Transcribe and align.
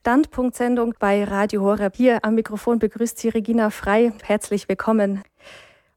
Standpunktsendung 0.00 0.94
bei 0.98 1.24
Radio 1.24 1.60
Horeb. 1.60 1.94
Hier 1.94 2.24
am 2.24 2.34
Mikrofon 2.34 2.78
begrüßt 2.78 3.18
Sie 3.18 3.28
Regina 3.28 3.68
Frei. 3.68 4.14
Herzlich 4.22 4.66
willkommen. 4.66 5.22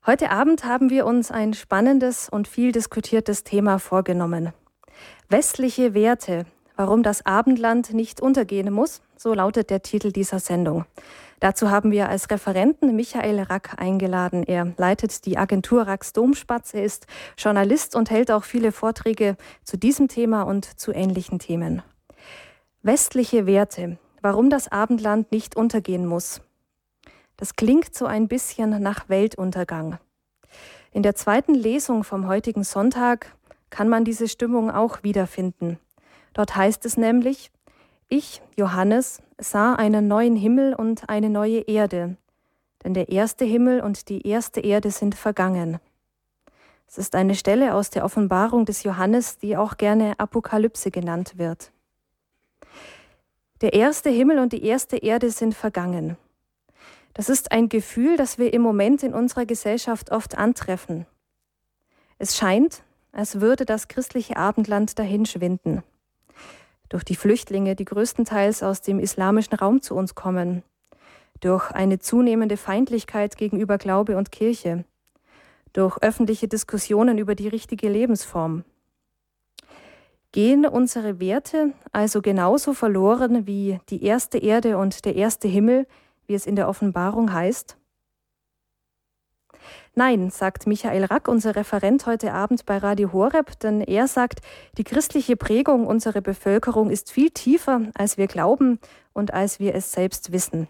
Heute 0.06 0.30
Abend 0.30 0.66
haben 0.66 0.90
wir 0.90 1.06
uns 1.06 1.32
ein 1.32 1.54
spannendes 1.54 2.28
und 2.28 2.50
viel 2.50 2.74
diskutiertes 2.74 3.46
Thema 3.46 3.80
vorgenommen. 3.80 4.52
Westliche 5.30 5.94
Werte, 5.94 6.46
warum 6.76 7.02
das 7.02 7.26
Abendland 7.26 7.94
nicht 7.94 8.20
untergehen 8.20 8.74
muss, 8.74 9.02
so 9.16 9.34
lautet 9.34 9.70
der 9.70 9.84
Titel 9.84 10.12
dieser 10.12 10.40
Sendung. 10.40 10.84
Dazu 11.40 11.72
haben 11.72 11.92
wir 11.92 12.10
als 12.10 12.30
Referenten 12.30 12.98
Michael 12.98 13.40
Rack 13.44 13.76
eingeladen. 13.78 14.44
Er 14.44 14.74
leitet 14.76 15.26
die 15.26 15.38
Agentur 15.38 15.84
Racks 15.84 16.12
Domspatz. 16.12 16.74
Er 16.74 16.84
ist 16.84 17.08
Journalist 17.38 17.96
und 17.96 18.12
hält 18.12 18.32
auch 18.32 18.44
viele 18.44 18.74
Vorträge 18.74 19.38
zu 19.64 19.78
diesem 19.78 20.10
Thema 20.10 20.42
und 20.42 20.66
zu 20.66 20.92
ähnlichen 20.92 21.40
Themen. 21.40 21.84
Westliche 22.86 23.46
Werte, 23.46 23.98
warum 24.22 24.50
das 24.50 24.70
Abendland 24.70 25.32
nicht 25.32 25.56
untergehen 25.56 26.06
muss. 26.06 26.42
Das 27.38 27.56
klingt 27.56 27.96
so 27.96 28.06
ein 28.06 28.28
bisschen 28.28 28.82
nach 28.82 29.08
Weltuntergang. 29.08 30.00
In 30.92 31.02
der 31.02 31.16
zweiten 31.16 31.54
Lesung 31.54 32.04
vom 32.04 32.28
heutigen 32.28 32.66
Sonntag 32.66 33.38
kann 33.70 33.88
man 33.88 34.04
diese 34.04 34.28
Stimmung 34.28 34.70
auch 34.70 35.02
wiederfinden. 35.02 35.80
Dort 36.34 36.58
heißt 36.58 36.86
es 36.86 36.98
nämlich, 36.98 37.52
ich, 38.10 38.42
Johannes, 38.58 39.22
sah 39.38 39.76
einen 39.76 40.10
neuen 40.10 40.36
Himmel 40.36 40.74
und 40.74 41.08
eine 41.08 41.30
neue 41.30 41.60
Erde, 41.62 42.18
denn 42.84 42.94
der 42.94 43.08
erste 43.08 43.46
Himmel 43.46 43.80
und 43.80 44.10
die 44.10 44.28
erste 44.28 44.60
Erde 44.60 44.92
sind 44.92 45.16
vergangen. 45.16 45.80
Es 46.86 46.98
ist 46.98 47.16
eine 47.16 47.36
Stelle 47.36 47.76
aus 47.76 47.92
der 47.92 48.04
Offenbarung 48.04 48.66
des 48.66 48.84
Johannes, 48.84 49.38
die 49.38 49.56
auch 49.56 49.78
gerne 49.78 50.20
Apokalypse 50.20 50.92
genannt 50.92 51.38
wird. 51.38 51.72
Der 53.62 53.74
erste 53.74 54.10
Himmel 54.10 54.40
und 54.40 54.54
die 54.54 54.66
erste 54.66 54.98
Erde 54.98 55.30
sind 55.32 55.56
vergangen. 55.56 56.18
Das 57.14 57.30
ist 57.30 57.52
ein 57.52 57.70
Gefühl, 57.70 58.18
das 58.18 58.38
wir 58.38 58.54
im 58.54 58.62
Moment 58.62 59.04
in 59.04 59.14
unserer 59.14 59.46
Gesellschaft 59.46 60.12
oft 60.12 60.38
antreffen. 60.38 61.06
Es 62.18 62.36
scheint, 62.36 62.84
als 63.12 63.40
würde 63.40 63.66
das 63.66 63.88
christliche 63.88 64.38
Abendland 64.38 64.98
dahinschwinden 64.98 65.84
durch 66.94 67.04
die 67.04 67.16
Flüchtlinge, 67.16 67.76
die 67.76 67.86
größtenteils 67.86 68.62
aus 68.62 68.82
dem 68.82 69.00
islamischen 69.00 69.56
Raum 69.56 69.82
zu 69.82 69.96
uns 69.96 70.14
kommen, 70.14 70.62
durch 71.40 71.72
eine 71.72 71.98
zunehmende 71.98 72.56
Feindlichkeit 72.56 73.36
gegenüber 73.36 73.80
Glaube 73.80 74.16
und 74.16 74.32
Kirche, 74.32 74.86
durch 75.74 75.98
öffentliche 76.04 76.48
Diskussionen 76.48 77.18
über 77.18 77.34
die 77.34 77.48
richtige 77.48 77.90
Lebensform. 77.90 78.64
Gehen 80.34 80.66
unsere 80.66 81.20
Werte 81.20 81.74
also 81.92 82.24
genauso 82.24 82.74
verloren 82.74 83.46
wie 83.46 83.80
die 83.90 84.04
erste 84.04 84.40
Erde 84.40 84.80
und 84.80 85.06
der 85.06 85.16
erste 85.16 85.48
Himmel, 85.48 85.86
wie 86.26 86.34
es 86.34 86.48
in 86.48 86.56
der 86.56 86.68
Offenbarung 86.68 87.32
heißt? 87.32 87.78
Nein, 89.94 90.32
sagt 90.32 90.66
Michael 90.66 91.06
Rack, 91.06 91.28
unser 91.28 91.56
Referent 91.56 92.08
heute 92.08 92.34
Abend 92.34 92.66
bei 92.66 92.80
Radio 92.80 93.14
Horeb, 93.14 93.60
denn 93.60 93.80
er 93.80 94.08
sagt, 94.08 94.40
die 94.80 94.84
christliche 94.84 95.38
Prägung 95.38 95.86
unserer 95.86 96.22
Bevölkerung 96.22 96.90
ist 96.90 97.12
viel 97.12 97.30
tiefer, 97.30 97.82
als 97.94 98.18
wir 98.18 98.26
glauben 98.26 98.80
und 99.14 99.36
als 99.36 99.60
wir 99.60 99.76
es 99.76 99.92
selbst 99.92 100.32
wissen. 100.32 100.68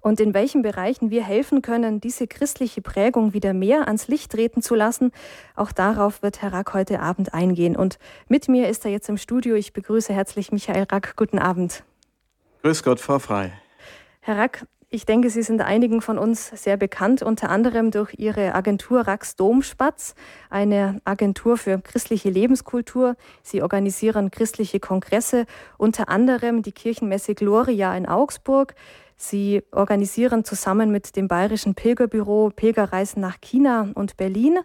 Und 0.00 0.20
in 0.20 0.34
welchen 0.34 0.62
Bereichen 0.62 1.10
wir 1.10 1.24
helfen 1.24 1.62
können, 1.62 2.00
diese 2.00 2.26
christliche 2.26 2.82
Prägung 2.82 3.32
wieder 3.32 3.52
mehr 3.52 3.86
ans 3.86 4.08
Licht 4.08 4.32
treten 4.32 4.62
zu 4.62 4.74
lassen, 4.74 5.12
auch 5.56 5.72
darauf 5.72 6.22
wird 6.22 6.42
Herr 6.42 6.52
Rack 6.52 6.74
heute 6.74 7.00
Abend 7.00 7.34
eingehen. 7.34 7.76
Und 7.76 7.98
mit 8.28 8.48
mir 8.48 8.68
ist 8.68 8.84
er 8.84 8.90
jetzt 8.90 9.08
im 9.08 9.16
Studio. 9.16 9.54
Ich 9.54 9.72
begrüße 9.72 10.12
herzlich 10.12 10.52
Michael 10.52 10.86
Rack. 10.90 11.14
Guten 11.16 11.38
Abend. 11.38 11.84
Grüß 12.62 12.82
Gott, 12.82 13.00
Frau 13.00 13.18
Frei. 13.18 13.52
Herr 14.20 14.38
Rack, 14.38 14.66
ich 14.94 15.06
denke, 15.06 15.28
Sie 15.28 15.42
sind 15.42 15.60
einigen 15.60 16.00
von 16.00 16.18
uns 16.18 16.50
sehr 16.54 16.76
bekannt, 16.76 17.20
unter 17.20 17.50
anderem 17.50 17.90
durch 17.90 18.14
Ihre 18.16 18.54
Agentur 18.54 19.00
Rax 19.00 19.34
Domspatz, 19.34 20.14
eine 20.50 21.00
Agentur 21.04 21.56
für 21.56 21.80
christliche 21.80 22.30
Lebenskultur. 22.30 23.16
Sie 23.42 23.60
organisieren 23.60 24.30
christliche 24.30 24.78
Kongresse, 24.78 25.46
unter 25.78 26.08
anderem 26.08 26.62
die 26.62 26.70
Kirchenmesse 26.70 27.34
Gloria 27.34 27.96
in 27.96 28.06
Augsburg. 28.06 28.76
Sie 29.16 29.62
organisieren 29.70 30.44
zusammen 30.44 30.90
mit 30.90 31.16
dem 31.16 31.28
Bayerischen 31.28 31.74
Pilgerbüro 31.74 32.50
Pilgerreisen 32.54 33.20
nach 33.20 33.40
China 33.40 33.88
und 33.94 34.16
Berlin. 34.16 34.58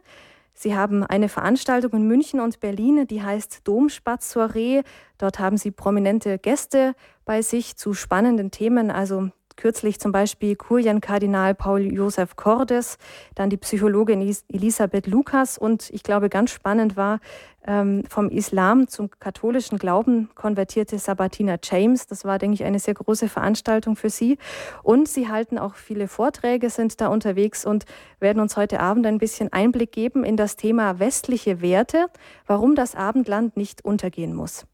Sie 0.54 0.76
haben 0.76 1.04
eine 1.06 1.30
Veranstaltung 1.30 1.94
in 1.94 2.08
München 2.08 2.42
und 2.42 2.60
Berlin, 2.60 3.08
die 3.08 3.24
heißt 3.24 3.66
Domspatz 3.66 4.32
Soiree. 4.32 4.82
Dort 5.18 5.40
haben 5.40 5.56
Sie 5.56 5.72
prominente 5.72 6.38
Gäste 6.38 6.96
bei 7.24 7.42
sich 7.42 7.78
zu 7.78 7.94
spannenden 7.94 8.52
Themen, 8.52 8.92
also 8.92 9.30
kürzlich 9.60 10.00
zum 10.00 10.12
Beispiel 10.12 10.56
Kurienkardinal 10.56 11.54
Paul 11.54 11.82
Josef 11.94 12.36
Cordes, 12.36 12.98
dann 13.36 13.50
die 13.50 13.58
Psychologin 13.58 14.22
Elisabeth 14.48 15.06
Lukas 15.06 15.58
und 15.58 15.90
ich 15.92 16.02
glaube, 16.02 16.30
ganz 16.30 16.52
spannend 16.52 16.96
war, 16.96 17.20
ähm, 17.70 18.04
vom 18.10 18.30
Islam 18.30 18.88
zum 18.88 19.12
katholischen 19.20 19.78
Glauben 19.78 20.30
konvertierte 20.34 20.98
Sabatina 20.98 21.58
James. 21.62 22.08
Das 22.08 22.26
war, 22.26 22.40
denke 22.40 22.56
ich, 22.56 22.64
eine 22.64 22.80
sehr 22.80 22.96
große 22.96 23.30
Veranstaltung 23.30 23.96
für 23.96 24.10
Sie. 24.10 24.40
Und 24.82 25.08
Sie 25.08 25.30
halten 25.30 25.60
auch 25.60 25.76
viele 25.76 26.08
Vorträge, 26.08 26.72
sind 26.72 27.00
da 27.00 27.08
unterwegs 27.08 27.68
und 27.68 27.86
werden 28.20 28.42
uns 28.42 28.58
heute 28.58 28.80
Abend 28.80 29.06
ein 29.06 29.20
bisschen 29.20 29.54
Einblick 29.54 29.92
geben 29.92 30.24
in 30.24 30.36
das 30.36 30.56
Thema 30.56 30.98
westliche 30.98 31.62
Werte, 31.62 32.08
warum 32.48 32.74
das 32.74 32.96
Abendland 32.96 33.56
nicht 33.56 33.86
untergehen 33.86 34.34
muss. 34.34 34.66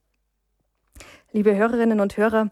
Liebe 1.33 1.53
Hörerinnen 1.53 2.00
und 2.00 2.16
Hörer, 2.16 2.50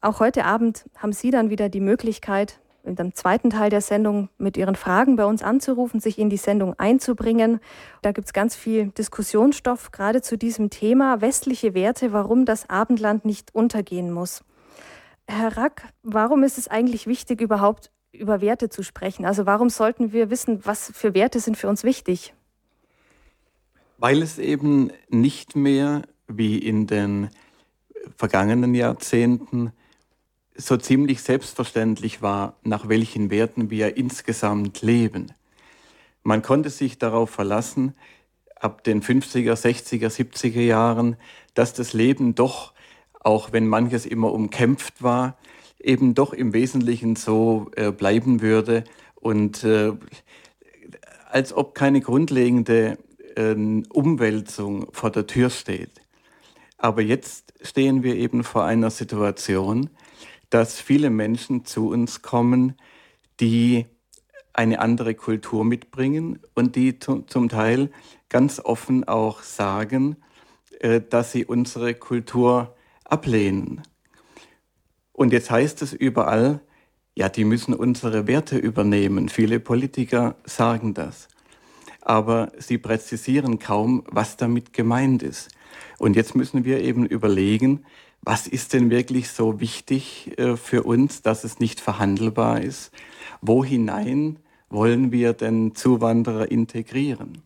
auch 0.00 0.18
heute 0.18 0.44
Abend 0.44 0.86
haben 0.96 1.12
Sie 1.12 1.30
dann 1.30 1.50
wieder 1.50 1.68
die 1.68 1.80
Möglichkeit, 1.80 2.58
in 2.86 2.96
dem 2.96 3.14
zweiten 3.14 3.50
Teil 3.50 3.70
der 3.70 3.80
Sendung 3.80 4.28
mit 4.38 4.56
Ihren 4.56 4.76
Fragen 4.76 5.16
bei 5.16 5.24
uns 5.26 5.42
anzurufen, 5.42 6.00
sich 6.00 6.18
in 6.18 6.30
die 6.30 6.36
Sendung 6.36 6.74
einzubringen. 6.78 7.60
Da 8.02 8.12
gibt 8.12 8.28
es 8.28 8.32
ganz 8.32 8.56
viel 8.56 8.88
Diskussionsstoff, 8.88 9.92
gerade 9.92 10.22
zu 10.22 10.38
diesem 10.38 10.70
Thema 10.70 11.20
westliche 11.20 11.74
Werte, 11.74 12.12
warum 12.12 12.44
das 12.44 12.70
Abendland 12.70 13.24
nicht 13.24 13.54
untergehen 13.54 14.12
muss. 14.12 14.44
Herr 15.28 15.56
Rack, 15.56 15.82
warum 16.02 16.44
ist 16.44 16.56
es 16.56 16.68
eigentlich 16.68 17.06
wichtig, 17.06 17.40
überhaupt 17.40 17.90
über 18.12 18.40
Werte 18.40 18.68
zu 18.68 18.82
sprechen? 18.82 19.26
Also 19.26 19.46
warum 19.46 19.68
sollten 19.70 20.12
wir 20.12 20.30
wissen, 20.30 20.64
was 20.64 20.90
für 20.94 21.14
Werte 21.14 21.40
sind 21.40 21.56
für 21.56 21.68
uns 21.68 21.84
wichtig? 21.84 22.34
Weil 23.98 24.22
es 24.22 24.38
eben 24.38 24.92
nicht 25.08 25.56
mehr 25.56 26.02
wie 26.28 26.58
in 26.58 26.86
den 26.86 27.30
vergangenen 28.16 28.74
Jahrzehnten 28.74 29.72
so 30.56 30.76
ziemlich 30.76 31.22
selbstverständlich 31.22 32.22
war, 32.22 32.56
nach 32.62 32.88
welchen 32.88 33.30
Werten 33.30 33.70
wir 33.70 33.96
insgesamt 33.96 34.82
leben. 34.82 35.32
Man 36.22 36.42
konnte 36.42 36.70
sich 36.70 36.98
darauf 36.98 37.30
verlassen, 37.30 37.94
ab 38.56 38.84
den 38.84 39.02
50er, 39.02 39.52
60er, 39.52 40.08
70er 40.08 40.60
Jahren, 40.60 41.16
dass 41.54 41.72
das 41.72 41.92
Leben 41.92 42.34
doch, 42.34 42.72
auch 43.20 43.52
wenn 43.52 43.66
manches 43.66 44.06
immer 44.06 44.32
umkämpft 44.32 45.02
war, 45.02 45.36
eben 45.78 46.14
doch 46.14 46.32
im 46.32 46.52
Wesentlichen 46.52 47.16
so 47.16 47.70
äh, 47.76 47.92
bleiben 47.92 48.40
würde 48.40 48.84
und 49.14 49.62
äh, 49.62 49.92
als 51.30 51.52
ob 51.52 51.74
keine 51.74 52.00
grundlegende 52.00 52.98
äh, 53.36 53.54
Umwälzung 53.90 54.88
vor 54.92 55.10
der 55.10 55.26
Tür 55.26 55.50
steht. 55.50 55.90
Aber 56.78 57.02
jetzt 57.02 57.54
stehen 57.62 58.02
wir 58.02 58.16
eben 58.16 58.44
vor 58.44 58.64
einer 58.64 58.90
Situation, 58.90 59.90
dass 60.50 60.80
viele 60.80 61.10
Menschen 61.10 61.64
zu 61.64 61.88
uns 61.88 62.22
kommen, 62.22 62.74
die 63.40 63.86
eine 64.52 64.80
andere 64.80 65.14
Kultur 65.14 65.64
mitbringen 65.64 66.38
und 66.54 66.76
die 66.76 66.98
zum 66.98 67.48
Teil 67.48 67.90
ganz 68.28 68.60
offen 68.60 69.04
auch 69.04 69.42
sagen, 69.42 70.16
äh, 70.80 71.00
dass 71.00 71.32
sie 71.32 71.44
unsere 71.44 71.94
Kultur 71.94 72.74
ablehnen. 73.04 73.82
Und 75.12 75.32
jetzt 75.32 75.50
heißt 75.50 75.82
es 75.82 75.92
überall, 75.92 76.60
ja, 77.14 77.30
die 77.30 77.44
müssen 77.44 77.72
unsere 77.72 78.26
Werte 78.26 78.58
übernehmen. 78.58 79.30
Viele 79.30 79.60
Politiker 79.60 80.36
sagen 80.44 80.92
das. 80.92 81.28
Aber 82.02 82.52
sie 82.58 82.76
präzisieren 82.76 83.58
kaum, 83.58 84.04
was 84.10 84.36
damit 84.36 84.74
gemeint 84.74 85.22
ist. 85.22 85.48
Und 85.98 86.14
jetzt 86.14 86.34
müssen 86.34 86.64
wir 86.64 86.82
eben 86.82 87.06
überlegen, 87.06 87.86
was 88.26 88.48
ist 88.48 88.72
denn 88.72 88.90
wirklich 88.90 89.30
so 89.30 89.60
wichtig 89.60 90.36
äh, 90.36 90.56
für 90.56 90.82
uns, 90.82 91.22
dass 91.22 91.44
es 91.44 91.60
nicht 91.60 91.80
verhandelbar 91.80 92.60
ist? 92.60 92.90
Wo 93.40 93.64
hinein 93.64 94.40
wollen 94.68 95.12
wir 95.12 95.32
denn 95.32 95.76
Zuwanderer 95.76 96.50
integrieren? 96.50 97.42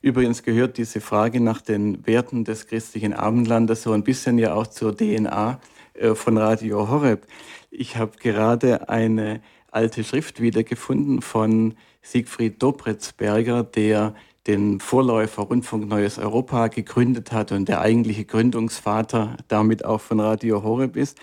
Übrigens 0.00 0.42
gehört 0.42 0.78
diese 0.78 1.02
Frage 1.02 1.40
nach 1.40 1.60
den 1.60 2.06
Werten 2.06 2.44
des 2.44 2.66
christlichen 2.66 3.12
Abendlandes 3.12 3.82
so 3.82 3.92
ein 3.92 4.04
bisschen 4.04 4.38
ja 4.38 4.54
auch 4.54 4.68
zur 4.68 4.96
DNA 4.96 5.60
äh, 5.94 6.14
von 6.14 6.38
Radio 6.38 6.88
Horeb. 6.88 7.26
Ich 7.70 7.96
habe 7.96 8.16
gerade 8.18 8.88
eine 8.88 9.42
alte 9.70 10.02
Schrift 10.02 10.40
wiedergefunden 10.40 11.20
von 11.20 11.74
Siegfried 12.00 12.62
Dobritzberger, 12.62 13.64
der 13.64 14.14
den 14.48 14.80
Vorläufer 14.80 15.42
Rundfunk 15.42 15.88
Neues 15.88 16.18
Europa 16.18 16.68
gegründet 16.68 17.32
hat 17.32 17.52
und 17.52 17.68
der 17.68 17.82
eigentliche 17.82 18.24
Gründungsvater 18.24 19.36
damit 19.46 19.84
auch 19.84 20.00
von 20.00 20.20
Radio 20.20 20.62
Horeb 20.62 20.96
ist. 20.96 21.18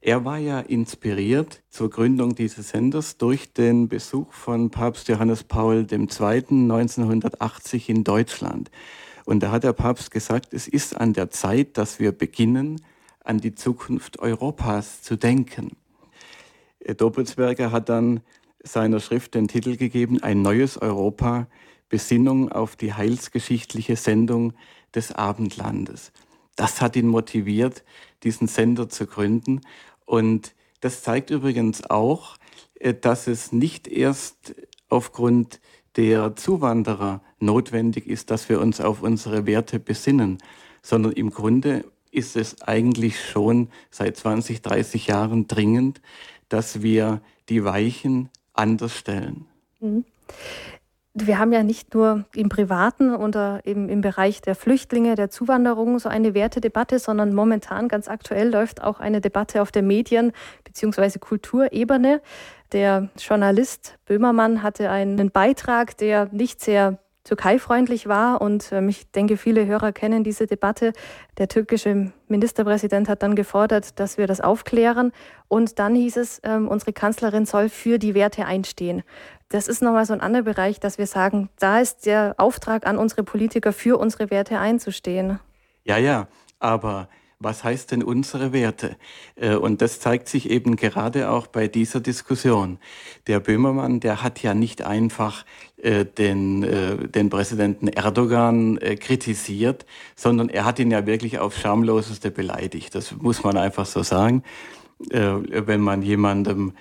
Er 0.00 0.24
war 0.24 0.38
ja 0.38 0.58
inspiriert 0.58 1.62
zur 1.70 1.88
Gründung 1.88 2.34
dieses 2.34 2.70
Senders 2.70 3.16
durch 3.16 3.52
den 3.52 3.86
Besuch 3.86 4.32
von 4.32 4.70
Papst 4.70 5.06
Johannes 5.06 5.44
Paul 5.44 5.86
II. 5.90 5.98
1980 6.00 7.88
in 7.90 8.02
Deutschland. 8.02 8.72
Und 9.24 9.44
da 9.44 9.52
hat 9.52 9.62
der 9.62 9.72
Papst 9.72 10.10
gesagt, 10.10 10.52
es 10.52 10.66
ist 10.66 10.96
an 10.96 11.12
der 11.12 11.30
Zeit, 11.30 11.78
dass 11.78 12.00
wir 12.00 12.10
beginnen, 12.10 12.82
an 13.22 13.38
die 13.38 13.54
Zukunft 13.54 14.18
Europas 14.18 15.02
zu 15.02 15.14
denken. 15.16 15.76
Doppelsberger 16.96 17.70
hat 17.70 17.88
dann 17.88 18.20
seiner 18.64 18.98
Schrift 18.98 19.34
den 19.34 19.46
Titel 19.46 19.76
gegeben, 19.76 20.20
Ein 20.22 20.42
neues 20.42 20.76
Europa, 20.76 21.46
Besinnung 21.88 22.50
auf 22.50 22.76
die 22.76 22.94
heilsgeschichtliche 22.94 23.96
Sendung 23.96 24.52
des 24.94 25.12
Abendlandes. 25.12 26.12
Das 26.56 26.80
hat 26.80 26.96
ihn 26.96 27.06
motiviert, 27.06 27.84
diesen 28.24 28.48
Sender 28.48 28.88
zu 28.88 29.06
gründen. 29.06 29.60
Und 30.04 30.54
das 30.80 31.02
zeigt 31.02 31.30
übrigens 31.30 31.88
auch, 31.88 32.36
äh, 32.74 32.94
dass 32.94 33.26
es 33.26 33.52
nicht 33.52 33.88
erst 33.88 34.54
aufgrund 34.88 35.60
der 35.96 36.36
Zuwanderer 36.36 37.22
notwendig 37.40 38.06
ist, 38.06 38.30
dass 38.30 38.48
wir 38.48 38.60
uns 38.60 38.80
auf 38.80 39.02
unsere 39.02 39.46
Werte 39.46 39.78
besinnen, 39.78 40.38
sondern 40.82 41.12
im 41.12 41.30
Grunde 41.30 41.84
ist 42.10 42.36
es 42.36 42.62
eigentlich 42.62 43.22
schon 43.22 43.68
seit 43.90 44.16
20, 44.16 44.62
30 44.62 45.06
Jahren 45.08 45.46
dringend, 45.46 46.00
dass 46.48 46.82
wir 46.82 47.20
die 47.48 47.64
Weichen 47.64 48.30
anders 48.52 48.94
stellen. 48.94 49.46
Mhm. 49.80 50.04
Wir 51.26 51.38
haben 51.38 51.52
ja 51.52 51.62
nicht 51.62 51.94
nur 51.94 52.24
im 52.34 52.48
Privaten 52.48 53.14
oder 53.14 53.60
im, 53.64 53.88
im 53.88 54.00
Bereich 54.00 54.40
der 54.40 54.54
Flüchtlinge, 54.54 55.14
der 55.14 55.30
Zuwanderung 55.30 55.98
so 55.98 56.08
eine 56.08 56.34
Wertedebatte, 56.34 56.98
sondern 56.98 57.34
momentan 57.34 57.88
ganz 57.88 58.08
aktuell 58.08 58.50
läuft 58.50 58.82
auch 58.82 59.00
eine 59.00 59.20
Debatte 59.20 59.62
auf 59.62 59.72
der 59.72 59.82
Medien- 59.82 60.32
bzw. 60.64 61.18
Kulturebene. 61.18 62.20
Der 62.72 63.08
Journalist 63.18 63.98
Böhmermann 64.06 64.62
hatte 64.62 64.90
einen 64.90 65.30
Beitrag, 65.30 65.96
der 65.96 66.28
nicht 66.32 66.60
sehr 66.60 66.98
türkeifreundlich 67.24 68.08
war. 68.08 68.40
Und 68.40 68.72
ähm, 68.72 68.88
ich 68.88 69.10
denke, 69.10 69.36
viele 69.36 69.66
Hörer 69.66 69.92
kennen 69.92 70.24
diese 70.24 70.46
Debatte. 70.46 70.92
Der 71.38 71.48
türkische 71.48 72.12
Ministerpräsident 72.28 73.08
hat 73.08 73.22
dann 73.22 73.34
gefordert, 73.34 73.98
dass 74.00 74.18
wir 74.18 74.26
das 74.26 74.40
aufklären. 74.40 75.12
Und 75.48 75.78
dann 75.78 75.94
hieß 75.94 76.16
es, 76.16 76.40
ähm, 76.44 76.68
unsere 76.68 76.92
Kanzlerin 76.92 77.46
soll 77.46 77.68
für 77.68 77.98
die 77.98 78.14
Werte 78.14 78.46
einstehen. 78.46 79.02
Das 79.50 79.68
ist 79.68 79.82
nochmal 79.82 80.04
so 80.04 80.12
ein 80.12 80.20
anderer 80.20 80.42
Bereich, 80.42 80.80
dass 80.80 80.98
wir 80.98 81.06
sagen, 81.06 81.48
da 81.58 81.80
ist 81.80 82.06
der 82.06 82.34
Auftrag 82.36 82.86
an 82.86 82.98
unsere 82.98 83.22
Politiker, 83.22 83.72
für 83.72 83.98
unsere 83.98 84.30
Werte 84.30 84.58
einzustehen. 84.58 85.38
Ja, 85.84 85.96
ja, 85.96 86.28
aber 86.58 87.08
was 87.40 87.62
heißt 87.62 87.92
denn 87.92 88.02
unsere 88.02 88.52
Werte? 88.52 88.96
Äh, 89.36 89.54
und 89.54 89.80
das 89.80 90.00
zeigt 90.00 90.28
sich 90.28 90.50
eben 90.50 90.76
gerade 90.76 91.30
auch 91.30 91.46
bei 91.46 91.68
dieser 91.68 92.00
Diskussion. 92.00 92.78
Der 93.26 93.38
Böhmermann, 93.40 94.00
der 94.00 94.22
hat 94.22 94.42
ja 94.42 94.54
nicht 94.54 94.82
einfach 94.82 95.44
den, 95.82 96.62
äh, 96.64 97.08
den 97.08 97.30
Präsidenten 97.30 97.88
Erdogan 97.88 98.78
kritisiert, 99.00 99.86
sondern 100.16 100.48
er 100.48 100.64
hat 100.64 100.78
ihn 100.78 100.90
ja 100.90 101.06
wirklich 101.06 101.38
auf 101.38 101.56
schamloseste 101.56 102.30
beleidigt. 102.30 102.94
Das 102.94 103.14
muss 103.16 103.44
man 103.44 103.56
einfach 103.56 103.86
so 103.86 104.02
sagen. 104.02 104.42
Wenn 104.98 105.80
man 105.80 106.02
jemandem 106.02 106.72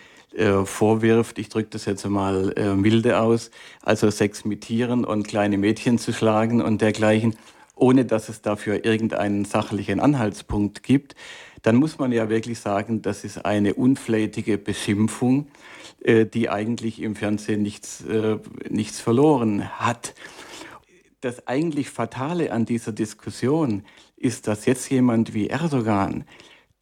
vorwirft, 0.63 1.37
ich 1.37 1.49
drücke 1.49 1.69
das 1.69 1.85
jetzt 1.85 2.03
mal 2.07 2.51
milde 2.75 3.19
aus, 3.19 3.51
also 3.83 4.09
Sex 4.09 4.43
mit 4.43 4.61
Tieren 4.61 5.05
und 5.05 5.27
kleine 5.27 5.59
Mädchen 5.59 5.99
zu 5.99 6.13
schlagen 6.13 6.59
und 6.59 6.81
dergleichen, 6.81 7.35
ohne 7.75 8.05
dass 8.05 8.29
es 8.29 8.41
dafür 8.41 8.83
irgendeinen 8.85 9.45
sachlichen 9.45 9.99
Anhaltspunkt 9.99 10.81
gibt, 10.81 11.15
dann 11.61 11.75
muss 11.75 11.99
man 11.99 12.11
ja 12.11 12.29
wirklich 12.29 12.59
sagen, 12.59 13.01
das 13.01 13.23
ist 13.23 13.45
eine 13.45 13.73
unflätige 13.73 14.57
Beschimpfung, 14.57 15.41
äh, 15.41 15.76
die 16.05 16.49
eigentlich 16.49 17.01
im 17.01 17.15
Fernsehen 17.15 17.61
nichts, 17.61 18.03
äh, 18.05 18.37
nichts 18.69 18.99
verloren 18.99 19.69
hat. 19.79 20.13
Das 21.21 21.47
eigentlich 21.47 21.89
Fatale 21.89 22.51
an 22.51 22.65
dieser 22.65 22.91
Diskussion 22.91 23.83
ist, 24.15 24.47
dass 24.47 24.65
jetzt 24.65 24.89
jemand 24.89 25.33
wie 25.33 25.47
Erdogan, 25.47 26.25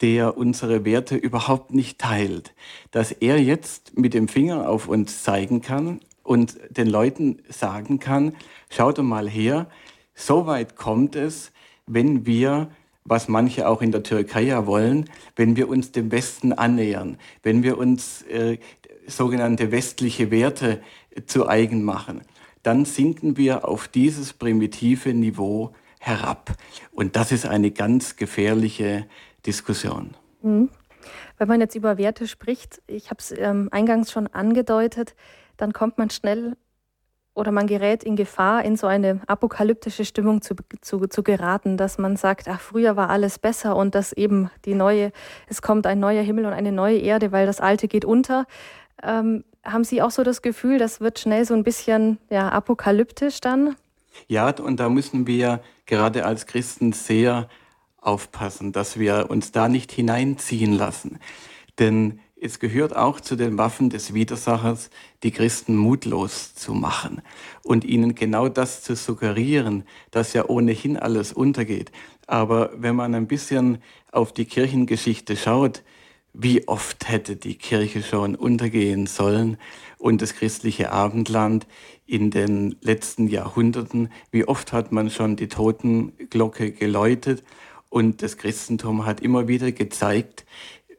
der 0.00 0.36
unsere 0.36 0.84
Werte 0.84 1.16
überhaupt 1.16 1.72
nicht 1.72 1.98
teilt, 1.98 2.54
dass 2.90 3.12
er 3.12 3.40
jetzt 3.40 3.96
mit 3.96 4.14
dem 4.14 4.28
Finger 4.28 4.68
auf 4.68 4.88
uns 4.88 5.22
zeigen 5.22 5.62
kann 5.62 6.00
und 6.22 6.58
den 6.70 6.88
Leuten 6.88 7.38
sagen 7.48 7.98
kann, 7.98 8.34
schaut 8.68 8.98
mal 8.98 9.28
her, 9.28 9.68
so 10.14 10.46
weit 10.46 10.76
kommt 10.76 11.16
es, 11.16 11.52
wenn 11.86 12.26
wir, 12.26 12.70
was 13.04 13.28
manche 13.28 13.68
auch 13.68 13.80
in 13.80 13.92
der 13.92 14.02
Türkei 14.02 14.42
ja 14.42 14.66
wollen, 14.66 15.08
wenn 15.36 15.56
wir 15.56 15.68
uns 15.68 15.92
dem 15.92 16.10
Westen 16.10 16.52
annähern, 16.52 17.18
wenn 17.42 17.62
wir 17.62 17.78
uns 17.78 18.22
äh, 18.22 18.58
sogenannte 19.08 19.72
westliche 19.72 20.30
Werte 20.30 20.80
zu 21.26 21.48
eigen 21.48 21.82
machen, 21.82 22.22
dann 22.62 22.84
sinken 22.84 23.36
wir 23.36 23.68
auf 23.68 23.88
dieses 23.88 24.32
primitive 24.32 25.14
Niveau 25.14 25.72
herab. 26.00 26.56
Und 26.92 27.16
das 27.16 27.32
ist 27.32 27.46
eine 27.46 27.70
ganz 27.70 28.16
gefährliche 28.16 29.06
Diskussion. 29.44 30.14
Mhm. 30.42 30.70
Wenn 31.38 31.48
man 31.48 31.60
jetzt 31.60 31.74
über 31.74 31.98
Werte 31.98 32.26
spricht, 32.26 32.82
ich 32.86 33.10
habe 33.10 33.18
es 33.20 33.32
ähm, 33.36 33.68
eingangs 33.70 34.10
schon 34.10 34.26
angedeutet, 34.26 35.14
dann 35.56 35.72
kommt 35.72 35.98
man 35.98 36.10
schnell 36.10 36.56
oder 37.34 37.52
man 37.52 37.66
gerät 37.66 38.02
in 38.02 38.16
Gefahr, 38.16 38.64
in 38.64 38.76
so 38.76 38.86
eine 38.86 39.20
apokalyptische 39.26 40.06
Stimmung 40.06 40.40
zu, 40.40 40.54
zu, 40.80 41.06
zu 41.06 41.22
geraten, 41.22 41.76
dass 41.76 41.98
man 41.98 42.16
sagt, 42.16 42.48
ach, 42.48 42.60
früher 42.60 42.96
war 42.96 43.10
alles 43.10 43.38
besser 43.38 43.76
und 43.76 43.94
dass 43.94 44.12
eben 44.12 44.50
die 44.64 44.74
neue, 44.74 45.12
es 45.46 45.60
kommt 45.60 45.86
ein 45.86 46.00
neuer 46.00 46.22
Himmel 46.22 46.46
und 46.46 46.54
eine 46.54 46.72
neue 46.72 46.98
Erde, 46.98 47.32
weil 47.32 47.46
das 47.46 47.60
Alte 47.60 47.88
geht 47.88 48.06
unter. 48.06 48.46
Ähm, 49.02 49.44
haben 49.64 49.84
Sie 49.84 50.02
auch 50.02 50.10
so 50.10 50.22
das 50.22 50.42
Gefühl, 50.42 50.78
das 50.78 51.00
wird 51.00 51.18
schnell 51.18 51.44
so 51.44 51.54
ein 51.54 51.64
bisschen 51.64 52.18
ja, 52.30 52.48
apokalyptisch 52.48 53.40
dann? 53.40 53.76
Ja, 54.28 54.50
und 54.50 54.80
da 54.80 54.88
müssen 54.88 55.26
wir 55.26 55.60
gerade 55.86 56.24
als 56.24 56.46
Christen 56.46 56.92
sehr 56.92 57.48
aufpassen, 58.00 58.72
dass 58.72 58.98
wir 58.98 59.26
uns 59.28 59.52
da 59.52 59.68
nicht 59.68 59.92
hineinziehen 59.92 60.72
lassen. 60.72 61.18
Denn 61.78 62.20
es 62.38 62.60
gehört 62.60 62.94
auch 62.94 63.20
zu 63.20 63.34
den 63.34 63.58
Waffen 63.58 63.90
des 63.90 64.14
Widersachers, 64.14 64.90
die 65.22 65.30
Christen 65.30 65.76
mutlos 65.76 66.54
zu 66.54 66.74
machen 66.74 67.22
und 67.62 67.84
ihnen 67.84 68.14
genau 68.14 68.48
das 68.48 68.82
zu 68.82 68.94
suggerieren, 68.94 69.84
dass 70.10 70.34
ja 70.34 70.46
ohnehin 70.46 70.96
alles 70.98 71.32
untergeht. 71.32 71.92
Aber 72.26 72.70
wenn 72.76 72.94
man 72.94 73.14
ein 73.14 73.26
bisschen 73.26 73.78
auf 74.12 74.32
die 74.32 74.44
Kirchengeschichte 74.44 75.36
schaut, 75.36 75.82
wie 76.38 76.68
oft 76.68 77.08
hätte 77.08 77.36
die 77.36 77.56
Kirche 77.56 78.02
schon 78.02 78.34
untergehen 78.34 79.06
sollen 79.06 79.56
und 79.96 80.20
das 80.20 80.34
christliche 80.34 80.92
Abendland 80.92 81.66
in 82.04 82.30
den 82.30 82.76
letzten 82.82 83.26
Jahrhunderten, 83.26 84.10
wie 84.30 84.46
oft 84.46 84.72
hat 84.72 84.92
man 84.92 85.10
schon 85.10 85.36
die 85.36 85.48
Totenglocke 85.48 86.72
geläutet 86.72 87.42
und 87.88 88.22
das 88.22 88.36
Christentum 88.36 89.06
hat 89.06 89.20
immer 89.20 89.48
wieder 89.48 89.72
gezeigt, 89.72 90.44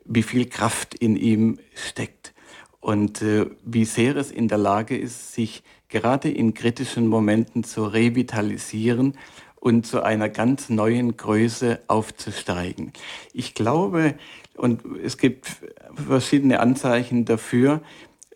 wie 0.05 0.23
viel 0.23 0.47
Kraft 0.47 0.95
in 0.95 1.15
ihm 1.15 1.59
steckt 1.75 2.33
und 2.79 3.21
äh, 3.21 3.45
wie 3.63 3.85
sehr 3.85 4.15
es 4.15 4.31
in 4.31 4.47
der 4.47 4.57
Lage 4.57 4.97
ist, 4.97 5.33
sich 5.33 5.61
gerade 5.89 6.31
in 6.31 6.55
kritischen 6.55 7.07
Momenten 7.07 7.63
zu 7.63 7.85
revitalisieren 7.85 9.13
und 9.59 9.85
zu 9.85 10.01
einer 10.01 10.29
ganz 10.29 10.69
neuen 10.69 11.17
Größe 11.17 11.81
aufzusteigen. 11.87 12.93
Ich 13.33 13.53
glaube, 13.53 14.15
und 14.57 14.83
es 15.03 15.17
gibt 15.17 15.47
verschiedene 15.93 16.59
Anzeichen 16.59 17.25
dafür, 17.25 17.81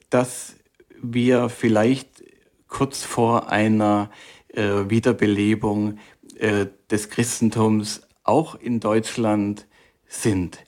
dass 0.09 0.55
wir 1.01 1.49
vielleicht 1.49 2.23
kurz 2.67 3.03
vor 3.03 3.49
einer 3.49 4.09
äh, 4.49 4.89
Wiederbelebung 4.89 5.97
äh, 6.35 6.67
des 6.89 7.09
Christentums 7.09 8.01
auch 8.23 8.55
in 8.55 8.79
Deutschland 8.79 9.67
sind. 10.07 10.63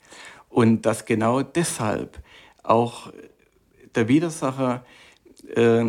Und 0.49 0.85
dass 0.85 1.05
genau 1.05 1.41
deshalb 1.41 2.21
auch 2.63 3.11
der 3.95 4.07
Widersacher 4.07 4.85
äh, 5.55 5.85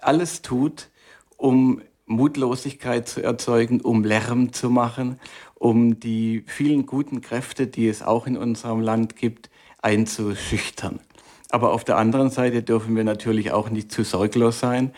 alles 0.00 0.42
tut, 0.42 0.90
um 1.36 1.82
Mutlosigkeit 2.06 3.08
zu 3.08 3.22
erzeugen, 3.22 3.80
um 3.80 4.04
Lärm 4.04 4.52
zu 4.52 4.70
machen, 4.70 5.18
um 5.62 6.00
die 6.00 6.42
vielen 6.48 6.86
guten 6.86 7.20
Kräfte, 7.20 7.68
die 7.68 7.86
es 7.86 8.02
auch 8.02 8.26
in 8.26 8.36
unserem 8.36 8.80
Land 8.80 9.14
gibt, 9.14 9.48
einzuschüchtern. 9.80 10.98
Aber 11.50 11.72
auf 11.72 11.84
der 11.84 11.98
anderen 11.98 12.30
Seite 12.30 12.64
dürfen 12.64 12.96
wir 12.96 13.04
natürlich 13.04 13.52
auch 13.52 13.70
nicht 13.70 13.92
zu 13.92 14.02
sorglos 14.02 14.58
sein 14.58 14.90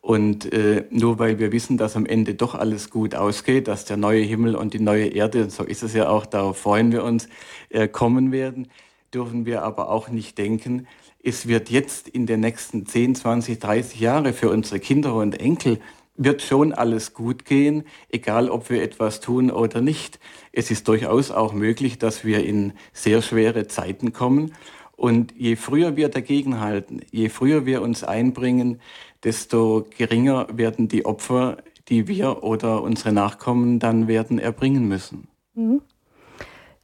und 0.00 0.50
äh, 0.54 0.84
nur 0.88 1.18
weil 1.18 1.38
wir 1.38 1.52
wissen, 1.52 1.76
dass 1.76 1.96
am 1.96 2.06
Ende 2.06 2.34
doch 2.34 2.54
alles 2.54 2.88
gut 2.88 3.14
ausgeht, 3.14 3.68
dass 3.68 3.84
der 3.84 3.98
neue 3.98 4.22
Himmel 4.22 4.56
und 4.56 4.72
die 4.72 4.80
neue 4.80 5.08
Erde, 5.08 5.42
und 5.42 5.52
so 5.52 5.64
ist 5.64 5.82
es 5.82 5.92
ja 5.92 6.08
auch, 6.08 6.24
darauf 6.24 6.56
freuen 6.56 6.92
wir 6.92 7.04
uns, 7.04 7.28
äh, 7.68 7.86
kommen 7.86 8.32
werden, 8.32 8.68
dürfen 9.12 9.44
wir 9.44 9.64
aber 9.64 9.90
auch 9.90 10.08
nicht 10.08 10.38
denken, 10.38 10.86
es 11.22 11.46
wird 11.46 11.68
jetzt 11.68 12.08
in 12.08 12.24
den 12.24 12.40
nächsten 12.40 12.86
10, 12.86 13.16
20, 13.16 13.58
30 13.58 14.00
Jahre 14.00 14.32
für 14.32 14.48
unsere 14.48 14.80
Kinder 14.80 15.14
und 15.14 15.38
Enkel 15.38 15.78
wird 16.16 16.42
schon 16.42 16.72
alles 16.72 17.14
gut 17.14 17.44
gehen, 17.44 17.84
egal 18.08 18.48
ob 18.48 18.70
wir 18.70 18.82
etwas 18.82 19.20
tun 19.20 19.50
oder 19.50 19.80
nicht. 19.80 20.18
Es 20.52 20.70
ist 20.70 20.88
durchaus 20.88 21.30
auch 21.30 21.52
möglich, 21.52 21.98
dass 21.98 22.24
wir 22.24 22.44
in 22.44 22.72
sehr 22.92 23.22
schwere 23.22 23.66
Zeiten 23.66 24.12
kommen. 24.12 24.52
Und 24.96 25.34
je 25.36 25.56
früher 25.56 25.96
wir 25.96 26.08
dagegenhalten, 26.08 27.02
je 27.10 27.28
früher 27.28 27.66
wir 27.66 27.82
uns 27.82 28.02
einbringen, 28.02 28.80
desto 29.24 29.86
geringer 29.96 30.46
werden 30.52 30.88
die 30.88 31.04
Opfer, 31.04 31.58
die 31.88 32.08
wir 32.08 32.42
oder 32.42 32.82
unsere 32.82 33.12
Nachkommen 33.12 33.78
dann 33.78 34.08
werden 34.08 34.38
erbringen 34.38 34.88
müssen. 34.88 35.28
Mhm. 35.54 35.82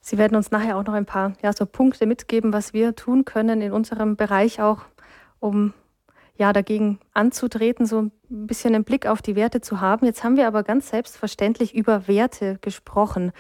Sie 0.01 0.19
werden 0.19 0.37
uns 0.37 0.51
nachher 0.51 0.77
auch 0.77 0.85
noch 0.85 0.95
ein 0.95 1.07
paar 1.07 1.35
ja, 1.43 1.53
so 1.53 1.65
Punkte 1.65 2.07
mitgeben, 2.07 2.53
was 2.53 2.73
wir 2.73 2.97
tun 2.97 3.25
können 3.25 3.63
in 3.63 3.73
unserem 3.73 4.17
Bereich 4.17 4.61
auch, 4.61 4.83
um 5.39 5.73
ja, 6.43 6.53
dagegen 6.53 6.99
anzutreten, 7.15 7.87
so 7.87 8.01
ein 8.03 8.11
bisschen 8.29 8.75
einen 8.75 8.83
Blick 8.83 9.07
auf 9.07 9.23
die 9.23 9.37
Werte 9.37 9.61
zu 9.61 9.81
haben. 9.81 10.05
Jetzt 10.07 10.25
haben 10.25 10.37
wir 10.37 10.49
aber 10.49 10.65
ganz 10.65 10.91
selbstverständlich 10.91 11.73
über 11.73 12.09
Werte 12.09 12.59
gesprochen. 12.61 13.31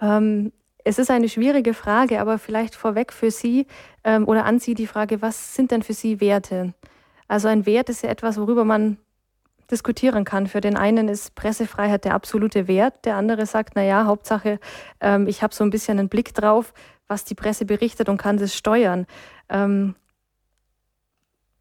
Ähm, 0.00 0.50
es 0.82 0.98
ist 0.98 1.10
eine 1.10 1.28
schwierige 1.28 1.74
Frage, 1.74 2.22
aber 2.22 2.38
vielleicht 2.38 2.74
vorweg 2.74 3.12
für 3.12 3.30
Sie 3.30 3.66
ähm, 4.02 4.26
oder 4.26 4.46
an 4.46 4.60
Sie 4.60 4.72
die 4.72 4.86
Frage, 4.86 5.20
was 5.20 5.54
sind 5.56 5.72
denn 5.72 5.82
für 5.82 5.92
Sie 5.92 6.22
Werte? 6.22 6.72
Also 7.28 7.48
ein 7.48 7.66
Wert 7.66 7.90
ist 7.90 8.02
ja 8.02 8.08
etwas, 8.08 8.38
worüber 8.38 8.64
man 8.64 8.96
diskutieren 9.70 10.24
kann. 10.24 10.46
Für 10.46 10.62
den 10.62 10.78
einen 10.78 11.08
ist 11.10 11.34
Pressefreiheit 11.34 12.06
der 12.06 12.14
absolute 12.14 12.66
Wert, 12.66 13.04
der 13.04 13.16
andere 13.16 13.44
sagt, 13.44 13.74
na 13.74 13.82
ja, 13.82 14.06
Hauptsache, 14.06 14.58
ähm, 15.02 15.26
ich 15.26 15.42
habe 15.42 15.54
so 15.54 15.64
ein 15.64 15.70
bisschen 15.70 15.98
einen 15.98 16.08
Blick 16.08 16.32
drauf, 16.32 16.72
was 17.08 17.26
die 17.26 17.34
Presse 17.34 17.66
berichtet 17.66 18.08
und 18.08 18.16
kann 18.16 18.38
das 18.38 18.54
steuern. 18.54 19.06
Ähm, 19.50 19.96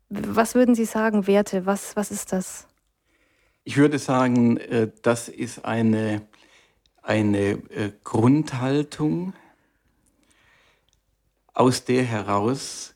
was 0.09 0.55
würden 0.55 0.75
Sie 0.75 0.85
sagen, 0.85 1.27
Werte? 1.27 1.65
Was, 1.65 1.95
was 1.95 2.11
ist 2.11 2.31
das? 2.31 2.67
Ich 3.63 3.77
würde 3.77 3.99
sagen, 3.99 4.57
äh, 4.57 4.89
das 5.01 5.27
ist 5.27 5.65
eine, 5.65 6.21
eine 7.01 7.51
äh, 7.69 7.91
Grundhaltung, 8.03 9.33
aus 11.53 11.83
der 11.83 12.03
heraus 12.03 12.93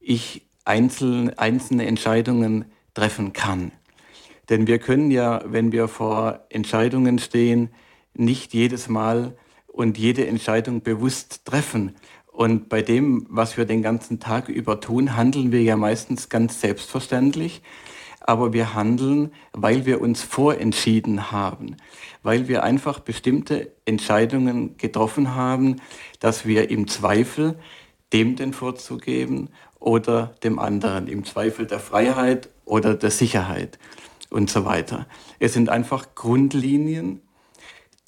ich 0.00 0.46
einzelne, 0.64 1.38
einzelne 1.38 1.86
Entscheidungen 1.86 2.64
treffen 2.94 3.32
kann. 3.32 3.70
Denn 4.48 4.66
wir 4.66 4.78
können 4.78 5.10
ja, 5.10 5.42
wenn 5.44 5.72
wir 5.72 5.88
vor 5.88 6.44
Entscheidungen 6.48 7.18
stehen, 7.18 7.70
nicht 8.14 8.54
jedes 8.54 8.88
Mal 8.88 9.36
und 9.66 9.98
jede 9.98 10.26
Entscheidung 10.26 10.82
bewusst 10.82 11.44
treffen. 11.44 11.94
Und 12.32 12.70
bei 12.70 12.80
dem, 12.80 13.26
was 13.28 13.58
wir 13.58 13.66
den 13.66 13.82
ganzen 13.82 14.18
Tag 14.18 14.48
über 14.48 14.80
tun, 14.80 15.16
handeln 15.16 15.52
wir 15.52 15.62
ja 15.62 15.76
meistens 15.76 16.30
ganz 16.30 16.60
selbstverständlich. 16.60 17.62
Aber 18.20 18.52
wir 18.52 18.74
handeln, 18.74 19.32
weil 19.52 19.84
wir 19.84 20.00
uns 20.00 20.22
vorentschieden 20.22 21.30
haben, 21.30 21.76
weil 22.22 22.48
wir 22.48 22.62
einfach 22.62 23.00
bestimmte 23.00 23.72
Entscheidungen 23.84 24.76
getroffen 24.78 25.34
haben, 25.34 25.76
dass 26.20 26.46
wir 26.46 26.70
im 26.70 26.88
Zweifel 26.88 27.58
dem 28.12 28.36
den 28.36 28.52
Vorzug 28.52 29.02
geben 29.02 29.50
oder 29.78 30.34
dem 30.42 30.58
anderen, 30.58 31.08
im 31.08 31.24
Zweifel 31.24 31.66
der 31.66 31.80
Freiheit 31.80 32.48
oder 32.64 32.94
der 32.94 33.10
Sicherheit 33.10 33.78
und 34.30 34.50
so 34.50 34.64
weiter. 34.64 35.06
Es 35.38 35.52
sind 35.52 35.68
einfach 35.68 36.14
Grundlinien, 36.14 37.20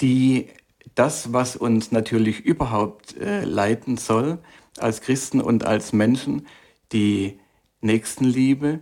die 0.00 0.49
das, 0.95 1.33
was 1.33 1.57
uns 1.57 1.93
natürlich 1.93 2.41
überhaupt 2.41 3.17
äh, 3.17 3.45
leiten 3.45 3.97
soll, 3.97 4.39
als 4.79 5.01
Christen 5.01 5.41
und 5.41 5.65
als 5.65 5.93
Menschen, 5.93 6.47
die 6.93 7.39
Nächstenliebe, 7.81 8.81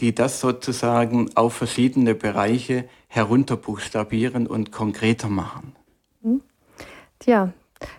die 0.00 0.14
das 0.14 0.40
sozusagen 0.40 1.30
auf 1.36 1.54
verschiedene 1.54 2.14
Bereiche 2.14 2.88
herunterbuchstabieren 3.08 4.46
und 4.46 4.70
konkreter 4.70 5.28
machen. 5.28 5.74
Hm. 6.22 6.40
Tja, 7.18 7.52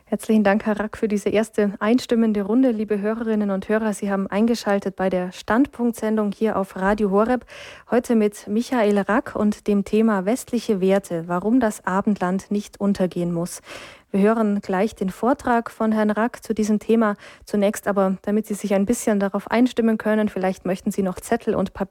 Herzlichen 0.05 0.43
Dank, 0.43 0.65
Herr 0.65 0.79
Rack, 0.79 0.98
für 0.98 1.07
diese 1.07 1.29
erste 1.29 1.74
einstimmende 1.79 2.41
Runde. 2.41 2.71
Liebe 2.71 3.00
Hörerinnen 3.00 3.51
und 3.51 3.69
Hörer, 3.69 3.93
Sie 3.93 4.12
haben 4.12 4.27
eingeschaltet 4.27 4.95
bei 4.95 5.09
der 5.09 5.31
Standpunktsendung 5.31 6.31
hier 6.31 6.57
auf 6.57 6.75
Radio 6.75 7.12
Horeb. 7.12 7.45
Heute 7.91 8.15
mit 8.15 8.48
Michael 8.48 8.98
Rack 8.98 9.36
und 9.36 9.67
dem 9.67 9.86
Thema 9.86 10.25
westliche 10.25 10.81
Werte, 10.81 11.27
warum 11.27 11.59
das 11.59 11.86
Abendland 11.86 12.50
nicht 12.50 12.79
untergehen 12.79 13.31
muss. 13.31 13.62
Wir 14.11 14.21
hören 14.21 14.59
gleich 14.61 14.95
den 14.95 15.11
Vortrag 15.11 15.69
von 15.69 15.91
Herrn 15.91 16.09
Rack 16.09 16.43
zu 16.43 16.55
diesem 16.55 16.79
Thema. 16.79 17.15
Zunächst 17.45 17.87
aber, 17.87 18.17
damit 18.23 18.47
Sie 18.47 18.55
sich 18.55 18.73
ein 18.73 18.87
bisschen 18.87 19.19
darauf 19.19 19.51
einstimmen 19.51 19.99
können, 19.99 20.29
vielleicht 20.29 20.65
möchten 20.65 20.89
Sie 20.89 21.03
noch 21.03 21.19
Zettel 21.19 21.53
und, 21.53 21.73
Pap 21.73 21.89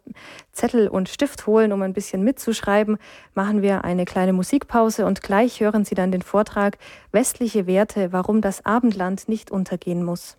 Zettel 0.51 0.89
und 0.89 1.09
Stift 1.09 1.47
holen, 1.47 1.73
um 1.73 1.81
ein 1.83 1.93
bisschen 1.93 2.25
mitzuschreiben, 2.25 2.99
machen 3.35 3.63
wir 3.63 3.85
eine 3.85 4.05
kleine 4.05 4.33
Musikpause 4.33 5.07
und 5.07 5.23
gleich 5.23 5.61
hören 5.61 5.85
Sie 5.85 5.95
dann 5.95 6.11
den 6.11 6.23
Vortrag 6.23 6.79
Westliche 7.13 7.69
Werte, 7.69 8.13
warum 8.13 8.41
das 8.41 8.67
Abendland 8.67 9.29
nicht 9.29 9.53
untergehen 9.53 10.03
muss. 10.03 10.37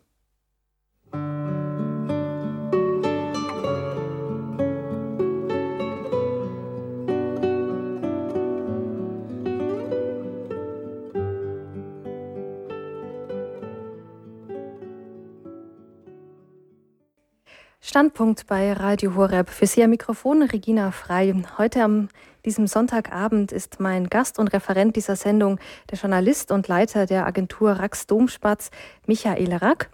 Standpunkt 17.82 18.46
bei 18.46 18.74
Radio 18.74 19.16
Horeb. 19.16 19.50
Für 19.50 19.66
Sie 19.66 19.82
am 19.82 19.92
Mikrofon 19.92 20.44
Regina 20.44 20.92
Frei. 20.92 21.34
Heute 21.58 21.82
am 21.82 22.10
diesem 22.44 22.68
Sonntagabend 22.68 23.54
ist 23.54 23.80
mein 23.80 24.10
Gast 24.10 24.38
und 24.38 24.50
Referent 24.50 24.98
dieser 24.98 25.16
Sendung 25.16 25.60
der 25.90 25.98
Journalist 25.98 26.52
und 26.52 26.68
Leiter 26.68 27.06
der 27.06 27.26
Agentur 27.26 27.72
Rax 27.72 28.06
Domspatz, 28.06 28.70
Michael 29.08 29.54
Rack, 29.54 29.90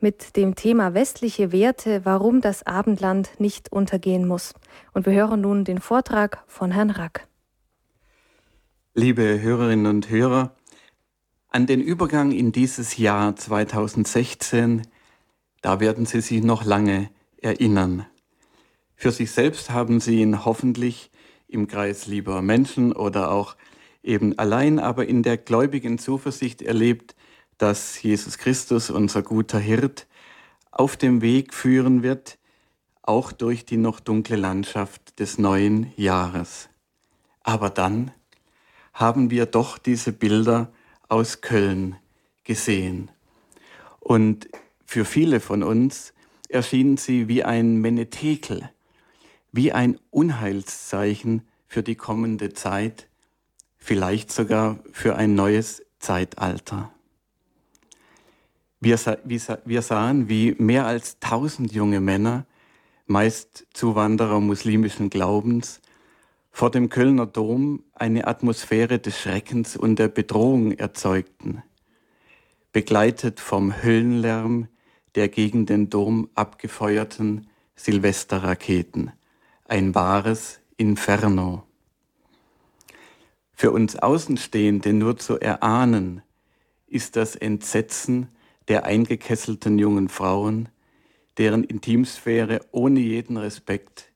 mit 0.00 0.36
dem 0.36 0.56
Thema 0.56 0.94
westliche 0.94 1.52
Werte, 1.52 2.04
warum 2.04 2.40
das 2.40 2.66
Abendland 2.66 3.30
nicht 3.38 3.70
untergehen 3.70 4.26
muss. 4.26 4.52
Und 4.92 5.06
wir 5.06 5.12
hören 5.12 5.40
nun 5.40 5.64
den 5.64 5.80
Vortrag 5.80 6.42
von 6.48 6.72
Herrn 6.72 6.90
Rack. 6.90 7.28
Liebe 8.94 9.40
Hörerinnen 9.40 9.86
und 9.86 10.10
Hörer, 10.10 10.56
an 11.50 11.66
den 11.66 11.80
Übergang 11.80 12.32
in 12.32 12.50
dieses 12.50 12.96
Jahr 12.96 13.36
2016, 13.36 14.82
da 15.62 15.78
werden 15.78 16.04
Sie 16.04 16.20
sich 16.20 16.42
noch 16.42 16.64
lange 16.64 17.10
erinnern. 17.42 18.06
Für 18.94 19.12
sich 19.12 19.30
selbst 19.30 19.70
haben 19.70 20.00
sie 20.00 20.20
ihn 20.20 20.44
hoffentlich 20.44 21.10
im 21.46 21.66
Kreis 21.68 22.06
lieber 22.06 22.42
Menschen 22.42 22.92
oder 22.92 23.30
auch 23.30 23.56
eben 24.02 24.38
allein, 24.38 24.78
aber 24.78 25.06
in 25.06 25.22
der 25.22 25.36
gläubigen 25.36 25.98
Zuversicht 25.98 26.62
erlebt, 26.62 27.14
dass 27.58 28.00
Jesus 28.02 28.38
Christus, 28.38 28.90
unser 28.90 29.22
guter 29.22 29.58
Hirt, 29.58 30.06
auf 30.70 30.96
dem 30.96 31.22
Weg 31.22 31.54
führen 31.54 32.02
wird, 32.02 32.38
auch 33.02 33.32
durch 33.32 33.64
die 33.64 33.76
noch 33.76 34.00
dunkle 34.00 34.36
Landschaft 34.36 35.18
des 35.18 35.38
neuen 35.38 35.92
Jahres. 35.96 36.68
Aber 37.42 37.70
dann 37.70 38.12
haben 38.92 39.30
wir 39.30 39.46
doch 39.46 39.78
diese 39.78 40.12
Bilder 40.12 40.72
aus 41.08 41.40
Köln 41.40 41.96
gesehen. 42.44 43.10
Und 44.00 44.48
für 44.84 45.04
viele 45.04 45.40
von 45.40 45.62
uns 45.62 46.12
erschienen 46.48 46.96
sie 46.96 47.28
wie 47.28 47.44
ein 47.44 47.76
Menetekel, 47.76 48.70
wie 49.52 49.72
ein 49.72 49.98
Unheilszeichen 50.10 51.42
für 51.66 51.82
die 51.82 51.94
kommende 51.94 52.52
Zeit, 52.52 53.08
vielleicht 53.76 54.32
sogar 54.32 54.78
für 54.92 55.16
ein 55.16 55.34
neues 55.34 55.82
Zeitalter. 55.98 56.92
Wir, 58.80 58.98
wir 59.64 59.82
sahen, 59.82 60.28
wie 60.28 60.54
mehr 60.58 60.86
als 60.86 61.18
tausend 61.18 61.72
junge 61.72 62.00
Männer, 62.00 62.46
meist 63.06 63.66
Zuwanderer 63.72 64.40
muslimischen 64.40 65.10
Glaubens, 65.10 65.80
vor 66.50 66.70
dem 66.70 66.88
Kölner 66.88 67.26
Dom 67.26 67.84
eine 67.94 68.26
Atmosphäre 68.26 68.98
des 68.98 69.18
Schreckens 69.18 69.76
und 69.76 69.98
der 69.98 70.08
Bedrohung 70.08 70.72
erzeugten, 70.72 71.62
begleitet 72.72 73.40
vom 73.40 73.82
Höllenlärm, 73.82 74.68
der 75.14 75.28
gegen 75.28 75.66
den 75.66 75.90
Dom 75.90 76.28
abgefeuerten 76.34 77.48
Silvesterraketen. 77.76 79.12
Ein 79.64 79.94
wahres 79.94 80.60
Inferno. 80.76 81.64
Für 83.52 83.72
uns 83.72 83.96
Außenstehende 83.96 84.92
nur 84.92 85.16
zu 85.16 85.38
erahnen, 85.38 86.22
ist 86.86 87.16
das 87.16 87.36
Entsetzen 87.36 88.28
der 88.68 88.84
eingekesselten 88.84 89.78
jungen 89.78 90.08
Frauen, 90.08 90.68
deren 91.38 91.64
Intimsphäre 91.64 92.60
ohne 92.72 93.00
jeden 93.00 93.36
Respekt 93.36 94.10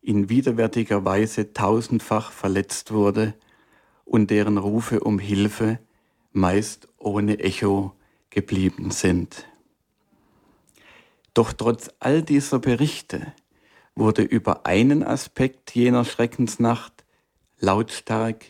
in 0.00 0.28
widerwärtiger 0.28 1.04
Weise 1.04 1.52
tausendfach 1.52 2.32
verletzt 2.32 2.92
wurde 2.92 3.34
und 4.04 4.30
deren 4.30 4.58
Rufe 4.58 5.00
um 5.00 5.18
Hilfe 5.18 5.78
meist 6.32 6.88
ohne 6.98 7.40
Echo 7.40 7.92
geblieben 8.30 8.90
sind. 8.90 9.46
Doch 11.38 11.52
trotz 11.52 11.88
all 12.00 12.22
dieser 12.22 12.58
Berichte 12.58 13.32
wurde 13.94 14.22
über 14.22 14.66
einen 14.66 15.04
Aspekt 15.04 15.72
jener 15.72 16.04
Schreckensnacht 16.04 17.04
lautstark 17.60 18.44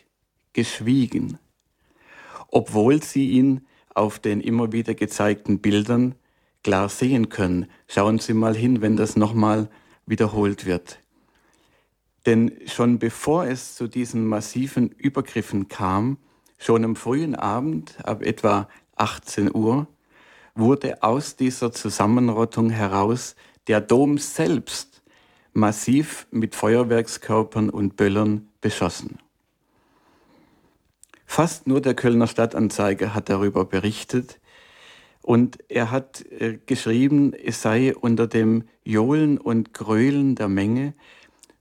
geschwiegen, 0.53 1.37
obwohl 2.47 3.03
sie 3.03 3.29
ihn 3.29 3.67
auf 3.93 4.17
den 4.17 4.41
immer 4.41 4.71
wieder 4.71 4.95
gezeigten 4.95 5.59
Bildern 5.59 6.15
klar 6.63 6.89
sehen 6.89 7.29
können. 7.29 7.67
Schauen 7.87 8.17
Sie 8.17 8.33
mal 8.33 8.55
hin, 8.55 8.81
wenn 8.81 8.97
das 8.97 9.15
nochmal 9.15 9.69
wiederholt 10.07 10.65
wird. 10.65 10.97
Denn 12.25 12.57
schon 12.65 12.97
bevor 12.97 13.45
es 13.45 13.75
zu 13.75 13.87
diesen 13.87 14.25
massiven 14.25 14.89
Übergriffen 14.89 15.67
kam, 15.67 16.17
schon 16.57 16.83
am 16.83 16.95
frühen 16.95 17.35
Abend, 17.35 18.03
ab 18.03 18.23
etwa 18.23 18.67
18 18.95 19.53
Uhr, 19.53 19.85
wurde 20.55 21.03
aus 21.03 21.35
dieser 21.35 21.71
Zusammenrottung 21.71 22.69
heraus 22.69 23.35
der 23.67 23.81
Dom 23.81 24.17
selbst 24.17 25.01
massiv 25.53 26.27
mit 26.31 26.55
Feuerwerkskörpern 26.55 27.69
und 27.69 27.95
Böllern 27.95 28.47
beschossen. 28.61 29.19
Fast 31.25 31.67
nur 31.67 31.81
der 31.81 31.93
Kölner 31.93 32.27
Stadtanzeiger 32.27 33.13
hat 33.13 33.29
darüber 33.29 33.65
berichtet 33.65 34.39
und 35.21 35.59
er 35.69 35.91
hat 35.91 36.25
äh, 36.31 36.57
geschrieben, 36.65 37.33
es 37.33 37.61
sei 37.61 37.95
unter 37.95 38.25
dem 38.25 38.63
Johlen 38.83 39.37
und 39.37 39.73
Gröhlen 39.73 40.35
der 40.35 40.47
Menge 40.47 40.93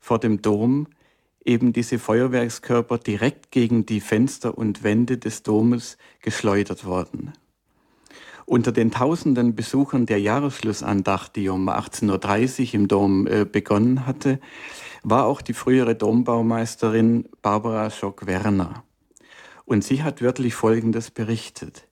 vor 0.00 0.18
dem 0.18 0.40
Dom 0.40 0.86
eben 1.44 1.72
diese 1.72 1.98
Feuerwerkskörper 1.98 2.98
direkt 2.98 3.50
gegen 3.50 3.84
die 3.84 4.00
Fenster 4.00 4.56
und 4.56 4.82
Wände 4.82 5.18
des 5.18 5.42
Domes 5.42 5.98
geschleudert 6.20 6.84
worden. 6.84 7.32
Unter 8.48 8.72
den 8.72 8.90
tausenden 8.90 9.54
Besuchern 9.54 10.06
der 10.06 10.22
Jahresschlussandacht, 10.22 11.36
die 11.36 11.50
um 11.50 11.68
18.30 11.68 12.68
Uhr 12.68 12.74
im 12.76 12.88
Dom 12.88 13.26
äh, 13.26 13.44
begonnen 13.44 14.06
hatte, 14.06 14.40
war 15.02 15.26
auch 15.26 15.42
die 15.42 15.52
frühere 15.52 15.94
Dombaumeisterin 15.94 17.28
Barbara 17.42 17.90
Schock-Werner. 17.90 18.84
Und 19.66 19.84
sie 19.84 20.02
hat 20.02 20.22
wörtlich 20.22 20.54
Folgendes 20.54 21.10
berichtet. 21.10 21.86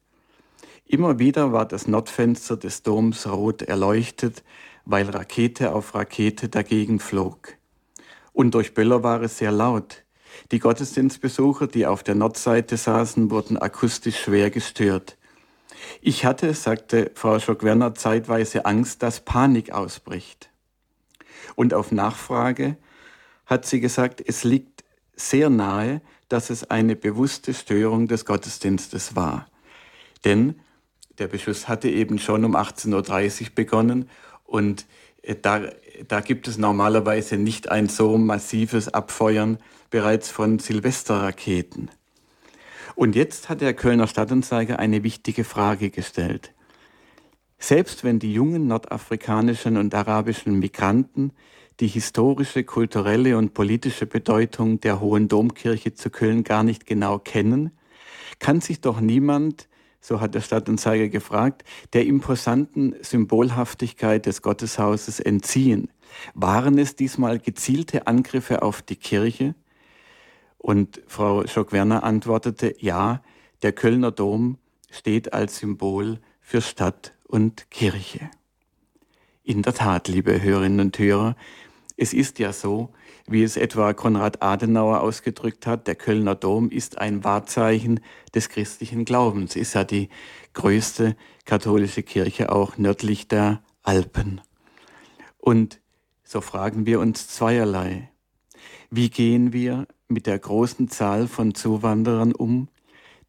Immer 0.87 1.19
wieder 1.19 1.53
war 1.53 1.69
das 1.69 1.89
Nordfenster 1.89 2.57
des 2.57 2.83
Doms 2.83 3.27
rot 3.27 3.61
erleuchtet, 3.61 4.43
weil 4.87 5.11
Rakete 5.11 5.75
auf 5.75 5.95
Rakete 5.95 6.49
dagegen 6.49 7.01
flog. 7.01 7.53
Und 8.33 8.55
durch 8.55 8.73
Böller 8.73 9.03
war 9.03 9.21
es 9.21 9.37
sehr 9.37 9.53
laut. 9.53 10.05
Die 10.53 10.59
Gottesdienstbesucher, 10.59 11.67
die 11.67 11.85
auf 11.85 12.03
der 12.03 12.15
Nordseite 12.15 12.79
saßen, 12.79 13.31
wurden 13.31 13.59
akustisch 13.59 14.19
schwer 14.19 14.49
gestört. 14.49 15.16
Ich 16.01 16.25
hatte, 16.25 16.53
sagte 16.55 17.11
Frau 17.15 17.39
Schock-Werner, 17.39 17.95
zeitweise 17.95 18.67
Angst, 18.67 19.03
dass 19.03 19.21
Panik 19.21 19.73
ausbricht. 19.73 20.51
Und 21.55 21.75
auf 21.75 21.93
Nachfrage 21.93 22.77
hat 23.47 23.67
sie 23.67 23.81
gesagt, 23.81 24.23
es 24.27 24.45
liegt 24.45 24.85
sehr 25.15 25.51
nahe, 25.51 26.01
dass 26.29 26.51
es 26.51 26.71
eine 26.71 26.97
bewusste 26.97 27.55
Störung 27.55 28.09
des 28.09 28.25
Gottesdienstes 28.25 29.17
war. 29.17 29.47
Denn 30.25 30.61
der 31.19 31.29
Beschuss 31.29 31.69
hatte 31.69 31.89
eben 31.89 32.19
schon 32.19 32.45
um 32.45 32.57
18.30 32.57 33.43
Uhr 33.43 33.49
begonnen 33.55 34.11
und 34.45 34.87
äh, 35.23 35.37
da, 35.41 35.63
da 36.09 36.21
gibt 36.21 36.49
es 36.49 36.59
normalerweise 36.59 37.37
nicht 37.37 37.71
ein 37.71 37.89
so 37.89 38.19
massives 38.19 38.89
Abfeuern 38.89 39.59
bereits 39.91 40.31
von 40.31 40.59
Silvesterraketen. 40.59 41.91
Und 42.97 43.15
jetzt 43.15 43.51
hat 43.51 43.61
der 43.61 43.75
Kölner 43.75 44.07
Stadtanzeiger 44.07 44.79
eine 44.79 45.03
wichtige 45.03 45.45
Frage 45.45 45.91
gestellt. 45.91 46.55
Selbst 47.59 48.05
wenn 48.05 48.19
die 48.19 48.33
jungen 48.33 48.69
nordafrikanischen 48.69 49.77
und 49.77 49.95
arabischen 49.95 50.59
Migranten 50.59 51.33
die 51.79 51.89
historische, 51.89 52.65
kulturelle 52.65 53.37
und 53.37 53.53
politische 53.53 54.07
Bedeutung 54.07 54.81
der 54.81 54.99
Hohen 54.99 55.29
Domkirche 55.29 55.93
zu 55.93 56.09
Köln 56.09 56.43
gar 56.43 56.63
nicht 56.63 56.87
genau 56.87 57.19
kennen, 57.19 57.71
kann 58.39 58.63
sich 58.63 58.81
doch 58.81 58.99
niemand, 58.99 59.69
so 60.01 60.23
hat 60.23 60.35
der 60.35 60.41
Stadtanzeiger 60.41 61.09
gefragt, 61.09 61.65
der 61.93 62.07
imposanten 62.07 62.95
Symbolhaftigkeit 63.03 64.25
des 64.25 64.41
Gotteshauses 64.41 65.21
entziehen. 65.21 65.91
Waren 66.33 66.79
es 66.79 66.97
diesmal 66.97 67.41
gezielte 67.41 68.07
Angriffe 68.07 68.63
auf 68.63 68.81
die 68.81 68.97
Kirche? 68.97 69.55
Und 70.67 71.01
Frau 71.07 71.47
Schock-Werner 71.47 72.03
antwortete, 72.03 72.75
ja, 72.81 73.23
der 73.63 73.71
Kölner 73.71 74.11
Dom 74.11 74.59
steht 74.91 75.33
als 75.33 75.59
Symbol 75.59 76.19
für 76.41 76.61
Stadt 76.61 77.15
und 77.23 77.71
Kirche. 77.71 78.29
In 79.45 79.63
der 79.63 79.75
Tat, 79.75 80.09
liebe 80.09 80.43
Hörerinnen 80.43 80.81
und 80.81 80.99
Hörer, 80.99 81.37
es 81.97 82.13
ist 82.13 82.41
ja 82.41 82.53
so, 82.53 82.93
wie 83.29 83.45
es 83.45 83.57
etwa 83.57 83.93
Konrad 83.93 84.43
Adenauer 84.43 85.03
ausgedrückt 85.03 85.69
hat, 85.69 85.87
der 85.87 85.95
Kölner 85.95 86.35
Dom 86.35 86.69
ist 86.71 86.99
ein 86.99 87.23
Wahrzeichen 87.23 88.01
des 88.35 88.49
christlichen 88.49 89.05
Glaubens, 89.05 89.55
ist 89.55 89.75
ja 89.75 89.85
die 89.85 90.09
größte 90.55 91.15
katholische 91.45 92.03
Kirche 92.03 92.51
auch 92.51 92.77
nördlich 92.77 93.29
der 93.29 93.63
Alpen. 93.85 94.41
Und 95.39 95.81
so 96.25 96.41
fragen 96.41 96.87
wir 96.87 96.99
uns 96.99 97.29
zweierlei. 97.29 98.11
Wie 98.91 99.11
gehen 99.11 99.53
wir 99.53 99.87
mit 100.09 100.27
der 100.27 100.39
großen 100.39 100.89
Zahl 100.89 101.27
von 101.27 101.55
Zuwanderern 101.55 102.33
um, 102.33 102.69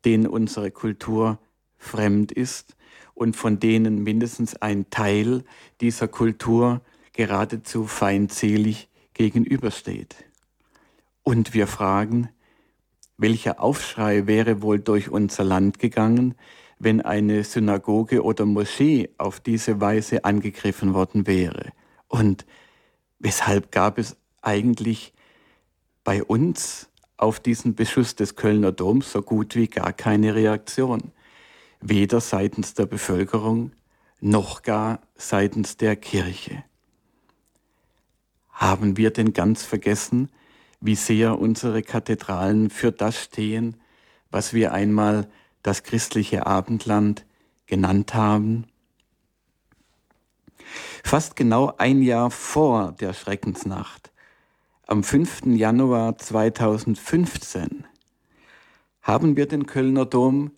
denen 0.05 0.27
unsere 0.27 0.71
Kultur 0.71 1.39
fremd 1.77 2.31
ist 2.31 2.75
und 3.13 3.35
von 3.35 3.59
denen 3.59 4.03
mindestens 4.03 4.55
ein 4.55 4.89
Teil 4.89 5.43
dieser 5.81 6.07
Kultur 6.07 6.81
geradezu 7.13 7.85
feindselig 7.85 8.89
gegenübersteht. 9.15 10.15
Und 11.23 11.55
wir 11.55 11.65
fragen, 11.65 12.29
welcher 13.17 13.59
Aufschrei 13.59 14.27
wäre 14.27 14.61
wohl 14.61 14.79
durch 14.79 15.09
unser 15.09 15.43
Land 15.43 15.79
gegangen, 15.79 16.35
wenn 16.77 17.01
eine 17.01 17.43
Synagoge 17.43 18.23
oder 18.23 18.45
Moschee 18.45 19.09
auf 19.17 19.39
diese 19.39 19.81
Weise 19.81 20.23
angegriffen 20.23 20.93
worden 20.93 21.25
wäre? 21.25 21.71
Und 22.07 22.45
weshalb 23.17 23.71
gab 23.71 23.97
es 23.97 24.15
eigentlich 24.43 25.13
bei 26.07 26.23
uns 26.23 26.87
auf 27.17 27.41
diesen 27.41 27.75
Beschuss 27.75 28.15
des 28.15 28.37
Kölner 28.37 28.71
Doms 28.71 29.11
so 29.11 29.21
gut 29.21 29.55
wie 29.55 29.67
gar 29.67 29.91
keine 29.91 30.35
Reaktion? 30.35 31.11
Weder 31.81 32.21
seitens 32.21 32.73
der 32.75 32.85
Bevölkerung 32.85 33.73
noch 34.21 34.61
gar 34.61 35.01
seitens 35.15 35.75
der 35.75 35.97
Kirche. 35.97 36.63
Haben 38.53 38.95
wir 38.95 39.11
denn 39.11 39.33
ganz 39.33 39.63
vergessen, 39.63 40.29
wie 40.79 40.95
sehr 40.95 41.37
unsere 41.39 41.83
Kathedralen 41.83 42.69
für 42.69 42.93
das 42.93 43.21
stehen, 43.21 43.75
was 44.31 44.53
wir 44.53 44.71
einmal 44.71 45.29
das 45.61 45.83
christliche 45.83 46.47
Abendland 46.47 47.25
genannt 47.65 48.13
haben? 48.13 48.67
Fast 51.03 51.35
genau 51.35 51.73
ein 51.77 52.01
Jahr 52.01 52.31
vor 52.31 52.93
der 52.93 53.11
Schreckensnacht, 53.11 54.13
am 54.89 55.03
5. 55.03 55.47
Januar 55.47 56.17
2015, 56.17 57.85
haben 59.01 59.35
wir 59.35 59.45
den 59.45 59.65
Kölner 59.65 60.05
Dom 60.05 60.51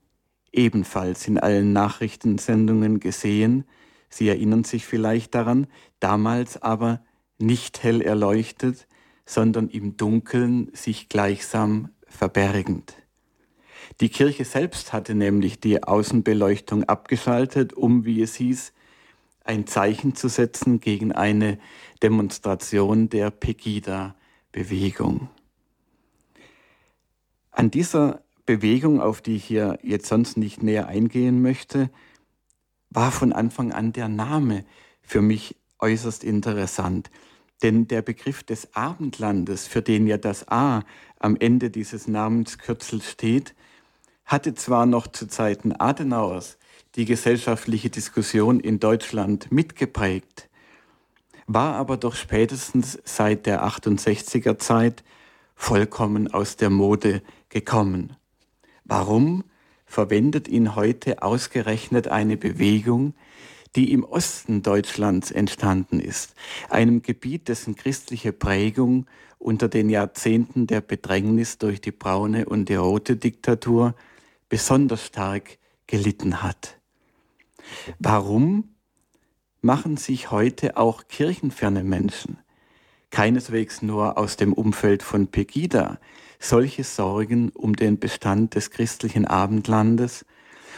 ebenfalls 0.51 1.27
in 1.27 1.39
allen 1.39 1.73
Nachrichtensendungen 1.73 2.99
gesehen. 2.99 3.65
Sie 4.07 4.29
erinnern 4.29 4.63
sich 4.63 4.85
vielleicht 4.85 5.33
daran, 5.33 5.65
damals 5.99 6.61
aber 6.61 7.01
nicht 7.39 7.81
hell 7.81 8.01
erleuchtet, 8.01 8.87
sondern 9.25 9.67
im 9.67 9.97
Dunkeln 9.97 10.69
sich 10.73 11.09
gleichsam 11.09 11.89
verbergend. 12.07 12.97
Die 13.99 14.09
Kirche 14.09 14.45
selbst 14.45 14.93
hatte 14.93 15.15
nämlich 15.15 15.59
die 15.59 15.81
Außenbeleuchtung 15.81 16.83
abgeschaltet, 16.83 17.73
um, 17.73 18.05
wie 18.05 18.21
es 18.21 18.35
hieß, 18.35 18.73
ein 19.43 19.65
Zeichen 19.65 20.13
zu 20.13 20.27
setzen 20.27 20.79
gegen 20.79 21.13
eine 21.13 21.57
Demonstration 22.03 23.09
der 23.09 23.31
Pegida-Bewegung. 24.51 25.29
An 27.51 27.71
dieser 27.71 28.21
Bewegung, 28.45 29.01
auf 29.01 29.21
die 29.21 29.35
ich 29.35 29.45
hier 29.45 29.79
jetzt 29.83 30.07
sonst 30.07 30.37
nicht 30.37 30.63
näher 30.63 30.87
eingehen 30.87 31.41
möchte, 31.41 31.89
war 32.89 33.11
von 33.11 33.33
Anfang 33.33 33.71
an 33.71 33.93
der 33.93 34.07
Name 34.07 34.65
für 35.01 35.21
mich 35.21 35.55
äußerst 35.79 36.23
interessant. 36.23 37.11
Denn 37.61 37.87
der 37.87 38.01
Begriff 38.01 38.43
des 38.43 38.73
Abendlandes, 38.75 39.67
für 39.67 39.81
den 39.81 40.07
ja 40.07 40.17
das 40.17 40.47
A 40.47 40.83
am 41.19 41.35
Ende 41.35 41.69
dieses 41.69 42.07
Namenskürzels 42.07 43.11
steht, 43.11 43.53
hatte 44.25 44.53
zwar 44.53 44.85
noch 44.85 45.07
zu 45.07 45.27
Zeiten 45.27 45.73
Adenauers 45.73 46.57
die 46.95 47.05
gesellschaftliche 47.05 47.89
Diskussion 47.89 48.59
in 48.59 48.79
Deutschland 48.79 49.51
mitgeprägt, 49.51 50.48
war 51.51 51.75
aber 51.77 51.97
doch 51.97 52.15
spätestens 52.15 52.99
seit 53.05 53.47
der 53.47 53.65
68er 53.65 54.59
Zeit 54.59 55.03
vollkommen 55.55 56.31
aus 56.31 56.57
der 56.57 56.69
Mode 56.69 57.23
gekommen. 57.49 58.15
Warum 58.83 59.43
verwendet 59.87 60.47
ihn 60.47 60.75
heute 60.75 61.23
ausgerechnet 61.23 62.07
eine 62.07 62.37
Bewegung, 62.37 63.15
die 63.75 63.91
im 63.91 64.03
Osten 64.03 64.61
Deutschlands 64.61 65.31
entstanden 65.31 65.99
ist, 65.99 66.35
einem 66.69 67.01
Gebiet, 67.01 67.47
dessen 67.47 67.75
christliche 67.75 68.31
Prägung 68.31 69.07
unter 69.39 69.69
den 69.69 69.89
Jahrzehnten 69.89 70.67
der 70.67 70.81
Bedrängnis 70.81 71.57
durch 71.57 71.81
die 71.81 71.91
braune 71.91 72.45
und 72.45 72.69
die 72.69 72.75
rote 72.75 73.15
Diktatur 73.15 73.95
besonders 74.49 75.03
stark 75.03 75.57
gelitten 75.87 76.43
hat. 76.43 76.77
Warum 77.97 78.69
machen 79.61 79.97
sich 79.97 80.31
heute 80.31 80.77
auch 80.77 81.07
kirchenferne 81.07 81.83
Menschen, 81.83 82.37
keineswegs 83.09 83.81
nur 83.81 84.17
aus 84.17 84.37
dem 84.37 84.53
Umfeld 84.53 85.03
von 85.03 85.27
Pegida, 85.27 85.99
solche 86.39 86.83
Sorgen 86.83 87.49
um 87.49 87.75
den 87.75 87.99
Bestand 87.99 88.55
des 88.55 88.71
christlichen 88.71 89.25
Abendlandes, 89.25 90.25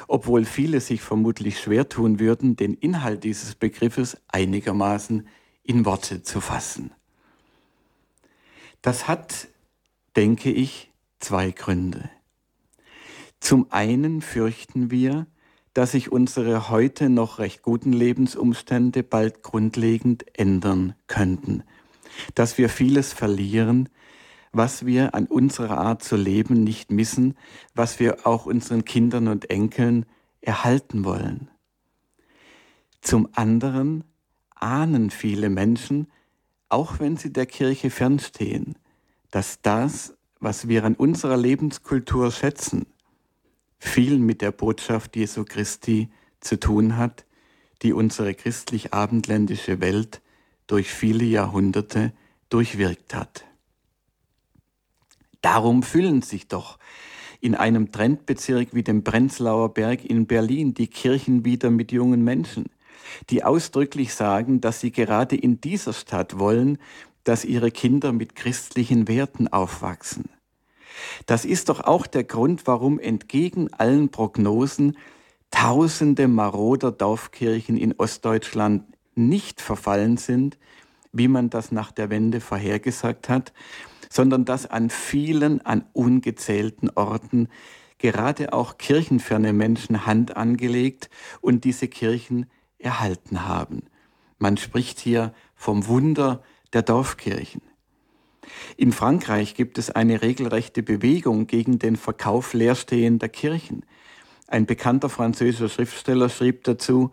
obwohl 0.08 0.46
viele 0.46 0.82
sich 0.82 1.02
vermutlich 1.02 1.60
schwer 1.60 1.88
tun 1.88 2.20
würden, 2.20 2.56
den 2.56 2.74
Inhalt 2.74 3.24
dieses 3.24 3.56
Begriffes 3.56 4.18
einigermaßen 4.28 5.28
in 5.64 5.86
Worte 5.86 6.24
zu 6.24 6.42
fassen. 6.42 6.92
Das 8.82 9.08
hat, 9.08 9.48
denke 10.16 10.52
ich, 10.52 10.92
zwei 11.20 11.52
Gründe. 11.52 12.10
Zum 13.40 13.72
einen 13.72 14.22
fürchten 14.22 14.90
wir, 14.90 15.28
dass 15.74 15.92
sich 15.92 16.12
unsere 16.12 16.70
heute 16.70 17.10
noch 17.10 17.40
recht 17.40 17.62
guten 17.62 17.94
Lebensumstände 17.94 19.04
bald 19.04 19.42
grundlegend 19.44 20.26
ändern 20.38 20.96
könnten, 21.08 21.64
dass 22.36 22.58
wir 22.58 22.70
vieles 22.70 23.14
verlieren, 23.14 23.90
was 24.52 24.86
wir 24.86 25.16
an 25.16 25.28
unserer 25.28 25.78
Art 25.78 26.04
zu 26.04 26.18
leben 26.18 26.64
nicht 26.64 26.92
missen, 26.92 27.38
was 27.74 28.00
wir 28.00 28.28
auch 28.28 28.46
unseren 28.46 28.84
Kindern 28.84 29.30
und 29.30 29.50
Enkeln 29.50 30.06
erhalten 30.42 31.06
wollen. 31.06 31.50
Zum 33.02 33.30
anderen 33.34 34.04
ahnen 34.56 35.10
viele 35.10 35.50
Menschen, 35.50 36.08
auch 36.70 37.00
wenn 37.00 37.18
sie 37.18 37.32
der 37.32 37.46
Kirche 37.46 37.90
fernstehen, 37.90 38.78
dass 39.32 39.62
das, 39.62 40.16
was 40.40 40.68
wir 40.68 40.84
an 40.84 40.96
unserer 40.96 41.38
Lebenskultur 41.38 42.32
schätzen, 42.32 42.86
viel 43.84 44.20
mit 44.20 44.42
der 44.42 44.52
Botschaft 44.52 45.16
Jesu 45.16 45.44
Christi 45.44 46.12
zu 46.40 46.60
tun 46.60 46.98
hat, 46.98 47.26
die 47.82 47.94
unsere 47.94 48.36
christlich-abendländische 48.36 49.82
Welt 49.82 50.22
durch 50.68 50.94
viele 50.94 51.26
Jahrhunderte 51.26 52.14
durchwirkt 52.50 53.16
hat. 53.16 53.44
Darum 55.42 55.82
füllen 55.82 56.22
sich 56.22 56.48
doch 56.48 56.78
in 57.42 57.56
einem 57.56 57.92
Trendbezirk 57.92 58.70
wie 58.74 58.84
dem 58.84 59.04
Prenzlauer 59.04 59.74
Berg 59.74 60.06
in 60.06 60.28
Berlin 60.28 60.76
die 60.76 60.88
Kirchen 60.88 61.44
wieder 61.44 61.72
mit 61.72 61.92
jungen 61.92 62.24
Menschen, 62.24 62.66
die 63.32 63.44
ausdrücklich 63.44 64.14
sagen, 64.14 64.62
dass 64.62 64.80
sie 64.80 64.92
gerade 64.92 65.36
in 65.36 65.60
dieser 65.60 65.94
Stadt 65.94 66.38
wollen, 66.38 66.78
dass 67.24 67.46
ihre 67.46 67.72
Kinder 67.72 68.14
mit 68.14 68.36
christlichen 68.36 69.08
Werten 69.08 69.48
aufwachsen. 69.48 70.30
Das 71.26 71.46
ist 71.46 71.70
doch 71.70 71.82
auch 71.82 72.08
der 72.08 72.24
Grund, 72.24 72.68
warum 72.68 73.00
entgegen 73.00 73.72
allen 73.74 74.10
Prognosen 74.10 74.98
tausende 75.52 76.28
maroder 76.28 76.92
Dorfkirchen 76.92 77.78
in 77.78 77.94
Ostdeutschland 77.98 78.84
nicht 79.16 79.62
verfallen 79.62 80.18
sind, 80.18 80.58
wie 81.12 81.28
man 81.28 81.50
das 81.50 81.72
nach 81.72 81.92
der 81.92 82.10
Wende 82.10 82.40
vorhergesagt 82.40 83.30
hat, 83.30 83.54
sondern 84.10 84.46
dass 84.46 84.66
an 84.66 84.90
vielen, 84.90 85.66
an 85.66 85.86
ungezählten 85.94 86.90
Orten 86.96 87.50
gerade 87.98 88.54
auch 88.54 88.78
kirchenferne 88.78 89.54
Menschen 89.54 90.06
Hand 90.06 90.36
angelegt 90.36 91.10
und 91.42 91.64
diese 91.66 91.88
Kirchen 91.88 92.50
erhalten 92.80 93.48
haben. 93.48 93.84
Man 94.40 94.58
spricht 94.58 95.00
hier 95.00 95.34
vom 95.56 95.88
Wunder 95.88 96.42
der 96.74 96.82
Dorfkirchen. 96.82 97.62
In 98.78 98.92
Frankreich 98.92 99.56
gibt 99.56 99.78
es 99.78 99.92
eine 99.92 100.22
regelrechte 100.22 100.84
Bewegung 100.84 101.48
gegen 101.48 101.80
den 101.80 101.96
Verkauf 101.96 102.54
leerstehender 102.54 103.30
Kirchen. 103.30 103.86
Ein 104.48 104.66
bekannter 104.66 105.10
französischer 105.10 105.70
Schriftsteller 105.70 106.30
schrieb 106.30 106.64
dazu, 106.64 107.12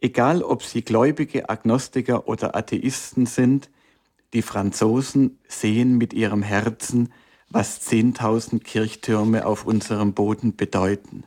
egal 0.00 0.42
ob 0.42 0.62
sie 0.62 0.82
Gläubige, 0.82 1.48
Agnostiker 1.50 2.28
oder 2.28 2.56
Atheisten 2.56 3.26
sind, 3.26 3.70
die 4.32 4.42
Franzosen 4.42 5.38
sehen 5.48 5.98
mit 5.98 6.12
ihrem 6.12 6.42
Herzen, 6.42 7.12
was 7.50 7.80
10.000 7.90 8.60
Kirchtürme 8.60 9.44
auf 9.44 9.66
unserem 9.66 10.14
Boden 10.14 10.54
bedeuten. 10.56 11.24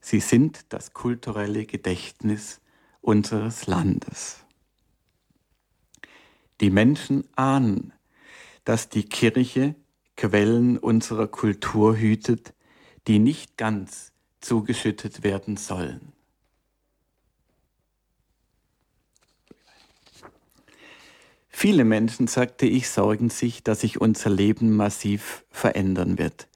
Sie 0.00 0.20
sind 0.20 0.66
das 0.68 0.92
kulturelle 0.92 1.66
Gedächtnis 1.66 2.60
unseres 3.00 3.66
Landes. 3.66 4.44
Die 6.60 6.70
Menschen 6.70 7.24
ahnen, 7.36 7.92
dass 8.68 8.90
die 8.90 9.04
Kirche 9.04 9.76
Quellen 10.14 10.76
unserer 10.76 11.26
Kultur 11.26 11.96
hütet, 11.96 12.52
die 13.06 13.18
nicht 13.18 13.56
ganz 13.56 14.12
zugeschüttet 14.42 15.22
werden 15.22 15.56
sollen. 15.56 16.12
Viele 21.48 21.86
Menschen, 21.86 22.26
sagte 22.26 22.66
ich, 22.66 22.90
sorgen 22.90 23.30
sich, 23.30 23.64
dass 23.64 23.80
sich 23.80 24.02
unser 24.02 24.28
Leben 24.28 24.76
massiv 24.76 25.46
verändern 25.48 26.18
wird. 26.18 26.46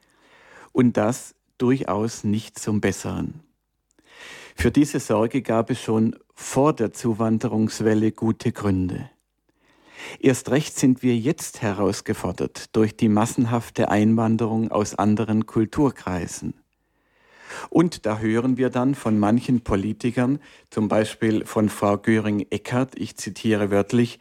Und 0.73 0.99
das 0.99 1.35
durchaus 1.57 2.25
nicht 2.25 2.59
zum 2.59 2.83
Besseren. 2.83 3.41
Für 4.55 4.71
diese 4.71 5.01
Sorge 5.01 5.41
gab 5.41 5.71
es 5.71 5.81
schon 5.81 6.15
vor 6.35 6.75
der 6.75 6.93
Zuwanderungswelle 6.93 8.13
gute 8.13 8.53
Gründe. 8.53 9.09
Erst 10.19 10.51
recht 10.51 10.79
sind 10.79 11.03
wir 11.03 11.17
jetzt 11.17 11.63
herausgefordert 11.63 12.75
durch 12.75 12.97
die 12.97 13.09
massenhafte 13.09 13.89
Einwanderung 13.89 14.71
aus 14.71 14.95
anderen 14.95 15.47
Kulturkreisen. 15.47 16.55
Und 17.71 18.07
da 18.07 18.19
hören 18.19 18.57
wir 18.57 18.71
dann 18.71 18.95
von 18.95 19.19
manchen 19.19 19.63
Politikern, 19.63 20.41
zum 20.71 20.89
Beispiel 20.89 21.45
von 21.45 21.69
Frau 21.69 21.99
Göring-Eckardt, 21.99 22.99
ich 22.99 23.17
zitiere 23.17 23.71
wörtlich, 23.71 24.19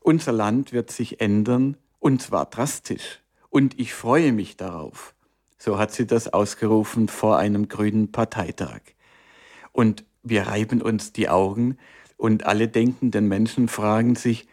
unser 0.00 0.32
Land 0.32 0.72
wird 0.72 0.90
sich 0.90 1.20
ändern 1.20 1.76
und 1.98 2.22
zwar 2.22 2.46
drastisch. 2.46 3.20
Und 3.50 3.78
ich 3.78 3.94
freue 3.94 4.32
mich 4.32 4.56
darauf. 4.56 5.14
So 5.58 5.78
hat 5.78 5.92
sie 5.92 6.06
das 6.06 6.32
ausgerufen 6.32 7.08
vor 7.08 7.38
einem 7.38 7.68
grünen 7.68 8.12
Parteitag. 8.12 8.80
Und 9.72 10.04
wir 10.22 10.46
reiben 10.46 10.82
uns 10.82 11.12
die 11.12 11.28
Augen 11.28 11.78
und 12.16 12.46
alle 12.46 12.68
denkenden 12.68 13.28
Menschen 13.28 13.68
fragen 13.68 14.14
sich, 14.14 14.46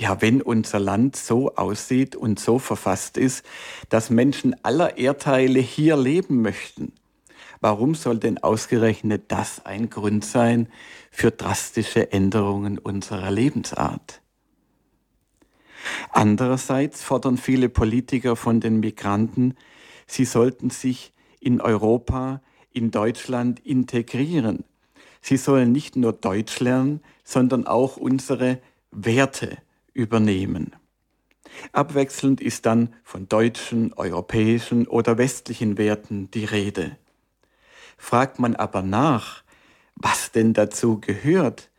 ja, 0.00 0.22
wenn 0.22 0.40
unser 0.40 0.80
Land 0.80 1.14
so 1.14 1.56
aussieht 1.56 2.16
und 2.16 2.40
so 2.40 2.58
verfasst 2.58 3.18
ist, 3.18 3.44
dass 3.90 4.08
Menschen 4.08 4.56
aller 4.64 4.96
Erdteile 4.96 5.60
hier 5.60 5.94
leben 5.98 6.40
möchten, 6.40 6.94
warum 7.60 7.94
soll 7.94 8.16
denn 8.16 8.38
ausgerechnet 8.38 9.24
das 9.28 9.66
ein 9.66 9.90
Grund 9.90 10.24
sein 10.24 10.68
für 11.10 11.30
drastische 11.30 12.12
Änderungen 12.12 12.78
unserer 12.78 13.30
Lebensart? 13.30 14.22
Andererseits 16.12 17.02
fordern 17.02 17.36
viele 17.36 17.68
Politiker 17.68 18.36
von 18.36 18.58
den 18.60 18.80
Migranten, 18.80 19.54
sie 20.06 20.24
sollten 20.24 20.70
sich 20.70 21.12
in 21.40 21.60
Europa, 21.60 22.40
in 22.72 22.90
Deutschland 22.90 23.60
integrieren. 23.60 24.64
Sie 25.20 25.36
sollen 25.36 25.72
nicht 25.72 25.94
nur 25.94 26.14
Deutsch 26.14 26.58
lernen, 26.60 27.02
sondern 27.22 27.66
auch 27.66 27.98
unsere 27.98 28.62
Werte 28.92 29.58
übernehmen. 29.92 30.76
Abwechselnd 31.72 32.40
ist 32.40 32.66
dann 32.66 32.94
von 33.02 33.28
deutschen, 33.28 33.92
europäischen 33.92 34.86
oder 34.86 35.18
westlichen 35.18 35.78
Werten 35.78 36.30
die 36.30 36.44
Rede. 36.44 36.96
Fragt 37.96 38.38
man 38.38 38.56
aber 38.56 38.82
nach, 38.82 39.42
was 39.96 40.32
denn 40.32 40.54
dazu 40.54 41.00
gehört, 41.00 41.70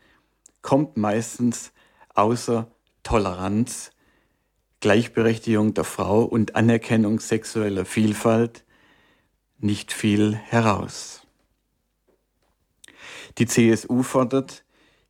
kommt 0.61 0.97
meistens 0.97 1.71
außer 2.13 2.69
Toleranz, 3.03 3.91
Gleichberechtigung 4.79 5.73
der 5.73 5.83
Frau 5.83 6.23
und 6.23 6.55
Anerkennung 6.55 7.19
sexueller 7.19 7.85
Vielfalt 7.85 8.63
nicht 9.59 9.93
viel 9.93 10.35
heraus. 10.35 11.25
Die 13.37 13.45
CSU 13.45 14.03
fordert, 14.03 14.63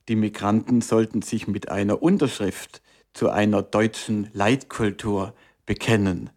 die 0.07 0.15
Migranten 0.15 0.81
sollten 0.81 1.21
sich 1.21 1.47
mit 1.47 1.69
einer 1.69 2.01
Unterschrift 2.01 2.80
zu 3.13 3.29
einer 3.29 3.61
deutschen 3.61 4.29
Leitkultur 4.33 5.33
bekennen. 5.65 6.29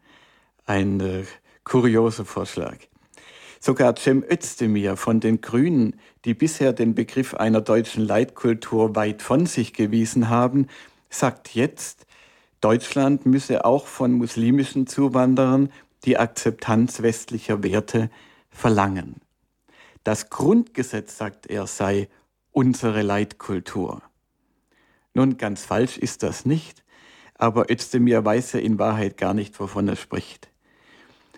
Ein 0.67 1.01
äh, 1.01 1.25
kurioser 1.65 2.25
Vorschlag. 2.25 2.77
Sogar 3.61 3.97
Cem 3.97 4.23
Özdemir 4.23 4.97
von 4.97 5.21
den 5.21 5.41
Grünen, 5.41 5.99
die 6.25 6.35
bisher 6.35 6.73
den 6.73 6.95
Begriff 6.95 7.35
einer 7.35 7.63
deutschen 7.63 8.05
Leitkultur 8.05 8.95
weit 8.95 9.23
von 9.23 9.47
sich 9.47 9.73
gewiesen 9.73 10.29
haben, 10.29 10.67
sagt 11.09 11.55
jetzt, 11.55 12.07
Deutschland 12.61 13.27
müsse 13.27 13.65
auch 13.65 13.87
von 13.87 14.13
muslimischen 14.13 14.87
Zuwanderern 14.87 15.71
die 16.05 16.19
Akzeptanz 16.19 17.03
westlicher 17.03 17.63
Werte 17.63 18.11
verlangen. 18.51 19.17
Das 20.03 20.29
Grundgesetz, 20.29 21.17
sagt 21.17 21.47
er, 21.47 21.67
sei 21.67 22.09
unsere 22.53 23.03
Leitkultur. 23.03 24.03
Nun, 25.15 25.37
ganz 25.37 25.65
falsch 25.65 25.97
ist 25.97 26.23
das 26.23 26.45
nicht, 26.45 26.85
aber 27.35 27.71
Özdemir 27.71 28.25
weiß 28.25 28.53
ja 28.55 28.61
in 28.61 28.79
Wahrheit 28.79 29.17
gar 29.17 29.33
nicht, 29.33 29.59
wovon 29.59 29.89
er 29.89 29.97
spricht. 29.97 30.51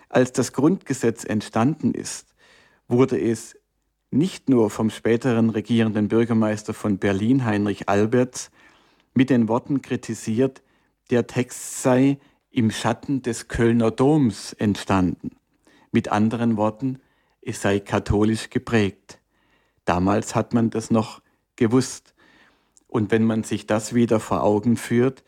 Als 0.09 0.31
das 0.31 0.51
Grundgesetz 0.51 1.23
entstanden 1.23 1.93
ist, 1.93 2.35
wurde 2.87 3.19
es 3.19 3.55
nicht 4.09 4.49
nur 4.49 4.69
vom 4.69 4.89
späteren 4.89 5.49
regierenden 5.49 6.07
Bürgermeister 6.07 6.73
von 6.73 6.97
Berlin, 6.97 7.45
Heinrich 7.45 7.87
Alberts, 7.89 8.51
mit 9.13 9.29
den 9.29 9.47
Worten 9.47 9.81
kritisiert, 9.81 10.63
der 11.09 11.27
Text 11.27 11.81
sei 11.81 12.17
im 12.49 12.71
Schatten 12.71 13.21
des 13.21 13.47
Kölner 13.47 13.91
Doms 13.91 14.53
entstanden. 14.53 15.35
Mit 15.91 16.09
anderen 16.09 16.57
Worten, 16.57 16.99
es 17.41 17.61
sei 17.61 17.79
katholisch 17.79 18.49
geprägt. 18.49 19.19
Damals 19.85 20.35
hat 20.35 20.53
man 20.53 20.69
das 20.69 20.89
noch 20.89 21.21
gewusst. 21.55 22.13
Und 22.87 23.11
wenn 23.11 23.23
man 23.23 23.43
sich 23.43 23.67
das 23.67 23.93
wieder 23.93 24.19
vor 24.19 24.43
Augen 24.43 24.77
führt, 24.77 25.23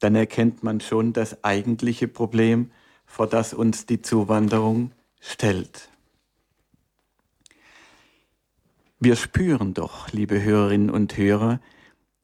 dann 0.00 0.14
erkennt 0.14 0.62
man 0.62 0.80
schon 0.80 1.12
das 1.12 1.44
eigentliche 1.44 2.08
Problem, 2.08 2.70
vor 3.06 3.26
das 3.26 3.54
uns 3.54 3.86
die 3.86 4.02
Zuwanderung 4.02 4.92
stellt. 5.20 5.90
Wir 8.98 9.16
spüren 9.16 9.74
doch, 9.74 10.10
liebe 10.12 10.42
Hörerinnen 10.42 10.90
und 10.90 11.16
Hörer, 11.16 11.60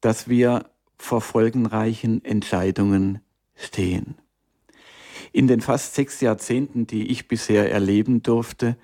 dass 0.00 0.28
wir 0.28 0.70
vor 0.96 1.20
folgenreichen 1.20 2.24
Entscheidungen 2.24 3.20
stehen. 3.54 4.16
In 5.32 5.46
den 5.46 5.60
fast 5.60 5.94
sechs 5.94 6.20
Jahrzehnten, 6.20 6.86
die 6.86 7.08
ich 7.08 7.28
bisher 7.28 7.70
erleben 7.70 8.22
durfte, 8.22 8.76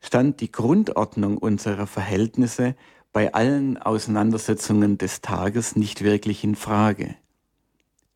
stand 0.00 0.40
die 0.40 0.52
Grundordnung 0.52 1.38
unserer 1.38 1.86
Verhältnisse 1.86 2.76
bei 3.16 3.32
allen 3.32 3.78
Auseinandersetzungen 3.78 4.98
des 4.98 5.22
Tages 5.22 5.74
nicht 5.74 6.04
wirklich 6.04 6.44
in 6.44 6.54
Frage. 6.54 7.16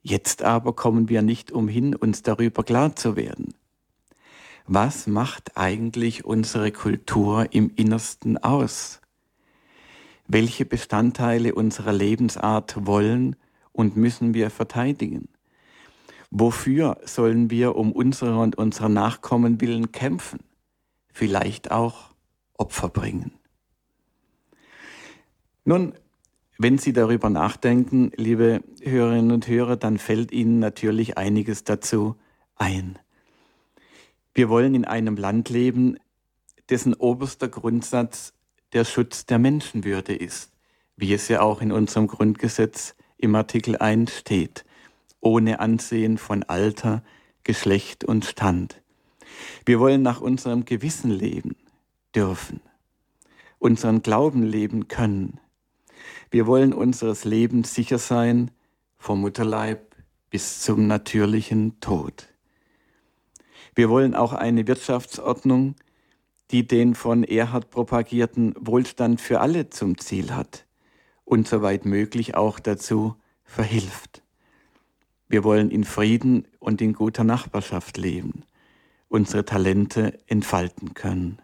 Jetzt 0.02 0.42
aber 0.42 0.74
kommen 0.74 1.08
wir 1.08 1.22
nicht 1.22 1.52
umhin, 1.52 1.94
uns 1.94 2.22
darüber 2.22 2.64
klar 2.64 2.94
zu 2.94 3.16
werden. 3.16 3.54
Was 4.66 5.06
macht 5.06 5.56
eigentlich 5.56 6.26
unsere 6.26 6.70
Kultur 6.70 7.46
im 7.50 7.72
Innersten 7.76 8.36
aus? 8.36 9.00
Welche 10.28 10.66
Bestandteile 10.66 11.54
unserer 11.54 11.94
Lebensart 11.94 12.86
wollen 12.86 13.36
und 13.72 13.96
müssen 13.96 14.34
wir 14.34 14.50
verteidigen? 14.50 15.30
Wofür 16.30 16.98
sollen 17.06 17.48
wir 17.48 17.74
um 17.74 17.92
unsere 17.92 18.38
und 18.38 18.58
unserer 18.58 18.90
Nachkommen 18.90 19.62
willen 19.62 19.92
kämpfen? 19.92 20.40
Vielleicht 21.10 21.70
auch 21.70 22.10
Opfer 22.58 22.90
bringen. 22.90 23.39
Nun, 25.64 25.94
wenn 26.58 26.78
Sie 26.78 26.92
darüber 26.92 27.30
nachdenken, 27.30 28.12
liebe 28.16 28.62
Hörerinnen 28.82 29.30
und 29.30 29.48
Hörer, 29.48 29.76
dann 29.76 29.98
fällt 29.98 30.32
Ihnen 30.32 30.58
natürlich 30.58 31.16
einiges 31.16 31.64
dazu 31.64 32.16
ein. 32.56 32.98
Wir 34.34 34.48
wollen 34.48 34.74
in 34.74 34.84
einem 34.84 35.16
Land 35.16 35.48
leben, 35.48 35.96
dessen 36.68 36.94
oberster 36.94 37.48
Grundsatz 37.48 38.32
der 38.72 38.84
Schutz 38.84 39.26
der 39.26 39.38
Menschenwürde 39.38 40.14
ist, 40.14 40.52
wie 40.96 41.12
es 41.12 41.28
ja 41.28 41.40
auch 41.40 41.60
in 41.60 41.72
unserem 41.72 42.06
Grundgesetz 42.06 42.94
im 43.16 43.34
Artikel 43.34 43.76
1 43.76 44.18
steht, 44.18 44.64
ohne 45.20 45.60
Ansehen 45.60 46.18
von 46.18 46.42
Alter, 46.44 47.02
Geschlecht 47.42 48.04
und 48.04 48.24
Stand. 48.24 48.82
Wir 49.64 49.80
wollen 49.80 50.02
nach 50.02 50.20
unserem 50.20 50.64
Gewissen 50.64 51.10
leben 51.10 51.56
dürfen, 52.14 52.60
unseren 53.58 54.02
Glauben 54.02 54.42
leben 54.42 54.88
können, 54.88 55.40
wir 56.30 56.46
wollen 56.46 56.72
unseres 56.72 57.24
Lebens 57.24 57.74
sicher 57.74 57.98
sein, 57.98 58.52
vom 58.98 59.20
Mutterleib 59.20 59.96
bis 60.30 60.60
zum 60.60 60.86
natürlichen 60.86 61.80
Tod. 61.80 62.28
Wir 63.74 63.88
wollen 63.88 64.14
auch 64.14 64.32
eine 64.32 64.66
Wirtschaftsordnung, 64.68 65.74
die 66.52 66.66
den 66.66 66.94
von 66.94 67.24
Erhard 67.24 67.70
propagierten 67.70 68.54
Wohlstand 68.60 69.20
für 69.20 69.40
alle 69.40 69.70
zum 69.70 69.98
Ziel 69.98 70.32
hat 70.34 70.66
und 71.24 71.48
soweit 71.48 71.84
möglich 71.84 72.36
auch 72.36 72.60
dazu 72.60 73.16
verhilft. 73.42 74.22
Wir 75.28 75.42
wollen 75.42 75.70
in 75.70 75.84
Frieden 75.84 76.46
und 76.60 76.80
in 76.80 76.92
guter 76.92 77.24
Nachbarschaft 77.24 77.96
leben, 77.96 78.44
unsere 79.08 79.44
Talente 79.44 80.18
entfalten 80.28 80.94
können. 80.94 81.40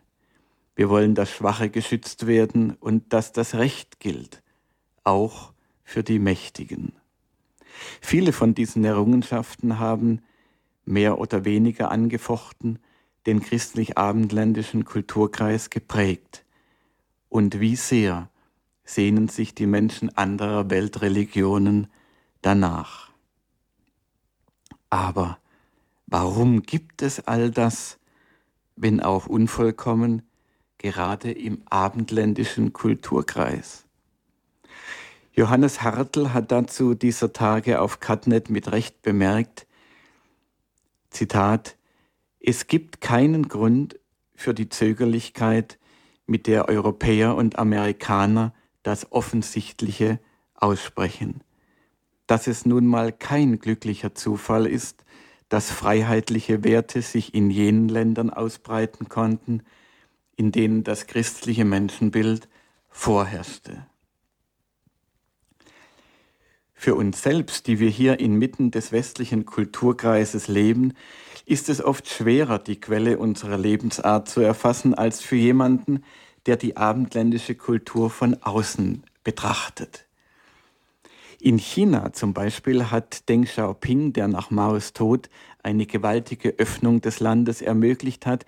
Wir 0.76 0.90
wollen, 0.90 1.16
dass 1.16 1.30
Schwache 1.30 1.70
geschützt 1.70 2.28
werden 2.28 2.76
und 2.78 3.12
dass 3.12 3.32
das 3.32 3.54
Recht 3.54 3.98
gilt 3.98 4.42
auch 5.06 5.52
für 5.84 6.02
die 6.02 6.18
Mächtigen. 6.18 6.92
Viele 8.00 8.32
von 8.32 8.54
diesen 8.54 8.84
Errungenschaften 8.84 9.78
haben 9.78 10.22
mehr 10.84 11.18
oder 11.18 11.44
weniger 11.44 11.90
angefochten 11.90 12.78
den 13.26 13.40
christlich-abendländischen 13.40 14.84
Kulturkreis 14.84 15.70
geprägt. 15.70 16.44
Und 17.28 17.60
wie 17.60 17.76
sehr 17.76 18.30
sehnen 18.84 19.28
sich 19.28 19.54
die 19.54 19.66
Menschen 19.66 20.16
anderer 20.16 20.70
Weltreligionen 20.70 21.88
danach. 22.40 23.10
Aber 24.90 25.38
warum 26.06 26.62
gibt 26.62 27.02
es 27.02 27.26
all 27.26 27.50
das, 27.50 27.98
wenn 28.76 29.00
auch 29.00 29.26
unvollkommen, 29.26 30.22
gerade 30.78 31.32
im 31.32 31.62
abendländischen 31.68 32.72
Kulturkreis? 32.72 33.85
Johannes 35.38 35.82
Hartl 35.82 36.32
hat 36.32 36.50
dazu 36.50 36.94
dieser 36.94 37.34
Tage 37.34 37.82
auf 37.82 38.00
Catnet 38.00 38.48
mit 38.48 38.72
Recht 38.72 39.02
bemerkt, 39.02 39.66
Zitat, 41.10 41.76
es 42.40 42.68
gibt 42.68 43.02
keinen 43.02 43.46
Grund 43.48 44.00
für 44.34 44.54
die 44.54 44.70
Zögerlichkeit, 44.70 45.78
mit 46.26 46.46
der 46.46 46.68
Europäer 46.68 47.36
und 47.36 47.58
Amerikaner 47.58 48.54
das 48.82 49.12
Offensichtliche 49.12 50.20
aussprechen. 50.54 51.42
Dass 52.26 52.46
es 52.46 52.64
nun 52.64 52.86
mal 52.86 53.12
kein 53.12 53.58
glücklicher 53.58 54.14
Zufall 54.14 54.66
ist, 54.66 55.04
dass 55.50 55.70
freiheitliche 55.70 56.64
Werte 56.64 57.02
sich 57.02 57.34
in 57.34 57.50
jenen 57.50 57.90
Ländern 57.90 58.30
ausbreiten 58.30 59.10
konnten, 59.10 59.62
in 60.34 60.50
denen 60.50 60.82
das 60.82 61.06
christliche 61.06 61.66
Menschenbild 61.66 62.48
vorherrschte. 62.88 63.86
Für 66.78 66.94
uns 66.94 67.22
selbst, 67.22 67.66
die 67.66 67.80
wir 67.80 67.88
hier 67.88 68.20
inmitten 68.20 68.70
des 68.70 68.92
westlichen 68.92 69.46
Kulturkreises 69.46 70.46
leben, 70.46 70.92
ist 71.46 71.70
es 71.70 71.82
oft 71.82 72.06
schwerer, 72.08 72.58
die 72.58 72.78
Quelle 72.78 73.18
unserer 73.18 73.56
Lebensart 73.56 74.28
zu 74.28 74.40
erfassen, 74.40 74.92
als 74.92 75.22
für 75.22 75.36
jemanden, 75.36 76.04
der 76.44 76.56
die 76.56 76.76
abendländische 76.76 77.54
Kultur 77.54 78.10
von 78.10 78.34
außen 78.42 79.02
betrachtet. 79.24 80.04
In 81.40 81.58
China 81.58 82.12
zum 82.12 82.34
Beispiel 82.34 82.90
hat 82.90 83.28
Deng 83.28 83.44
Xiaoping, 83.44 84.12
der 84.12 84.28
nach 84.28 84.50
Maos 84.50 84.92
Tod 84.92 85.30
eine 85.62 85.86
gewaltige 85.86 86.58
Öffnung 86.58 87.00
des 87.00 87.20
Landes 87.20 87.62
ermöglicht 87.62 88.26
hat, 88.26 88.44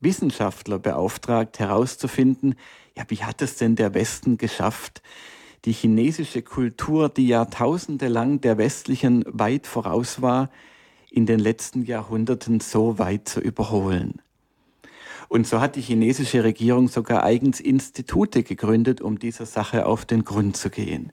Wissenschaftler 0.00 0.78
beauftragt 0.78 1.58
herauszufinden, 1.58 2.54
ja, 2.96 3.04
wie 3.08 3.22
hat 3.22 3.42
es 3.42 3.56
denn 3.56 3.76
der 3.76 3.94
Westen 3.94 4.38
geschafft, 4.38 5.02
die 5.66 5.72
chinesische 5.72 6.42
Kultur, 6.42 7.08
die 7.08 7.26
Jahrtausende 7.26 8.06
lang 8.06 8.40
der 8.40 8.56
westlichen 8.56 9.24
weit 9.26 9.66
voraus 9.66 10.22
war, 10.22 10.48
in 11.10 11.26
den 11.26 11.40
letzten 11.40 11.84
Jahrhunderten 11.84 12.60
so 12.60 12.98
weit 12.98 13.28
zu 13.28 13.40
überholen. 13.40 14.22
Und 15.28 15.46
so 15.46 15.60
hat 15.60 15.74
die 15.74 15.80
chinesische 15.80 16.44
Regierung 16.44 16.86
sogar 16.86 17.24
eigens 17.24 17.58
Institute 17.58 18.44
gegründet, 18.44 19.00
um 19.00 19.18
dieser 19.18 19.44
Sache 19.44 19.86
auf 19.86 20.04
den 20.04 20.24
Grund 20.24 20.56
zu 20.56 20.70
gehen. 20.70 21.10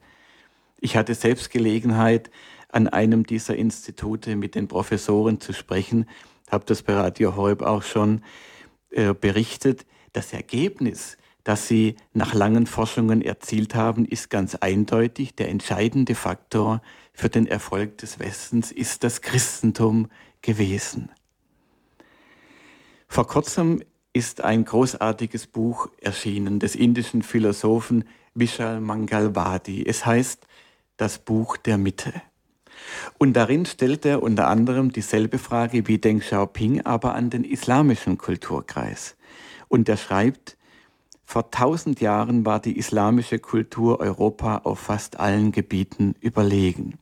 Ich 0.79 0.95
hatte 0.95 1.15
selbst 1.15 1.49
Gelegenheit, 1.49 2.29
an 2.69 2.87
einem 2.87 3.25
dieser 3.25 3.55
Institute 3.55 4.35
mit 4.35 4.55
den 4.55 4.67
Professoren 4.67 5.39
zu 5.39 5.53
sprechen, 5.53 6.07
habe 6.51 6.65
das 6.65 6.83
bei 6.83 6.93
Radio 6.93 7.35
Horeb 7.35 7.61
auch 7.63 7.83
schon 7.83 8.21
äh, 8.91 9.13
berichtet. 9.13 9.85
Das 10.11 10.33
Ergebnis 10.33 11.17
das 11.43 11.67
sie 11.67 11.95
nach 12.13 12.33
langen 12.33 12.67
Forschungen 12.67 13.21
erzielt 13.21 13.75
haben, 13.75 14.05
ist 14.05 14.29
ganz 14.29 14.55
eindeutig. 14.55 15.35
Der 15.35 15.49
entscheidende 15.49 16.15
Faktor 16.15 16.81
für 17.13 17.29
den 17.29 17.47
Erfolg 17.47 17.97
des 17.97 18.19
Westens 18.19 18.71
ist 18.71 19.03
das 19.03 19.21
Christentum 19.21 20.07
gewesen. 20.41 21.09
Vor 23.07 23.27
kurzem 23.27 23.83
ist 24.13 24.41
ein 24.41 24.63
großartiges 24.63 25.47
Buch 25.47 25.89
erschienen 25.99 26.59
des 26.59 26.75
indischen 26.75 27.23
Philosophen 27.23 28.05
Vishal 28.33 28.79
Mangalwadi. 28.79 29.85
Es 29.85 30.05
heißt 30.05 30.47
Das 30.97 31.19
Buch 31.19 31.57
der 31.57 31.77
Mitte. 31.77 32.13
Und 33.17 33.33
darin 33.33 33.65
stellt 33.65 34.05
er 34.05 34.23
unter 34.23 34.47
anderem 34.47 34.91
dieselbe 34.91 35.37
Frage 35.37 35.87
wie 35.87 35.97
Deng 35.97 36.19
Xiaoping, 36.19 36.85
aber 36.85 37.15
an 37.15 37.29
den 37.29 37.43
islamischen 37.43 38.17
Kulturkreis. 38.17 39.15
Und 39.67 39.89
er 39.89 39.97
schreibt, 39.97 40.57
vor 41.25 41.51
tausend 41.51 42.01
Jahren 42.01 42.45
war 42.45 42.59
die 42.59 42.77
islamische 42.77 43.39
Kultur 43.39 43.99
Europa 43.99 44.59
auf 44.59 44.79
fast 44.79 45.19
allen 45.19 45.51
Gebieten 45.51 46.15
überlegen. 46.19 46.99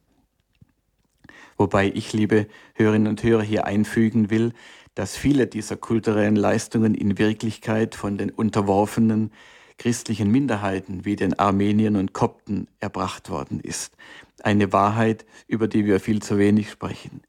Wobei 1.57 1.91
ich, 1.93 2.13
liebe 2.13 2.47
Hörerinnen 2.73 3.07
und 3.07 3.23
Hörer, 3.23 3.43
hier 3.43 3.65
einfügen 3.65 4.29
will, 4.29 4.53
dass 4.95 5.15
viele 5.15 5.47
dieser 5.47 5.77
kulturellen 5.77 6.35
Leistungen 6.35 6.95
in 6.95 7.17
Wirklichkeit 7.17 7.95
von 7.95 8.17
den 8.17 8.29
unterworfenen 8.29 9.31
christlichen 9.77 10.29
Minderheiten 10.29 11.05
wie 11.05 11.15
den 11.15 11.39
Armeniern 11.39 11.95
und 11.95 12.13
Kopten 12.13 12.67
erbracht 12.79 13.29
worden 13.29 13.59
ist. 13.59 13.95
Eine 14.43 14.73
Wahrheit, 14.73 15.25
über 15.47 15.67
die 15.67 15.85
wir 15.85 15.99
viel 15.99 16.21
zu 16.21 16.37
wenig 16.37 16.69
sprechen. 16.69 17.21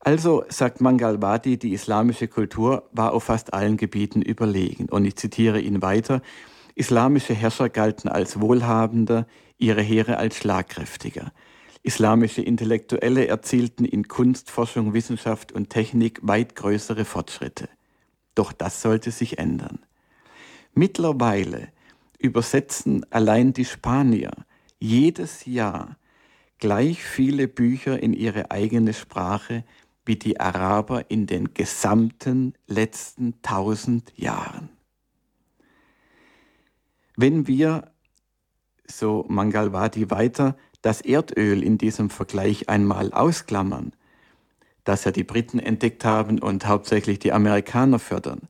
Also 0.00 0.44
sagt 0.48 0.80
Mangalwadi, 0.80 1.58
die 1.58 1.74
islamische 1.74 2.26
Kultur 2.26 2.88
war 2.92 3.12
auf 3.12 3.24
fast 3.24 3.52
allen 3.52 3.76
Gebieten 3.76 4.22
überlegen. 4.22 4.88
Und 4.88 5.04
ich 5.04 5.16
zitiere 5.16 5.60
ihn 5.60 5.82
weiter. 5.82 6.22
Islamische 6.74 7.34
Herrscher 7.34 7.68
galten 7.68 8.08
als 8.08 8.40
wohlhabender, 8.40 9.26
ihre 9.58 9.82
Heere 9.82 10.16
als 10.16 10.36
schlagkräftiger. 10.36 11.32
Islamische 11.82 12.40
Intellektuelle 12.40 13.26
erzielten 13.26 13.84
in 13.84 14.08
Kunst, 14.08 14.50
Forschung, 14.50 14.94
Wissenschaft 14.94 15.52
und 15.52 15.68
Technik 15.68 16.20
weit 16.22 16.56
größere 16.56 17.04
Fortschritte. 17.04 17.68
Doch 18.34 18.52
das 18.52 18.80
sollte 18.80 19.10
sich 19.10 19.38
ändern. 19.38 19.80
Mittlerweile 20.72 21.68
übersetzen 22.18 23.04
allein 23.10 23.52
die 23.52 23.64
Spanier 23.66 24.30
jedes 24.78 25.44
Jahr 25.44 25.96
gleich 26.58 27.02
viele 27.02 27.48
Bücher 27.48 28.00
in 28.02 28.12
ihre 28.12 28.50
eigene 28.50 28.92
Sprache 28.92 29.64
wie 30.10 30.16
die 30.16 30.40
Araber 30.40 31.08
in 31.08 31.28
den 31.28 31.54
gesamten 31.54 32.54
letzten 32.66 33.40
tausend 33.42 34.12
Jahren. 34.16 34.68
Wenn 37.16 37.46
wir, 37.46 37.92
so 38.88 39.24
Mangalwadi 39.28 40.10
weiter, 40.10 40.56
das 40.82 41.00
Erdöl 41.00 41.62
in 41.62 41.78
diesem 41.78 42.10
Vergleich 42.10 42.68
einmal 42.68 43.12
ausklammern, 43.12 43.92
das 44.82 45.04
ja 45.04 45.12
die 45.12 45.22
Briten 45.22 45.60
entdeckt 45.60 46.04
haben 46.04 46.40
und 46.40 46.66
hauptsächlich 46.66 47.20
die 47.20 47.32
Amerikaner 47.32 48.00
fördern, 48.00 48.48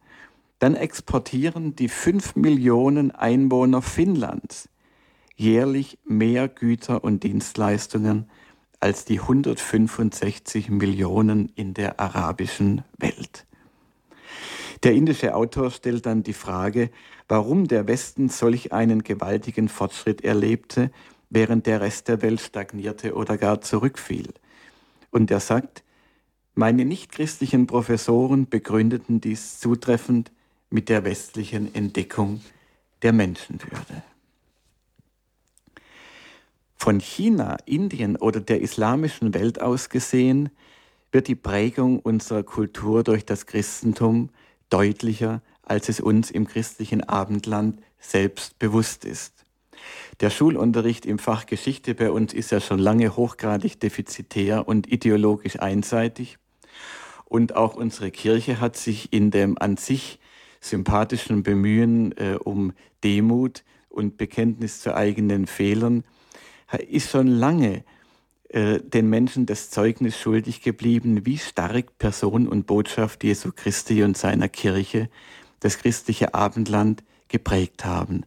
dann 0.60 0.74
exportieren 0.74 1.76
die 1.76 1.90
fünf 1.90 2.36
Millionen 2.36 3.10
Einwohner 3.10 3.82
Finnlands 3.82 4.70
jährlich 5.36 5.98
mehr 6.06 6.48
Güter 6.48 7.04
und 7.04 7.22
Dienstleistungen 7.22 8.30
als 8.80 9.04
die 9.04 9.20
165 9.20 10.70
Millionen 10.70 11.52
in 11.54 11.74
der 11.74 12.00
arabischen 12.00 12.82
Welt. 12.98 13.46
Der 14.82 14.92
indische 14.92 15.34
Autor 15.34 15.70
stellt 15.70 16.06
dann 16.06 16.22
die 16.22 16.32
Frage, 16.32 16.90
warum 17.28 17.68
der 17.68 17.86
Westen 17.86 18.30
solch 18.30 18.72
einen 18.72 19.04
gewaltigen 19.04 19.68
Fortschritt 19.68 20.24
erlebte, 20.24 20.90
während 21.28 21.66
der 21.66 21.82
Rest 21.82 22.08
der 22.08 22.22
Welt 22.22 22.40
stagnierte 22.40 23.14
oder 23.14 23.36
gar 23.36 23.60
zurückfiel. 23.60 24.32
Und 25.10 25.30
er 25.30 25.40
sagt, 25.40 25.84
meine 26.54 26.84
nichtchristlichen 26.84 27.66
Professoren 27.66 28.48
begründeten 28.48 29.20
dies 29.20 29.60
zutreffend 29.60 30.32
mit 30.70 30.88
der 30.88 31.04
westlichen 31.04 31.74
Entdeckung 31.74 32.40
der 33.02 33.12
Menschenwürde. 33.12 34.02
Von 36.82 36.98
China, 36.98 37.58
Indien 37.66 38.16
oder 38.16 38.40
der 38.40 38.62
islamischen 38.62 39.34
Welt 39.34 39.60
aus 39.60 39.90
gesehen, 39.90 40.48
wird 41.12 41.28
die 41.28 41.34
Prägung 41.34 41.98
unserer 41.98 42.42
Kultur 42.42 43.04
durch 43.04 43.26
das 43.26 43.44
Christentum 43.44 44.30
deutlicher, 44.70 45.42
als 45.62 45.90
es 45.90 46.00
uns 46.00 46.30
im 46.30 46.46
christlichen 46.46 47.06
Abendland 47.06 47.82
selbst 47.98 48.58
bewusst 48.58 49.04
ist. 49.04 49.44
Der 50.20 50.30
Schulunterricht 50.30 51.04
im 51.04 51.18
Fach 51.18 51.44
Geschichte 51.44 51.94
bei 51.94 52.10
uns 52.10 52.32
ist 52.32 52.50
ja 52.50 52.60
schon 52.60 52.78
lange 52.78 53.14
hochgradig 53.14 53.78
defizitär 53.78 54.66
und 54.66 54.90
ideologisch 54.90 55.60
einseitig. 55.60 56.38
Und 57.26 57.56
auch 57.56 57.74
unsere 57.74 58.10
Kirche 58.10 58.58
hat 58.58 58.78
sich 58.78 59.12
in 59.12 59.30
dem 59.30 59.58
an 59.58 59.76
sich 59.76 60.18
sympathischen 60.62 61.42
Bemühen 61.42 62.12
äh, 62.16 62.38
um 62.42 62.72
Demut 63.04 63.64
und 63.90 64.16
Bekenntnis 64.16 64.80
zu 64.80 64.94
eigenen 64.94 65.46
Fehlern, 65.46 66.04
ist 66.76 67.10
schon 67.10 67.26
lange 67.26 67.84
äh, 68.48 68.80
den 68.80 69.08
Menschen 69.08 69.46
das 69.46 69.70
Zeugnis 69.70 70.18
schuldig 70.18 70.62
geblieben, 70.62 71.24
wie 71.24 71.38
stark 71.38 71.98
Person 71.98 72.48
und 72.48 72.66
Botschaft 72.66 73.22
Jesu 73.22 73.52
Christi 73.54 74.02
und 74.02 74.16
seiner 74.16 74.48
Kirche 74.48 75.08
das 75.60 75.78
christliche 75.78 76.34
Abendland 76.34 77.04
geprägt 77.28 77.84
haben. 77.84 78.24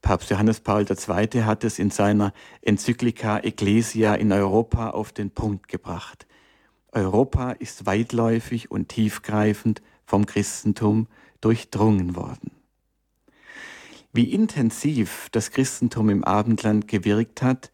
Papst 0.00 0.30
Johannes 0.30 0.60
Paul 0.60 0.84
II. 0.88 1.42
hat 1.44 1.64
es 1.64 1.78
in 1.78 1.90
seiner 1.90 2.32
Enzyklika 2.60 3.38
Ecclesia 3.38 4.14
in 4.14 4.32
Europa 4.32 4.90
auf 4.90 5.12
den 5.12 5.30
Punkt 5.30 5.66
gebracht. 5.66 6.26
Europa 6.92 7.52
ist 7.52 7.86
weitläufig 7.86 8.70
und 8.70 8.90
tiefgreifend 8.90 9.82
vom 10.04 10.26
Christentum 10.26 11.08
durchdrungen 11.40 12.14
worden. 12.14 12.52
Wie 14.14 14.32
intensiv 14.32 15.28
das 15.32 15.50
Christentum 15.50 16.08
im 16.08 16.24
Abendland 16.24 16.88
gewirkt 16.88 17.42
hat 17.42 17.70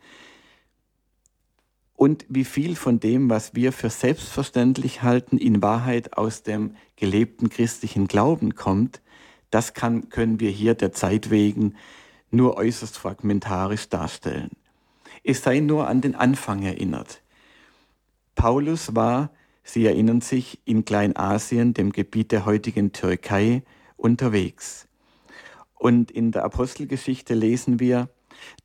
und 1.94 2.26
wie 2.28 2.44
viel 2.44 2.74
von 2.74 2.98
dem, 2.98 3.30
was 3.30 3.54
wir 3.54 3.72
für 3.72 3.90
selbstverständlich 3.90 5.02
halten, 5.02 5.38
in 5.38 5.62
Wahrheit 5.62 6.16
aus 6.16 6.42
dem 6.42 6.74
gelebten 6.96 7.48
christlichen 7.50 8.08
Glauben 8.08 8.56
kommt, 8.56 9.00
das 9.50 9.74
kann, 9.74 10.08
können 10.08 10.40
wir 10.40 10.50
hier 10.50 10.74
der 10.74 10.90
Zeit 10.90 11.30
wegen 11.30 11.76
nur 12.32 12.56
äußerst 12.56 12.96
fragmentarisch 12.96 13.88
darstellen. 13.88 14.50
Es 15.22 15.42
sei 15.42 15.60
nur 15.60 15.86
an 15.86 16.00
den 16.00 16.16
Anfang 16.16 16.62
erinnert. 16.62 17.22
Paulus 18.34 18.96
war 18.96 19.30
Sie 19.62 19.86
erinnern 19.86 20.20
sich, 20.20 20.58
in 20.64 20.84
Kleinasien, 20.84 21.74
dem 21.74 21.92
Gebiet 21.92 22.32
der 22.32 22.44
heutigen 22.44 22.92
Türkei, 22.92 23.62
unterwegs. 23.96 24.88
Und 25.80 26.10
in 26.10 26.30
der 26.30 26.44
Apostelgeschichte 26.44 27.32
lesen 27.32 27.80
wir, 27.80 28.10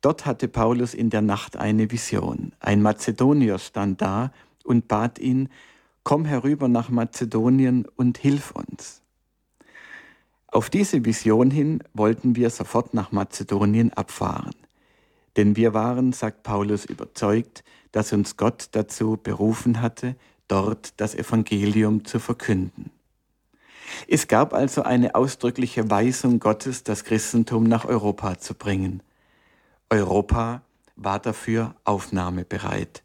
dort 0.02 0.26
hatte 0.26 0.48
Paulus 0.48 0.92
in 0.92 1.08
der 1.08 1.22
Nacht 1.22 1.56
eine 1.56 1.90
Vision. 1.90 2.52
Ein 2.60 2.82
Mazedonier 2.82 3.58
stand 3.58 4.02
da 4.02 4.32
und 4.64 4.86
bat 4.86 5.18
ihn, 5.18 5.48
komm 6.02 6.26
herüber 6.26 6.68
nach 6.68 6.90
Mazedonien 6.90 7.86
und 7.96 8.18
hilf 8.18 8.50
uns. 8.50 9.00
Auf 10.48 10.68
diese 10.68 11.06
Vision 11.06 11.50
hin 11.50 11.82
wollten 11.94 12.36
wir 12.36 12.50
sofort 12.50 12.92
nach 12.92 13.12
Mazedonien 13.12 13.94
abfahren. 13.94 14.54
Denn 15.38 15.56
wir 15.56 15.72
waren, 15.72 16.12
sagt 16.12 16.42
Paulus, 16.42 16.84
überzeugt, 16.84 17.64
dass 17.92 18.12
uns 18.12 18.36
Gott 18.36 18.68
dazu 18.72 19.18
berufen 19.22 19.80
hatte, 19.80 20.16
dort 20.48 21.00
das 21.00 21.14
Evangelium 21.14 22.04
zu 22.04 22.18
verkünden. 22.18 22.90
Es 24.08 24.28
gab 24.28 24.52
also 24.52 24.82
eine 24.82 25.14
ausdrückliche 25.14 25.90
Weisung 25.90 26.38
Gottes, 26.38 26.84
das 26.84 27.04
Christentum 27.04 27.64
nach 27.64 27.84
Europa 27.84 28.38
zu 28.38 28.54
bringen. 28.54 29.02
Europa 29.90 30.62
war 30.96 31.18
dafür 31.18 31.74
aufnahmebereit. 31.84 33.02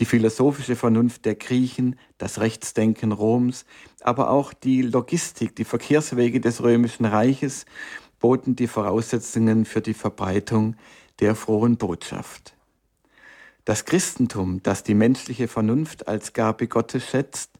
Die 0.00 0.04
philosophische 0.04 0.74
Vernunft 0.74 1.24
der 1.24 1.36
Griechen, 1.36 1.96
das 2.18 2.40
Rechtsdenken 2.40 3.12
Roms, 3.12 3.64
aber 4.00 4.30
auch 4.30 4.52
die 4.52 4.82
Logistik, 4.82 5.54
die 5.54 5.64
Verkehrswege 5.64 6.40
des 6.40 6.62
römischen 6.62 7.04
Reiches 7.04 7.64
boten 8.18 8.56
die 8.56 8.66
Voraussetzungen 8.66 9.64
für 9.64 9.80
die 9.80 9.94
Verbreitung 9.94 10.76
der 11.20 11.36
frohen 11.36 11.76
Botschaft. 11.76 12.54
Das 13.64 13.84
Christentum, 13.84 14.62
das 14.62 14.82
die 14.82 14.94
menschliche 14.94 15.46
Vernunft 15.46 16.08
als 16.08 16.32
Gabe 16.32 16.66
Gottes 16.66 17.06
schätzt, 17.06 17.50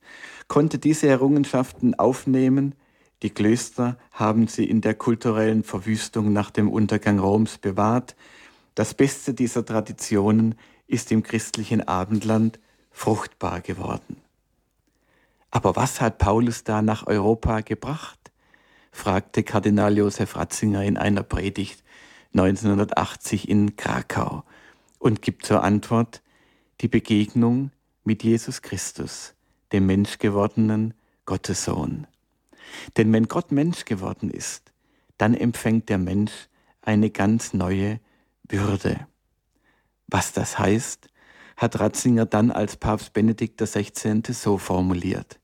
konnte 0.49 0.79
diese 0.79 1.09
Errungenschaften 1.09 1.95
aufnehmen. 1.95 2.75
Die 3.23 3.31
Klöster 3.31 3.99
haben 4.13 4.49
sie 4.49 4.65
in 4.65 4.81
der 4.81 4.95
kulturellen 4.95 5.65
Verwüstung 5.65 6.33
nach 6.33 6.51
dem 6.51 6.71
Untergang 6.71 7.19
Roms 7.19 7.59
bewahrt. 7.59 8.17
Das 8.75 8.95
Beste 8.95 9.35
dieser 9.35 9.65
Traditionen 9.65 10.57
ist 10.87 11.13
im 11.13 11.23
christlichen 11.23 11.87
Abendland 11.87 12.59
fruchtbar 12.91 13.61
geworden. 13.61 14.17
Aber 15.51 15.77
was 15.77 16.01
hat 16.01 16.19
Paulus 16.19 16.65
da 16.65 16.83
nach 16.83 17.07
Europa 17.07 17.61
gebracht? 17.61 18.19
fragte 18.91 19.43
Kardinal 19.43 19.97
Josef 19.97 20.37
Ratzinger 20.37 20.85
in 20.85 20.97
einer 20.97 21.23
Predigt 21.23 21.83
1980 22.35 23.49
in 23.49 23.77
Krakau 23.77 24.45
und 24.99 25.23
gibt 25.23 25.47
zur 25.47 25.63
Antwort 25.63 26.23
die 26.81 26.89
Begegnung 26.89 27.71
mit 28.03 28.25
Jesus 28.25 28.63
Christus, 28.63 29.34
dem 29.75 29.87
Menschgewordenen 29.87 30.95
Gottessohn. 31.27 32.07
Denn 32.97 33.13
wenn 33.13 33.27
Gott 33.27 33.51
Mensch 33.51 33.85
geworden 33.85 34.31
ist, 34.31 34.73
dann 35.19 35.35
empfängt 35.35 35.89
der 35.89 35.99
Mensch 35.99 36.31
eine 36.81 37.11
ganz 37.11 37.55
neue 37.55 37.99
Würde. 38.49 39.09
Was 40.07 40.33
das 40.33 40.61
heißt, 40.61 41.09
hat 41.57 41.81
Ratzinger 41.81 42.25
dann 42.25 42.53
als 42.53 42.77
Papst 42.77 43.15
Benedikt 43.15 43.61
XVI. 43.61 44.23
so 44.29 44.59
formuliert. 44.59 45.41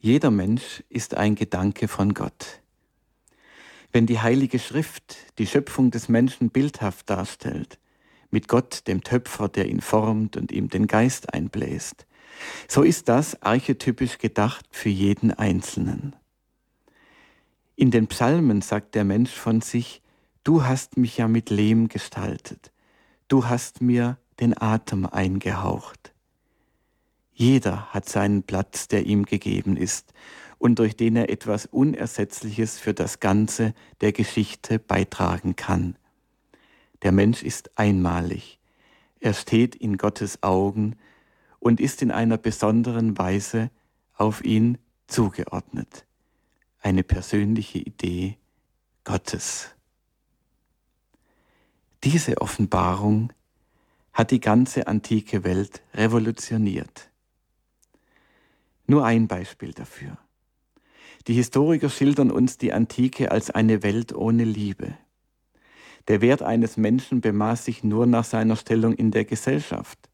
Jeder 0.00 0.30
Mensch 0.30 0.82
ist 0.88 1.14
ein 1.14 1.34
Gedanke 1.34 1.86
von 1.86 2.14
Gott. 2.14 2.62
Wenn 3.92 4.06
die 4.06 4.20
Heilige 4.20 4.58
Schrift 4.58 5.16
die 5.36 5.46
Schöpfung 5.46 5.90
des 5.90 6.08
Menschen 6.08 6.48
bildhaft 6.48 7.10
darstellt, 7.10 7.78
mit 8.30 8.48
Gott, 8.48 8.86
dem 8.86 9.02
Töpfer, 9.02 9.50
der 9.50 9.66
ihn 9.66 9.82
formt 9.82 10.38
und 10.38 10.50
ihm 10.50 10.70
den 10.70 10.86
Geist 10.86 11.34
einbläst, 11.34 12.06
so 12.68 12.82
ist 12.82 13.08
das 13.08 13.42
archetypisch 13.42 14.18
gedacht 14.18 14.66
für 14.70 14.88
jeden 14.88 15.32
Einzelnen. 15.32 16.16
In 17.76 17.90
den 17.90 18.08
Psalmen 18.08 18.60
sagt 18.62 18.94
der 18.94 19.04
Mensch 19.04 19.32
von 19.32 19.60
sich, 19.60 20.02
du 20.44 20.64
hast 20.64 20.96
mich 20.96 21.18
ja 21.18 21.28
mit 21.28 21.50
Lehm 21.50 21.88
gestaltet, 21.88 22.72
du 23.28 23.46
hast 23.46 23.80
mir 23.80 24.18
den 24.40 24.60
Atem 24.60 25.06
eingehaucht. 25.06 26.12
Jeder 27.32 27.86
hat 27.92 28.08
seinen 28.08 28.42
Platz, 28.42 28.88
der 28.88 29.06
ihm 29.06 29.24
gegeben 29.24 29.76
ist 29.76 30.12
und 30.58 30.80
durch 30.80 30.96
den 30.96 31.14
er 31.14 31.30
etwas 31.30 31.66
Unersetzliches 31.66 32.78
für 32.78 32.94
das 32.94 33.20
Ganze 33.20 33.74
der 34.00 34.12
Geschichte 34.12 34.78
beitragen 34.80 35.54
kann. 35.54 35.96
Der 37.02 37.12
Mensch 37.12 37.44
ist 37.44 37.70
einmalig. 37.76 38.58
Er 39.20 39.34
steht 39.34 39.76
in 39.76 39.98
Gottes 39.98 40.42
Augen 40.42 40.96
und 41.60 41.80
ist 41.80 42.02
in 42.02 42.10
einer 42.10 42.38
besonderen 42.38 43.18
Weise 43.18 43.70
auf 44.14 44.44
ihn 44.44 44.78
zugeordnet. 45.06 46.06
Eine 46.80 47.02
persönliche 47.02 47.78
Idee 47.78 48.36
Gottes. 49.04 49.74
Diese 52.04 52.40
Offenbarung 52.40 53.32
hat 54.12 54.30
die 54.30 54.40
ganze 54.40 54.86
antike 54.86 55.44
Welt 55.44 55.82
revolutioniert. 55.94 57.10
Nur 58.86 59.04
ein 59.04 59.28
Beispiel 59.28 59.72
dafür. 59.72 60.18
Die 61.26 61.34
Historiker 61.34 61.90
schildern 61.90 62.30
uns 62.30 62.56
die 62.58 62.72
Antike 62.72 63.30
als 63.30 63.50
eine 63.50 63.82
Welt 63.82 64.14
ohne 64.14 64.44
Liebe. 64.44 64.96
Der 66.08 66.22
Wert 66.22 66.42
eines 66.42 66.76
Menschen 66.76 67.20
bemaß 67.20 67.66
sich 67.66 67.84
nur 67.84 68.06
nach 68.06 68.24
seiner 68.24 68.56
Stellung 68.56 68.94
in 68.94 69.10
der 69.10 69.24
Gesellschaft. 69.24 70.07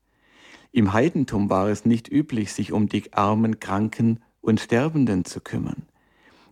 Im 0.77 0.93
Heidentum 0.93 1.51
war 1.51 1.68
es 1.68 1.85
nicht 1.85 2.11
üblich, 2.11 2.53
sich 2.53 2.72
um 2.72 2.89
die 2.89 3.12
armen, 3.12 3.61
Kranken 3.61 4.18
und 4.41 4.59
Sterbenden 4.59 5.25
zu 5.25 5.41
kümmern. 5.41 5.87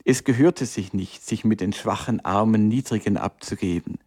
Es 0.04 0.22
gehörte 0.22 0.64
sich 0.64 0.92
nicht, 0.92 1.26
sich 1.26 1.44
mit 1.44 1.60
den 1.60 1.72
schwachen, 1.72 2.24
armen, 2.24 2.68
niedrigen 2.68 3.16
abzugeben. 3.16 3.98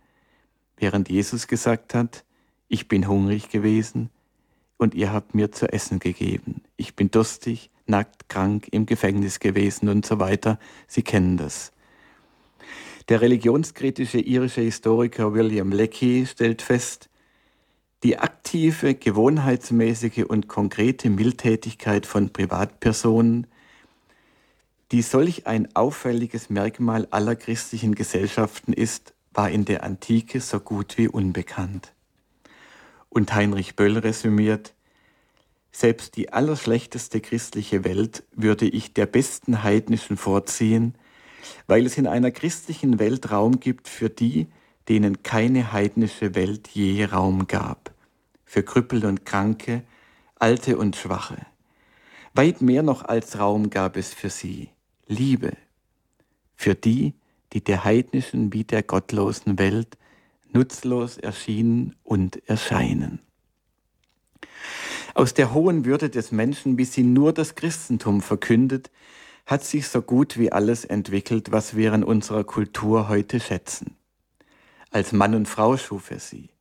Während 0.77 1.09
Jesus 1.09 1.47
gesagt 1.47 1.93
hat, 1.93 2.23
ich 2.69 2.87
bin 2.87 3.09
hungrig 3.09 3.49
gewesen 3.49 4.09
und 4.77 4.95
ihr 4.95 5.11
habt 5.11 5.35
mir 5.35 5.51
zu 5.51 5.73
essen 5.73 5.99
gegeben. 5.99 6.61
Ich 6.77 6.95
bin 6.95 7.11
durstig, 7.11 7.69
nackt, 7.85 8.29
krank, 8.29 8.69
im 8.71 8.85
Gefängnis 8.85 9.41
gewesen 9.41 9.89
und 9.89 10.05
so 10.05 10.17
weiter. 10.21 10.59
Sie 10.87 11.03
kennen 11.03 11.35
das. 11.35 11.73
Der 13.09 13.19
religionskritische 13.19 14.21
irische 14.21 14.61
Historiker 14.61 15.33
William 15.33 15.73
Leckie 15.73 16.25
stellt 16.25 16.61
fest, 16.61 17.09
die 18.05 18.19
aktive, 18.19 18.93
gewohnheitsmäßige 18.93 20.25
und 20.27 20.47
konkrete 20.47 21.09
Mildtätigkeit 21.09 22.05
von 22.05 22.29
Privatpersonen, 22.29 23.47
die 24.91 25.01
solch 25.01 25.47
ein 25.47 25.75
auffälliges 25.75 26.51
Merkmal 26.51 27.07
aller 27.09 27.35
christlichen 27.35 27.95
Gesellschaften 27.95 28.73
ist, 28.73 29.15
war 29.33 29.49
in 29.49 29.65
der 29.65 29.83
Antike 29.83 30.39
so 30.39 30.59
gut 30.59 30.99
wie 30.99 31.07
unbekannt. 31.07 31.93
Und 33.09 33.33
Heinrich 33.33 33.75
Böll 33.75 33.97
resümiert, 33.97 34.75
selbst 35.71 36.15
die 36.15 36.31
allerschlechteste 36.31 37.21
christliche 37.21 37.83
Welt 37.83 38.21
würde 38.33 38.67
ich 38.67 38.93
der 38.93 39.07
besten 39.07 39.63
heidnischen 39.63 40.17
vorziehen, 40.17 40.93
weil 41.65 41.87
es 41.87 41.97
in 41.97 42.05
einer 42.05 42.29
christlichen 42.29 42.99
Welt 42.99 43.31
Raum 43.31 43.59
gibt 43.59 43.87
für 43.87 44.11
die, 44.11 44.45
denen 44.89 45.23
keine 45.23 45.71
heidnische 45.71 46.35
Welt 46.35 46.67
je 46.67 47.05
Raum 47.05 47.47
gab, 47.47 47.94
für 48.55 48.63
Krüppel 48.63 49.05
und 49.05 49.25
Kranke, 49.25 49.83
Alte 50.39 50.77
und 50.77 50.95
Schwache. 50.95 51.35
Weit 52.33 52.61
mehr 52.61 52.83
noch 52.83 53.03
als 53.03 53.37
Raum 53.37 53.69
gab 53.69 53.97
es 53.97 54.13
für 54.13 54.29
sie, 54.29 54.69
Liebe, 55.07 55.57
für 56.55 56.73
die, 56.73 57.15
die 57.51 57.61
der 57.61 57.83
heidnischen 57.83 58.53
wie 58.53 58.63
der 58.63 58.81
gottlosen 58.81 59.59
Welt 59.59 59.97
nutzlos 60.53 61.17
erschienen 61.17 61.97
und 62.05 62.47
erscheinen. 62.47 63.19
Aus 65.15 65.33
der 65.33 65.53
hohen 65.53 65.83
Würde 65.83 66.09
des 66.09 66.31
Menschen, 66.31 66.77
wie 66.77 66.85
sie 66.85 67.03
nur 67.03 67.33
das 67.33 67.55
Christentum 67.55 68.21
verkündet, 68.21 68.89
hat 69.45 69.65
sich 69.65 69.89
so 69.89 70.01
gut 70.01 70.37
wie 70.39 70.53
alles 70.53 70.85
entwickelt, 70.85 71.51
was 71.51 71.75
wir 71.75 71.93
in 71.93 72.05
unserer 72.05 72.45
Kultur 72.45 73.09
heute 73.09 73.41
schätzen. 73.41 73.97
Als 74.91 75.11
Mann 75.11 75.35
und 75.35 75.49
Frau 75.49 75.75
schuf 75.75 76.09
er 76.09 76.19
sie. 76.19 76.54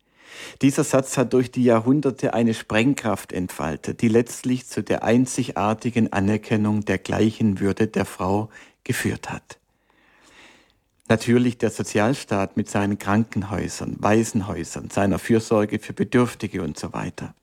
Dieser 0.62 0.84
Satz 0.84 1.16
hat 1.16 1.32
durch 1.32 1.50
die 1.50 1.64
Jahrhunderte 1.64 2.34
eine 2.34 2.54
Sprengkraft 2.54 3.32
entfaltet, 3.32 4.02
die 4.02 4.08
letztlich 4.08 4.66
zu 4.66 4.82
der 4.82 5.02
einzigartigen 5.02 6.12
Anerkennung 6.12 6.84
der 6.84 6.98
gleichen 6.98 7.60
Würde 7.60 7.86
der 7.86 8.04
Frau 8.04 8.50
geführt 8.84 9.30
hat. 9.30 9.58
Natürlich 11.08 11.58
der 11.58 11.70
Sozialstaat 11.70 12.56
mit 12.56 12.70
seinen 12.70 12.98
Krankenhäusern, 12.98 13.96
Waisenhäusern, 13.98 14.88
seiner 14.90 15.18
Fürsorge 15.18 15.78
für 15.78 15.92
Bedürftige 15.92 16.62
und 16.62 16.78
so 16.78 16.94
weiter. 16.94 17.34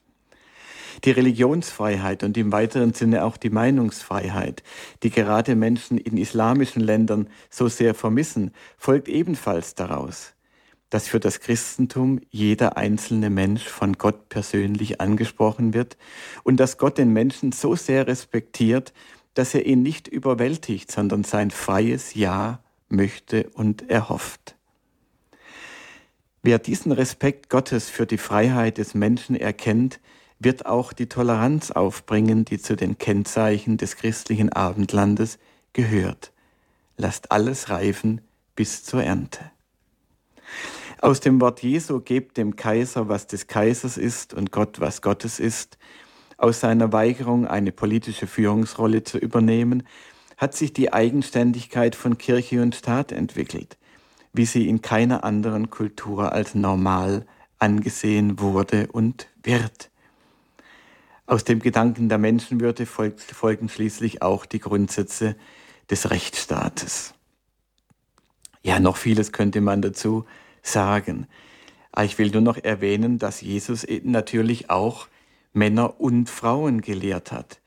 Die 1.04 1.12
Religionsfreiheit 1.12 2.24
und 2.24 2.38
im 2.38 2.52
weiteren 2.52 2.94
Sinne 2.94 3.24
auch 3.24 3.38
die 3.38 3.50
Meinungsfreiheit, 3.50 4.64
die 5.04 5.10
gerade 5.10 5.56
Menschen 5.56 5.98
in 5.98 6.18
islamischen 6.18 6.82
Ländern 6.82 7.30
so 7.50 7.68
sehr 7.68 7.94
vermissen, 7.94 8.52
folgt 8.78 9.08
ebenfalls 9.08 9.76
daraus, 9.76 10.34
dass 10.92 11.08
für 11.08 11.20
das 11.20 11.40
Christentum 11.40 12.20
jeder 12.30 12.78
einzelne 12.78 13.32
Mensch 13.32 13.64
von 13.64 13.94
Gott 13.94 14.30
persönlich 14.30 15.02
angesprochen 15.02 15.74
wird 15.74 15.98
und 16.44 16.58
dass 16.58 16.78
Gott 16.78 17.00
den 17.00 17.12
Menschen 17.12 17.54
so 17.54 17.76
sehr 17.76 18.06
respektiert, 18.06 18.94
dass 19.34 19.56
er 19.56 19.66
ihn 19.66 19.82
nicht 19.82 20.08
überwältigt, 20.08 20.92
sondern 20.92 21.24
sein 21.24 21.50
freies 21.50 22.14
Ja 22.14 22.60
möchte 22.90 23.50
und 23.54 23.90
erhofft. 23.90 24.56
Wer 26.44 26.60
diesen 26.60 26.92
Respekt 26.92 27.50
Gottes 27.50 27.90
für 27.90 28.06
die 28.06 28.18
Freiheit 28.18 28.78
des 28.78 28.94
Menschen 28.94 29.36
erkennt, 29.36 30.02
wird 30.40 30.66
auch 30.66 30.92
die 30.92 31.08
Toleranz 31.08 31.72
aufbringen, 31.72 32.44
die 32.44 32.60
zu 32.60 32.76
den 32.76 32.98
Kennzeichen 32.98 33.78
des 33.78 33.96
christlichen 33.96 34.52
Abendlandes 34.52 35.40
gehört. 35.72 36.34
Lasst 36.98 37.32
alles 37.32 37.70
reifen 37.70 38.22
bis 38.56 38.84
zur 38.84 39.04
Ernte. 39.04 39.52
Aus 41.02 41.20
dem 41.20 41.42
Wort 41.42 41.64
Jesu 41.64 42.00
gebt 42.00 42.38
dem 42.38 42.56
Kaiser, 42.56 43.10
was 43.10 43.26
des 43.26 43.48
Kaisers 43.48 43.98
ist 43.98 44.36
und 44.36 44.52
Gott, 44.52 44.80
was 44.80 45.02
Gottes 45.02 45.40
ist, 45.40 45.80
aus 46.38 46.60
seiner 46.60 46.94
Weigerung, 46.94 47.48
eine 47.48 47.72
politische 47.72 48.28
Führungsrolle 48.28 49.04
zu 49.04 49.18
übernehmen, 49.18 49.82
hat 50.38 50.56
sich 50.56 50.74
die 50.74 50.94
Eigenständigkeit 50.94 51.96
von 51.96 52.20
Kirche 52.20 52.62
und 52.62 52.76
Staat 52.76 53.12
entwickelt, 53.12 53.78
wie 54.32 54.46
sie 54.46 54.70
in 54.70 54.84
keiner 54.84 55.24
anderen 55.24 55.72
Kultur 55.72 56.34
als 56.34 56.54
normal 56.54 57.26
angesehen 57.58 58.40
wurde 58.40 58.88
und 58.92 59.28
wird. 59.42 59.90
Aus 61.26 61.44
dem 61.46 61.62
Gedanken 61.62 62.10
der 62.10 62.20
Menschenwürde 62.20 62.86
folgen 62.86 63.70
schließlich 63.70 64.22
auch 64.22 64.46
die 64.46 64.60
Grundsätze 64.60 65.36
des 65.90 66.12
Rechtsstaates. 66.12 67.16
Ja, 68.62 68.80
noch 68.80 68.98
vieles 68.98 69.32
könnte 69.32 69.62
man 69.62 69.82
dazu 69.82 70.26
sagen. 70.62 71.28
Aber 71.92 72.06
ich 72.06 72.18
will 72.18 72.30
nur 72.30 72.42
noch 72.42 72.58
erwähnen, 72.58 73.20
dass 73.20 73.42
Jesus 73.42 73.86
natürlich 74.04 74.70
auch 74.70 75.08
Männer 75.54 76.00
und 76.00 76.30
Frauen 76.30 76.82
gelehrt 76.82 77.32
hat. 77.32 77.60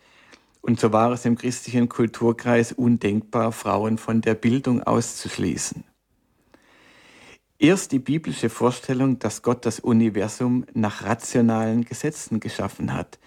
Und 0.63 0.81
so 0.81 0.93
war 0.93 1.13
es 1.13 1.27
im 1.27 1.37
christlichen 1.37 1.91
Kulturkreis 1.91 2.73
undenkbar, 2.73 3.53
Frauen 3.53 3.99
von 3.99 4.23
der 4.23 4.35
Bildung 4.35 4.83
auszuschließen. 4.83 5.85
Erst 7.59 7.93
die 7.93 7.99
biblische 7.99 8.49
Vorstellung, 8.49 9.19
dass 9.19 9.43
Gott 9.43 9.67
das 9.67 9.79
Universum 9.79 10.65
nach 10.73 11.05
rationalen 11.05 11.85
Gesetzen 11.85 12.41
geschaffen 12.41 12.95
hat, 12.95 13.19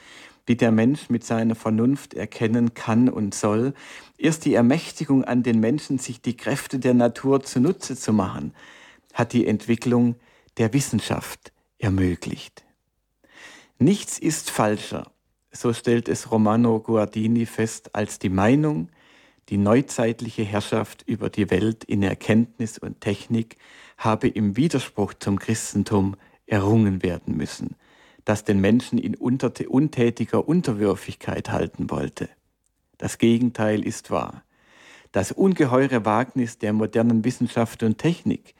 wie 0.48 0.56
der 0.56 0.72
Mensch 0.72 1.10
mit 1.10 1.24
seiner 1.24 1.56
Vernunft 1.56 2.14
erkennen 2.14 2.74
kann 2.74 3.08
und 3.08 3.36
soll, 3.36 3.74
erst 4.18 4.46
die 4.46 4.56
Ermächtigung 4.56 5.24
an 5.24 5.44
den 5.44 5.60
Menschen, 5.60 6.00
sich 6.00 6.22
die 6.22 6.36
Kräfte 6.36 6.80
der 6.80 6.94
Natur 6.94 7.44
zunutze 7.44 7.96
zu 7.96 8.14
machen, 8.14 8.54
hat 9.14 9.34
die 9.34 9.48
Entwicklung 9.48 10.16
der 10.58 10.74
Wissenschaft 10.74 11.52
ermöglicht. 11.80 12.66
Nichts 13.80 14.18
ist 14.18 14.50
falscher, 14.50 15.12
so 15.52 15.74
stellt 15.74 16.10
es 16.10 16.32
Romano 16.32 16.80
Guardini 16.80 17.46
fest, 17.46 17.96
als 17.96 18.20
die 18.20 18.30
Meinung, 18.30 18.90
die 19.50 19.58
neuzeitliche 19.58 20.44
Herrschaft 20.44 21.04
über 21.04 21.30
die 21.30 21.50
Welt 21.50 21.84
in 21.84 22.04
Erkenntnis 22.04 22.78
und 22.78 23.02
Technik 23.02 23.58
habe 23.98 24.28
im 24.28 24.58
Widerspruch 24.58 25.14
zum 25.14 25.40
Christentum 25.40 26.16
errungen 26.46 27.04
werden 27.04 27.38
müssen– 27.38 27.76
das 28.28 28.44
den 28.44 28.60
Menschen 28.60 28.98
in 28.98 29.16
untätiger 29.16 30.48
Unterwürfigkeit 30.50 31.50
halten 31.50 31.90
wollte. 31.90 32.28
Das 32.98 33.20
Gegenteil 33.20 33.86
ist 33.86 34.12
wahr. 34.12 34.44
Das 35.14 35.32
ungeheure 35.32 36.04
Wagnis 36.04 36.58
der 36.58 36.74
modernen 36.74 37.24
Wissenschaft 37.24 37.84
und 37.84 38.00
Technik 38.00 38.54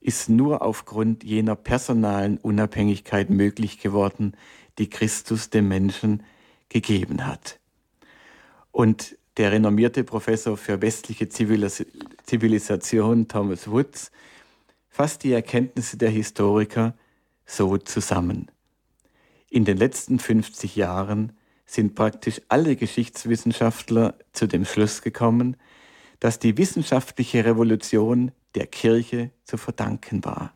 ist 0.00 0.28
nur 0.28 0.62
aufgrund 0.62 1.24
jener 1.24 1.56
personalen 1.56 2.38
Unabhängigkeit 2.38 3.30
möglich 3.30 3.80
geworden, 3.80 4.34
die 4.78 4.88
Christus 4.88 5.50
dem 5.50 5.68
Menschen 5.68 6.22
gegeben 6.68 7.26
hat. 7.26 7.58
Und 8.72 9.16
der 9.36 9.52
renommierte 9.52 10.04
Professor 10.04 10.56
für 10.56 10.80
westliche 10.80 11.28
Zivilisation 11.28 13.28
Thomas 13.28 13.70
Woods 13.70 14.10
fasst 14.88 15.22
die 15.22 15.32
Erkenntnisse 15.32 15.96
der 15.96 16.10
Historiker 16.10 16.94
so 17.46 17.78
zusammen. 17.78 18.50
In 19.48 19.64
den 19.64 19.76
letzten 19.76 20.18
50 20.18 20.76
Jahren 20.76 21.32
sind 21.66 21.94
praktisch 21.94 22.40
alle 22.48 22.76
Geschichtswissenschaftler 22.76 24.14
zu 24.32 24.46
dem 24.46 24.64
Schluss 24.64 25.02
gekommen, 25.02 25.56
dass 26.20 26.38
die 26.38 26.56
wissenschaftliche 26.56 27.44
Revolution 27.44 28.32
der 28.54 28.66
Kirche 28.66 29.30
zu 29.44 29.56
verdanken 29.56 30.24
war. 30.24 30.54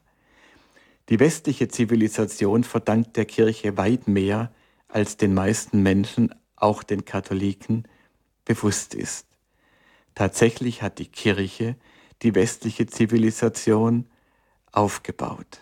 Die 1.09 1.21
westliche 1.21 1.69
Zivilisation 1.69 2.65
verdankt 2.65 3.17
der 3.17 3.25
Kirche 3.25 3.77
weit 3.77 4.09
mehr, 4.09 4.53
als 4.89 5.17
den 5.17 5.35
meisten 5.35 5.83
Menschen, 5.83 6.35
auch 6.57 6.83
den 6.83 7.05
Katholiken, 7.05 7.89
bewusst 8.45 8.95
ist. 8.95 9.27
Tatsächlich 10.15 10.83
hat 10.83 10.99
die 10.99 11.09
Kirche 11.09 11.77
die 12.23 12.35
westliche 12.35 12.87
Zivilisation 12.87 14.07
aufgebaut. 14.71 15.61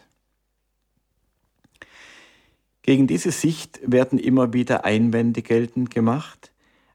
Gegen 2.83 3.07
diese 3.07 3.31
Sicht 3.31 3.81
werden 3.85 4.19
immer 4.19 4.53
wieder 4.53 4.85
Einwände 4.85 5.43
geltend 5.43 5.91
gemacht, 5.91 6.52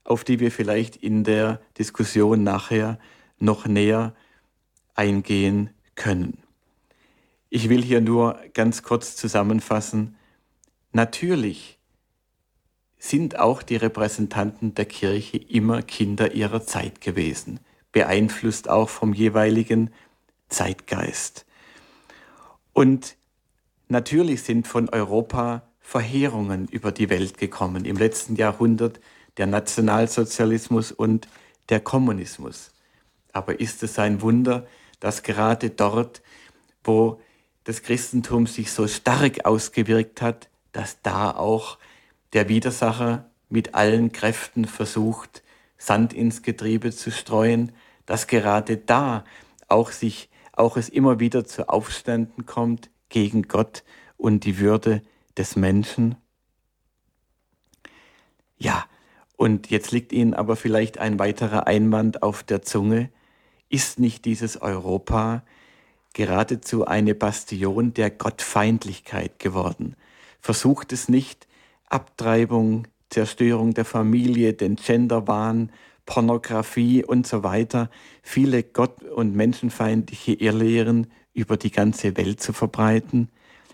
auf 0.08 0.24
die 0.24 0.39
wir 0.39 0.51
vielleicht 0.51 0.95
in 0.95 1.24
der 1.24 1.60
Diskussion 1.78 2.43
nachher 2.43 2.97
noch 3.39 3.68
näher 3.68 4.16
eingehen 4.95 5.70
können. 5.95 6.39
Ich 7.49 7.70
will 7.70 7.84
hier 7.84 8.01
nur 8.01 8.39
ganz 8.53 8.84
kurz 8.84 9.16
zusammenfassen. 9.16 10.16
Natürlich 10.91 11.78
sind 12.97 13.38
auch 13.38 13.62
die 13.62 13.76
Repräsentanten 13.76 14.74
der 14.76 14.86
Kirche 14.86 15.38
immer 15.38 15.82
Kinder 15.82 16.34
ihrer 16.34 16.66
Zeit 16.66 17.01
gewesen, 17.01 17.60
beeinflusst 17.91 18.70
auch 18.70 18.89
vom 18.89 19.14
jeweiligen 19.14 19.91
Zeitgeist. 20.49 21.45
Und 22.74 23.18
natürlich 23.89 24.43
sind 24.43 24.68
von 24.68 24.89
Europa 24.89 25.64
Verheerungen 25.80 26.68
über 26.68 26.91
die 26.91 27.10
Welt 27.10 27.38
gekommen. 27.38 27.86
Im 27.86 27.97
letzten 27.97 28.36
Jahrhundert 28.36 28.99
der 29.38 29.48
Nationalsozialismus 29.48 30.92
und 30.92 31.28
der 31.70 31.80
Kommunismus. 31.80 32.72
Aber 33.34 33.60
ist 33.60 33.84
es 33.84 34.00
ein 34.00 34.22
Wunder, 34.22 34.66
dass 35.00 35.24
gerade 35.24 35.70
dort, 35.70 36.22
wo 36.84 37.22
das 37.64 37.84
Christentum 37.84 38.48
sich 38.48 38.72
so 38.72 38.88
stark 38.88 39.46
ausgewirkt 39.46 40.22
hat, 40.22 40.50
dass 40.72 41.02
da 41.02 41.32
auch 41.32 41.78
der 42.34 42.50
Widersacher 42.50 43.30
mit 43.50 43.76
allen 43.76 44.12
Kräften 44.12 44.66
versucht, 44.66 45.44
Sand 45.78 46.14
ins 46.14 46.42
Getriebe 46.42 46.92
zu 46.92 47.12
streuen, 47.12 47.72
dass 48.06 48.28
gerade 48.28 48.78
da 48.78 49.26
auch 49.68 49.92
sich, 49.92 50.30
auch 50.54 50.78
es 50.78 50.90
immer 50.90 51.20
wieder 51.20 51.46
zu 51.46 51.70
Aufständen 51.70 52.46
kommt 52.46 52.90
gegen 53.10 53.44
Gott 53.44 53.84
und 54.18 54.44
die 54.44 54.58
Würde 54.58 55.02
des 55.38 55.56
Menschen? 55.56 56.16
Ja, 58.58 58.86
und 59.38 59.70
jetzt 59.70 59.92
liegt 59.92 60.12
Ihnen 60.12 60.34
aber 60.34 60.56
vielleicht 60.56 60.98
ein 60.98 61.20
weiterer 61.20 61.68
Einwand 61.68 62.24
auf 62.24 62.44
der 62.44 62.64
Zunge. 62.64 63.12
Ist 63.70 64.00
nicht 64.00 64.26
dieses 64.26 64.60
Europa 64.60 65.44
geradezu 66.14 66.86
eine 66.86 67.14
Bastion 67.14 67.94
der 67.94 68.10
Gottfeindlichkeit 68.10 69.38
geworden? 69.38 69.96
Versucht 70.42 70.92
es 70.92 71.08
nicht, 71.08 71.48
Abtreibung, 71.88 72.88
Zerstörung 73.10 73.76
der 73.76 73.86
Familie, 73.86 74.54
den 74.54 74.76
Genderwahn, 74.76 75.72
Pornografie 76.08 77.04
und 77.04 77.28
so 77.28 77.44
weiter, 77.44 77.92
viele 78.24 78.64
gott- 78.64 79.04
und 79.04 79.36
menschenfeindliche 79.36 80.34
Irrlehren 80.34 81.08
über 81.34 81.58
die 81.58 81.72
ganze 81.72 82.18
Welt 82.18 82.42
zu 82.42 82.54
verbreiten? 82.54 83.30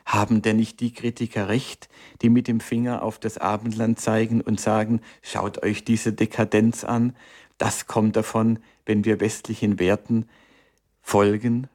Haben 0.06 0.42
denn 0.42 0.58
nicht 0.58 0.80
die 0.80 0.94
Kritiker 0.94 1.48
recht, 1.48 1.90
die 2.22 2.30
mit 2.30 2.48
dem 2.48 2.60
Finger 2.60 3.04
auf 3.04 3.20
das 3.20 3.38
Abendland 3.38 4.00
zeigen 4.00 4.42
und 4.42 4.60
sagen, 4.60 5.02
schaut 5.22 5.64
euch 5.64 5.84
diese 5.84 6.14
Dekadenz 6.14 6.84
an, 6.84 7.16
das 7.58 7.88
kommt 7.88 8.16
davon, 8.16 8.60
wenn 8.86 9.06
wir 9.06 9.20
westlichen 9.20 9.80
Werten 9.80 10.26
folgen? 11.02 11.68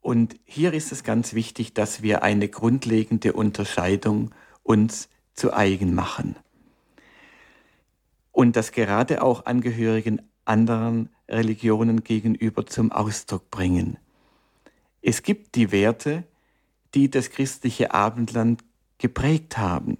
Und 0.00 0.36
hier 0.44 0.74
ist 0.74 0.92
es 0.92 1.02
ganz 1.02 1.34
wichtig, 1.34 1.72
dass 1.74 2.02
wir 2.02 2.22
eine 2.22 2.48
grundlegende 2.48 3.32
Unterscheidung 3.32 4.34
uns 4.62 5.08
zu 5.34 5.52
eigen 5.52 5.94
machen. 5.94 6.36
Und 8.32 8.56
das 8.56 8.72
gerade 8.72 9.22
auch 9.22 9.46
Angehörigen 9.46 10.20
anderen 10.44 11.08
Religionen 11.28 12.04
gegenüber 12.04 12.66
zum 12.66 12.92
Ausdruck 12.92 13.50
bringen. 13.50 13.96
Es 15.00 15.22
gibt 15.22 15.54
die 15.54 15.72
Werte, 15.72 16.24
die 16.94 17.10
das 17.10 17.30
christliche 17.30 17.92
Abendland 17.92 18.64
geprägt 18.98 19.58
haben, 19.58 19.98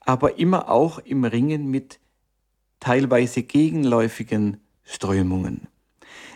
aber 0.00 0.38
immer 0.38 0.70
auch 0.70 0.98
im 0.98 1.24
Ringen 1.24 1.70
mit 1.70 2.00
teilweise 2.80 3.42
gegenläufigen 3.42 4.60
Strömungen. 4.84 5.68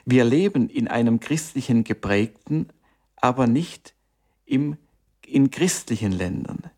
Wir 0.04 0.24
leben 0.24 0.68
in 0.68 0.88
einem 0.88 1.20
christlichen 1.20 1.84
geprägten, 1.84 2.68
aber 3.16 3.46
nicht 3.46 3.94
im, 4.44 4.76
in 5.24 5.50
christlichen 5.50 6.12
Ländern. 6.12 6.70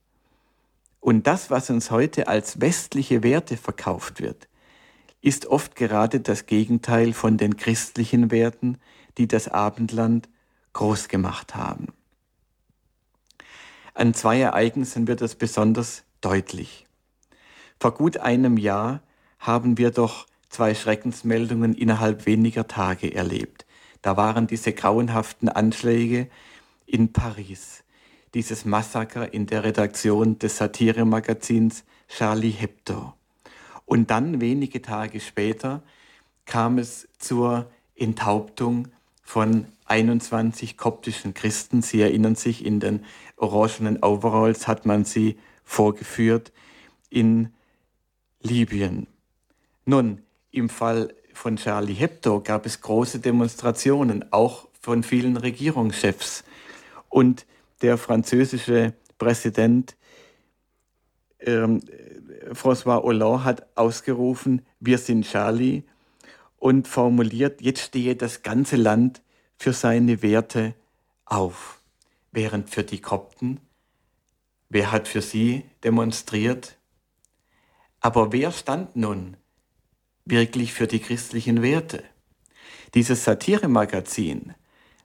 Und 1.00 1.26
das, 1.26 1.50
was 1.50 1.70
uns 1.70 1.90
heute 1.90 2.28
als 2.28 2.60
westliche 2.60 3.22
Werte 3.22 3.56
verkauft 3.56 4.20
wird, 4.20 4.48
ist 5.20 5.46
oft 5.46 5.76
gerade 5.76 6.20
das 6.20 6.46
Gegenteil 6.46 7.12
von 7.12 7.38
den 7.38 7.56
christlichen 7.56 8.30
Werten, 8.30 8.78
die 9.18 9.28
das 9.28 9.48
Abendland 9.48 10.28
groß 10.72 11.08
gemacht 11.08 11.54
haben. 11.54 11.88
An 13.94 14.14
zwei 14.14 14.40
Ereignissen 14.40 15.06
wird 15.06 15.20
das 15.20 15.34
besonders 15.34 16.04
deutlich. 16.22 16.86
Vor 17.78 17.92
gut 17.92 18.16
einem 18.16 18.56
Jahr 18.56 19.02
haben 19.38 19.76
wir 19.76 19.90
doch 19.90 20.26
zwei 20.48 20.74
Schreckensmeldungen 20.74 21.74
innerhalb 21.74 22.24
weniger 22.24 22.66
Tage 22.66 23.14
erlebt. 23.14 23.66
Da 24.00 24.16
waren 24.16 24.46
diese 24.46 24.72
grauenhaften 24.72 25.48
Anschläge 25.48 26.28
in 26.86 27.12
Paris, 27.12 27.84
dieses 28.34 28.64
Massaker 28.64 29.32
in 29.34 29.46
der 29.46 29.64
Redaktion 29.64 30.38
des 30.38 30.56
Satiremagazins 30.56 31.84
Charlie 32.08 32.50
Hebdo. 32.50 33.12
Und 33.84 34.10
dann 34.10 34.40
wenige 34.40 34.80
Tage 34.80 35.20
später 35.20 35.82
kam 36.46 36.78
es 36.78 37.08
zur 37.18 37.70
Enthauptung 37.94 38.88
von 39.22 39.66
21 39.92 40.78
koptischen 40.78 41.34
Christen. 41.34 41.82
Sie 41.82 42.00
erinnern 42.00 42.34
sich, 42.34 42.64
in 42.64 42.80
den 42.80 43.04
orangenen 43.36 44.02
Overalls 44.02 44.66
hat 44.66 44.86
man 44.86 45.04
sie 45.04 45.36
vorgeführt 45.64 46.50
in 47.10 47.52
Libyen. 48.40 49.06
Nun, 49.84 50.22
im 50.50 50.70
Fall 50.70 51.14
von 51.34 51.56
Charlie 51.56 51.92
Hebdo 51.92 52.40
gab 52.40 52.64
es 52.64 52.80
große 52.80 53.18
Demonstrationen, 53.18 54.32
auch 54.32 54.66
von 54.80 55.02
vielen 55.02 55.36
Regierungschefs. 55.36 56.42
Und 57.10 57.44
der 57.82 57.98
französische 57.98 58.94
Präsident 59.18 59.94
ähm, 61.40 61.82
François 62.52 63.02
Hollande 63.02 63.44
hat 63.44 63.66
ausgerufen, 63.76 64.62
wir 64.80 64.96
sind 64.96 65.26
Charlie 65.26 65.82
und 66.58 66.88
formuliert, 66.88 67.60
jetzt 67.60 67.82
stehe 67.82 68.16
das 68.16 68.42
ganze 68.42 68.76
Land 68.76 69.20
für 69.62 69.72
seine 69.72 70.22
Werte 70.22 70.74
auf. 71.24 71.80
Während 72.32 72.68
für 72.68 72.82
die 72.82 73.00
Kopten, 73.00 73.60
wer 74.68 74.90
hat 74.90 75.06
für 75.06 75.22
sie 75.22 75.64
demonstriert? 75.84 76.78
Aber 78.00 78.32
wer 78.32 78.50
stand 78.50 78.96
nun 78.96 79.36
wirklich 80.24 80.72
für 80.72 80.88
die 80.88 80.98
christlichen 80.98 81.62
Werte? 81.62 82.02
Dieses 82.94 83.22
Satiremagazin 83.22 84.54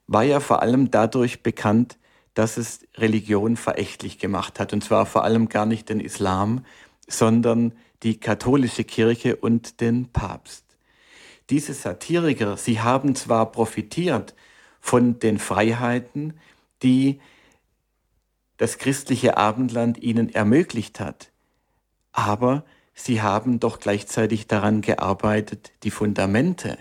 war 0.07 0.23
ja 0.23 0.39
vor 0.39 0.63
allem 0.63 0.89
dadurch 0.89 1.43
bekannt, 1.43 1.99
dass 2.33 2.57
es 2.57 2.79
Religion 2.95 3.57
verächtlich 3.57 4.17
gemacht 4.17 4.59
hat. 4.59 4.73
Und 4.73 4.83
zwar 4.83 5.05
vor 5.05 5.23
allem 5.23 5.49
gar 5.49 5.67
nicht 5.67 5.89
den 5.89 5.99
Islam, 5.99 6.65
sondern 7.07 7.73
die 8.01 8.19
katholische 8.19 8.85
Kirche 8.85 9.35
und 9.35 9.81
den 9.81 10.11
Papst. 10.11 10.65
Diese 11.51 11.73
Satiriker, 11.73 12.57
sie 12.57 12.81
haben 12.81 13.13
zwar 13.13 13.51
profitiert 13.51 14.33
von 14.87 15.19
den 15.19 15.37
Freiheiten, 15.37 16.39
die 16.81 17.19
das 18.55 18.77
christliche 18.77 19.35
Abendland 19.35 19.97
ihnen 19.97 20.33
ermöglicht 20.33 21.01
hat, 21.01 21.29
aber 22.13 22.63
sie 22.93 23.21
haben 23.21 23.59
doch 23.59 23.81
gleichzeitig 23.81 24.47
daran 24.47 24.79
gearbeitet, 24.79 25.73
die 25.83 25.91
Fundamente 25.91 26.77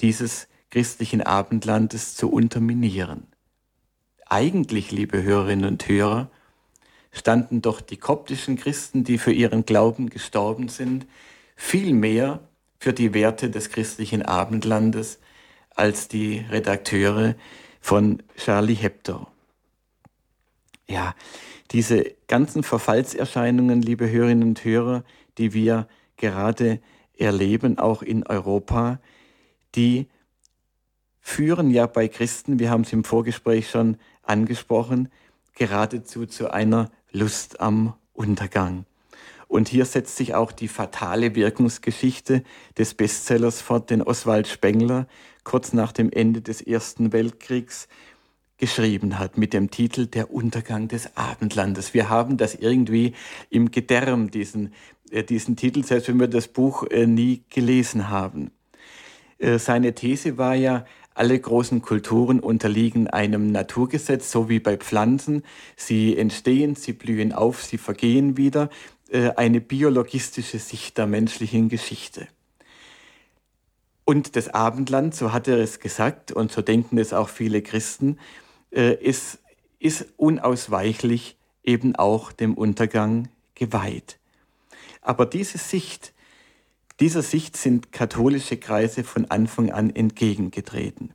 dieses 0.00 0.48
christlichen 0.70 1.22
Abendlandes 1.22 2.16
zu 2.16 2.32
unterminieren. 2.32 3.28
Eigentlich, 4.26 4.90
liebe 4.90 5.22
Hörerinnen 5.22 5.66
und 5.66 5.86
Hörer, 5.86 6.28
standen 7.12 7.62
doch 7.62 7.80
die 7.80 7.96
koptischen 7.96 8.56
Christen, 8.56 9.04
die 9.04 9.18
für 9.18 9.32
ihren 9.32 9.64
Glauben 9.64 10.10
gestorben 10.10 10.68
sind, 10.68 11.06
viel 11.54 11.94
mehr 11.94 12.40
für 12.80 12.92
die 12.92 13.14
Werte 13.14 13.50
des 13.50 13.70
christlichen 13.70 14.22
Abendlandes 14.22 15.20
als 15.76 16.08
die 16.08 16.44
Redakteure 16.50 17.36
von 17.80 18.22
Charlie 18.36 18.74
Hebdo. 18.74 19.28
Ja, 20.88 21.14
diese 21.70 22.14
ganzen 22.26 22.62
Verfallserscheinungen, 22.62 23.82
liebe 23.82 24.10
Hörerinnen 24.10 24.48
und 24.48 24.64
Hörer, 24.64 25.04
die 25.38 25.52
wir 25.52 25.86
gerade 26.16 26.80
erleben, 27.18 27.78
auch 27.78 28.02
in 28.02 28.26
Europa, 28.26 29.00
die 29.74 30.08
führen 31.20 31.70
ja 31.70 31.86
bei 31.86 32.08
Christen, 32.08 32.58
wir 32.58 32.70
haben 32.70 32.82
es 32.82 32.92
im 32.92 33.04
Vorgespräch 33.04 33.68
schon 33.68 33.98
angesprochen, 34.22 35.10
geradezu 35.54 36.26
zu 36.26 36.50
einer 36.50 36.90
Lust 37.10 37.60
am 37.60 37.94
Untergang. 38.12 38.86
Und 39.48 39.68
hier 39.68 39.84
setzt 39.84 40.16
sich 40.16 40.34
auch 40.34 40.52
die 40.52 40.68
fatale 40.68 41.34
Wirkungsgeschichte 41.34 42.42
des 42.78 42.94
Bestsellers 42.94 43.60
fort, 43.60 43.90
den 43.90 44.02
Oswald 44.02 44.48
Spengler 44.48 45.06
kurz 45.46 45.72
nach 45.72 45.92
dem 45.92 46.10
Ende 46.10 46.42
des 46.42 46.60
Ersten 46.60 47.12
Weltkriegs 47.12 47.86
geschrieben 48.58 49.18
hat 49.18 49.38
mit 49.38 49.52
dem 49.52 49.70
Titel 49.70 50.06
Der 50.06 50.32
Untergang 50.32 50.88
des 50.88 51.16
Abendlandes. 51.16 51.94
Wir 51.94 52.08
haben 52.08 52.36
das 52.36 52.56
irgendwie 52.56 53.14
im 53.48 53.70
Gedärm, 53.70 54.32
diesen, 54.32 54.74
äh, 55.12 55.22
diesen 55.22 55.54
Titel, 55.54 55.84
selbst 55.84 56.08
wenn 56.08 56.18
wir 56.18 56.26
das 56.26 56.48
Buch 56.48 56.82
äh, 56.90 57.06
nie 57.06 57.44
gelesen 57.48 58.10
haben. 58.10 58.50
Äh, 59.38 59.60
seine 59.60 59.94
These 59.94 60.36
war 60.36 60.56
ja, 60.56 60.84
alle 61.14 61.38
großen 61.38 61.80
Kulturen 61.80 62.40
unterliegen 62.40 63.06
einem 63.06 63.52
Naturgesetz, 63.52 64.32
so 64.32 64.48
wie 64.48 64.58
bei 64.58 64.76
Pflanzen. 64.76 65.44
Sie 65.76 66.18
entstehen, 66.18 66.74
sie 66.74 66.92
blühen 66.92 67.32
auf, 67.32 67.62
sie 67.62 67.78
vergehen 67.78 68.36
wieder. 68.36 68.68
Äh, 69.10 69.30
eine 69.36 69.60
biologistische 69.60 70.58
Sicht 70.58 70.98
der 70.98 71.06
menschlichen 71.06 71.68
Geschichte. 71.68 72.26
Und 74.08 74.36
das 74.36 74.48
Abendland, 74.48 75.16
so 75.16 75.32
hat 75.32 75.48
er 75.48 75.58
es 75.58 75.80
gesagt, 75.80 76.30
und 76.30 76.52
so 76.52 76.62
denken 76.62 76.96
es 76.96 77.12
auch 77.12 77.28
viele 77.28 77.60
Christen, 77.60 78.18
äh, 78.70 78.94
ist, 78.94 79.40
ist 79.80 80.06
unausweichlich 80.16 81.36
eben 81.64 81.96
auch 81.96 82.30
dem 82.30 82.54
Untergang 82.54 83.28
geweiht. 83.56 84.20
Aber 85.02 85.26
diese 85.26 85.58
Sicht, 85.58 86.14
dieser 87.00 87.22
Sicht 87.22 87.56
sind 87.56 87.90
katholische 87.90 88.58
Kreise 88.58 89.02
von 89.02 89.24
Anfang 89.24 89.72
an 89.72 89.90
entgegengetreten. 89.90 91.12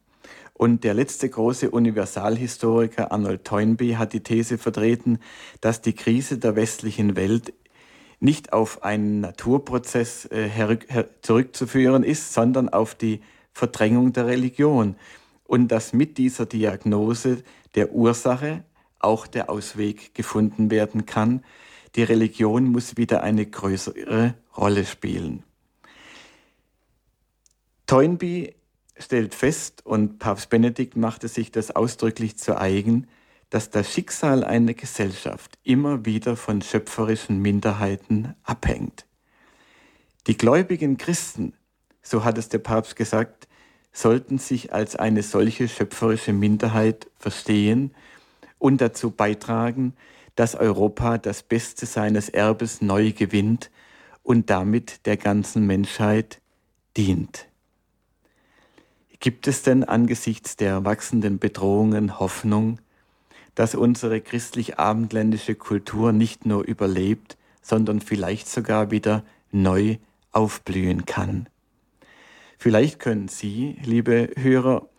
Und 0.53 0.83
der 0.83 0.93
letzte 0.93 1.29
große 1.29 1.71
Universalhistoriker 1.71 3.13
Arnold 3.13 3.45
Toynbee 3.45 3.95
hat 3.95 4.11
die 4.11 4.19
These 4.19 4.57
vertreten, 4.57 5.19
dass 5.61 5.81
die 5.81 5.93
Krise 5.93 6.39
der 6.39 6.57
westlichen 6.57 7.15
Welt 7.15 7.53
nicht 8.22 8.53
auf 8.53 8.84
einen 8.84 9.19
Naturprozess 9.19 10.26
äh, 10.26 10.49
zurückzuführen 11.22 12.03
ist, 12.03 12.34
sondern 12.34 12.69
auf 12.69 12.95
die 12.95 13.22
Verdrängung 13.51 14.13
der 14.13 14.28
Religion. 14.28 14.95
Und 15.45 15.69
dass 15.69 15.91
mit 15.91 16.17
dieser 16.17 16.45
Diagnose 16.45 17.43
der 17.76 17.91
Ursache 17.91 18.63
auch 18.99 19.28
der 19.28 19.49
Ausweg 19.49 20.13
gefunden 20.13 20.69
werden 20.69 21.05
kann. 21.05 21.43
Die 21.95 22.03
Religion 22.03 22.65
muss 22.65 22.95
wieder 22.95 23.24
eine 23.24 23.45
größere 23.45 24.36
Rolle 24.55 24.86
spielen. 24.86 25.43
Toynbee 27.88 28.55
stellt 28.97 29.34
fest, 29.34 29.86
und 29.86 30.19
Papst 30.19 30.49
Benedikt 30.49 30.95
machte 30.95 31.28
sich 31.28 31.51
das 31.51 31.76
ausdrücklich 31.76 32.38
zu 32.38 32.57
eigen, 32.57 33.07
dass 33.51 33.69
das 33.69 33.93
Schicksal 33.93 34.43
einer 34.43 34.73
Gesellschaft 34.73 35.59
immer 35.63 36.05
wieder 36.05 36.35
von 36.35 36.61
schöpferischen 36.61 37.39
Minderheiten 37.39 38.33
abhängt. 38.43 39.05
Die 40.25 40.37
gläubigen 40.37 40.97
Christen, 40.97 41.53
so 42.01 42.23
hat 42.23 42.37
es 42.37 42.47
der 42.47 42.59
Papst 42.59 42.95
gesagt, 42.95 43.49
sollten 43.91 44.37
sich 44.37 44.73
als 44.73 44.95
eine 44.95 45.21
solche 45.21 45.67
schöpferische 45.67 46.31
Minderheit 46.31 47.11
verstehen 47.19 47.93
und 48.57 48.79
dazu 48.79 49.11
beitragen, 49.11 49.95
dass 50.35 50.55
Europa 50.55 51.17
das 51.17 51.43
Beste 51.43 51.85
seines 51.85 52.29
Erbes 52.29 52.81
neu 52.81 53.11
gewinnt 53.11 53.69
und 54.23 54.49
damit 54.49 55.05
der 55.05 55.17
ganzen 55.17 55.67
Menschheit 55.67 56.41
dient. 56.95 57.47
Gibt 59.19 59.47
es 59.47 59.61
denn 59.61 59.83
angesichts 59.83 60.55
der 60.55 60.85
wachsenden 60.85 61.37
Bedrohungen 61.37 62.17
Hoffnung, 62.17 62.79
dass 63.62 63.76
unsere 63.76 64.22
christlich-abendländische 64.22 65.53
Kultur 65.53 66.14
nicht 66.14 66.47
nur 66.47 66.64
überlebt, 66.64 67.38
sondern 67.62 68.01
vielleicht 68.01 68.49
sogar 68.49 68.89
wieder 68.89 69.24
neu 69.51 69.97
aufblühen 70.32 71.05
kann? 71.05 71.47
Vielleicht 72.57 72.97
können 72.97 73.28
Sie, 73.28 73.78
liebe 73.84 74.32
Hörer, 74.36 74.89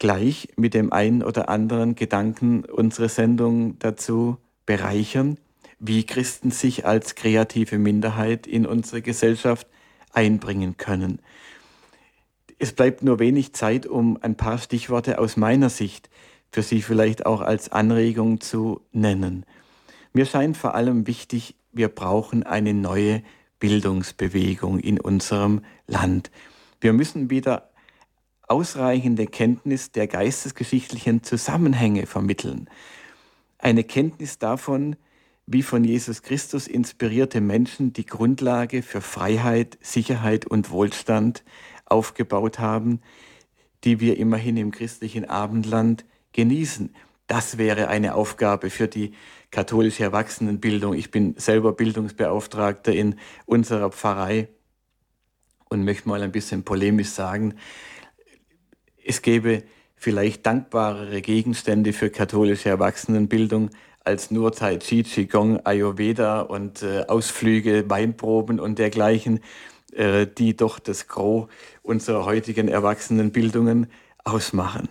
gleich 0.00 0.48
mit 0.56 0.74
dem 0.74 0.92
einen 0.92 1.22
oder 1.22 1.48
anderen 1.48 1.94
Gedanken 1.94 2.64
unsere 2.64 3.08
Sendung 3.08 3.78
dazu 3.78 4.36
bereichern, 4.66 5.38
wie 5.78 6.04
Christen 6.04 6.50
sich 6.50 6.86
als 6.86 7.14
kreative 7.14 7.78
Minderheit 7.78 8.48
in 8.48 8.66
unsere 8.66 9.00
Gesellschaft 9.00 9.68
einbringen 10.12 10.76
können. 10.76 11.20
Es 12.58 12.72
bleibt 12.72 13.04
nur 13.04 13.20
wenig 13.20 13.52
Zeit, 13.52 13.86
um 13.86 14.18
ein 14.22 14.36
paar 14.36 14.58
Stichworte 14.58 15.20
aus 15.20 15.36
meiner 15.36 15.70
Sicht 15.70 16.10
für 16.54 16.62
Sie 16.62 16.82
vielleicht 16.82 17.26
auch 17.26 17.40
als 17.40 17.72
Anregung 17.72 18.40
zu 18.40 18.80
nennen. 18.92 19.44
Mir 20.12 20.24
scheint 20.24 20.56
vor 20.56 20.76
allem 20.76 21.08
wichtig, 21.08 21.56
wir 21.72 21.88
brauchen 21.88 22.44
eine 22.44 22.72
neue 22.72 23.24
Bildungsbewegung 23.58 24.78
in 24.78 25.00
unserem 25.00 25.62
Land. 25.88 26.30
Wir 26.80 26.92
müssen 26.92 27.28
wieder 27.28 27.70
ausreichende 28.46 29.26
Kenntnis 29.26 29.90
der 29.90 30.06
geistesgeschichtlichen 30.06 31.24
Zusammenhänge 31.24 32.06
vermitteln. 32.06 32.70
Eine 33.58 33.82
Kenntnis 33.82 34.38
davon, 34.38 34.94
wie 35.46 35.64
von 35.64 35.82
Jesus 35.82 36.22
Christus 36.22 36.68
inspirierte 36.68 37.40
Menschen 37.40 37.92
die 37.92 38.06
Grundlage 38.06 38.82
für 38.82 39.00
Freiheit, 39.00 39.76
Sicherheit 39.80 40.46
und 40.46 40.70
Wohlstand 40.70 41.42
aufgebaut 41.84 42.60
haben, 42.60 43.00
die 43.82 43.98
wir 43.98 44.18
immerhin 44.18 44.56
im 44.56 44.70
christlichen 44.70 45.24
Abendland 45.24 46.04
genießen. 46.34 46.94
Das 47.26 47.56
wäre 47.56 47.88
eine 47.88 48.14
Aufgabe 48.14 48.68
für 48.68 48.86
die 48.86 49.14
katholische 49.50 50.02
Erwachsenenbildung. 50.02 50.92
Ich 50.92 51.10
bin 51.10 51.34
selber 51.38 51.72
Bildungsbeauftragter 51.72 52.92
in 52.92 53.16
unserer 53.46 53.90
Pfarrei 53.90 54.48
und 55.70 55.84
möchte 55.84 56.08
mal 56.08 56.22
ein 56.22 56.32
bisschen 56.32 56.64
polemisch 56.64 57.08
sagen, 57.08 57.54
es 59.02 59.22
gäbe 59.22 59.62
vielleicht 59.96 60.44
dankbarere 60.44 61.22
Gegenstände 61.22 61.94
für 61.94 62.10
katholische 62.10 62.68
Erwachsenenbildung 62.68 63.70
als 64.00 64.30
nur 64.30 64.52
Tai 64.52 64.76
Chi, 64.76 65.02
Qigong, 65.02 65.64
Ayurveda 65.64 66.42
und 66.42 66.82
äh, 66.82 67.04
Ausflüge, 67.08 67.88
Weinproben 67.88 68.60
und 68.60 68.78
dergleichen. 68.78 69.40
Äh, 69.94 70.26
die 70.26 70.56
doch 70.56 70.80
das 70.80 71.06
Gros 71.06 71.48
unserer 71.82 72.24
heutigen 72.24 72.66
Erwachsenenbildungen 72.66 73.86
ausmachen. 74.24 74.88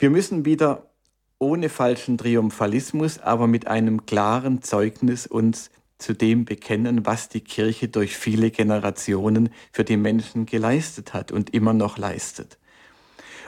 Wir 0.00 0.10
müssen 0.10 0.44
wieder 0.44 0.90
ohne 1.40 1.68
falschen 1.68 2.18
Triumphalismus, 2.18 3.18
aber 3.18 3.48
mit 3.48 3.66
einem 3.66 4.06
klaren 4.06 4.62
Zeugnis 4.62 5.26
uns 5.26 5.70
zu 5.98 6.14
dem 6.14 6.44
bekennen, 6.44 7.04
was 7.04 7.28
die 7.28 7.40
Kirche 7.40 7.88
durch 7.88 8.16
viele 8.16 8.52
Generationen 8.52 9.48
für 9.72 9.82
die 9.82 9.96
Menschen 9.96 10.46
geleistet 10.46 11.14
hat 11.14 11.32
und 11.32 11.52
immer 11.52 11.72
noch 11.72 11.98
leistet. 11.98 12.58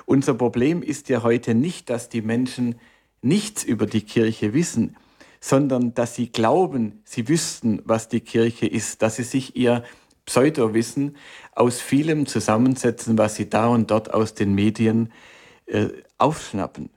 Unser 0.06 0.34
Problem 0.34 0.82
ist 0.82 1.08
ja 1.08 1.22
heute 1.22 1.54
nicht, 1.54 1.88
dass 1.88 2.08
die 2.08 2.22
Menschen 2.22 2.80
nichts 3.22 3.62
über 3.62 3.86
die 3.86 4.02
Kirche 4.02 4.52
wissen, 4.52 4.96
sondern 5.40 5.94
dass 5.94 6.16
sie 6.16 6.32
glauben, 6.32 7.00
sie 7.04 7.28
wüssten, 7.28 7.80
was 7.84 8.08
die 8.08 8.22
Kirche 8.22 8.66
ist, 8.66 9.02
dass 9.02 9.16
sie 9.16 9.22
sich 9.22 9.54
ihr 9.54 9.84
Pseudowissen 10.26 11.16
aus 11.52 11.80
vielem 11.80 12.26
zusammensetzen, 12.26 13.16
was 13.18 13.36
sie 13.36 13.48
da 13.48 13.68
und 13.68 13.92
dort 13.92 14.12
aus 14.12 14.34
den 14.34 14.52
Medien 14.54 15.06
äh, 15.06 15.10
aufschnappen. 16.18 16.90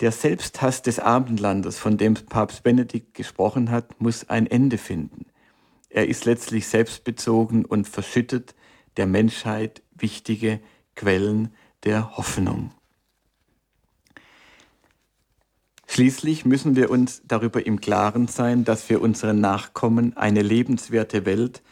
Der 0.00 0.12
Selbsthass 0.12 0.82
des 0.82 0.98
Abendlandes, 0.98 1.78
von 1.78 1.96
dem 1.96 2.14
Papst 2.14 2.62
Benedikt 2.62 3.14
gesprochen 3.14 3.70
hat, 3.70 4.00
muss 4.00 4.28
ein 4.28 4.46
Ende 4.46 4.76
finden. 4.76 5.26
Er 5.88 6.08
ist 6.08 6.24
letztlich 6.24 6.66
selbstbezogen 6.66 7.64
und 7.64 7.88
verschüttet 7.88 8.54
der 8.96 9.06
Menschheit 9.06 9.82
wichtige 9.94 10.60
Quellen 10.96 11.54
der 11.84 12.16
Hoffnung. 12.16 12.72
Schließlich 15.86 16.44
müssen 16.44 16.74
wir 16.74 16.90
uns 16.90 17.22
darüber 17.24 17.64
im 17.64 17.80
Klaren 17.80 18.26
sein, 18.26 18.64
dass 18.64 18.82
für 18.82 18.98
unsere 18.98 19.32
Nachkommen 19.32 20.16
eine 20.16 20.42
lebenswerte 20.42 21.24
Welt 21.24 21.62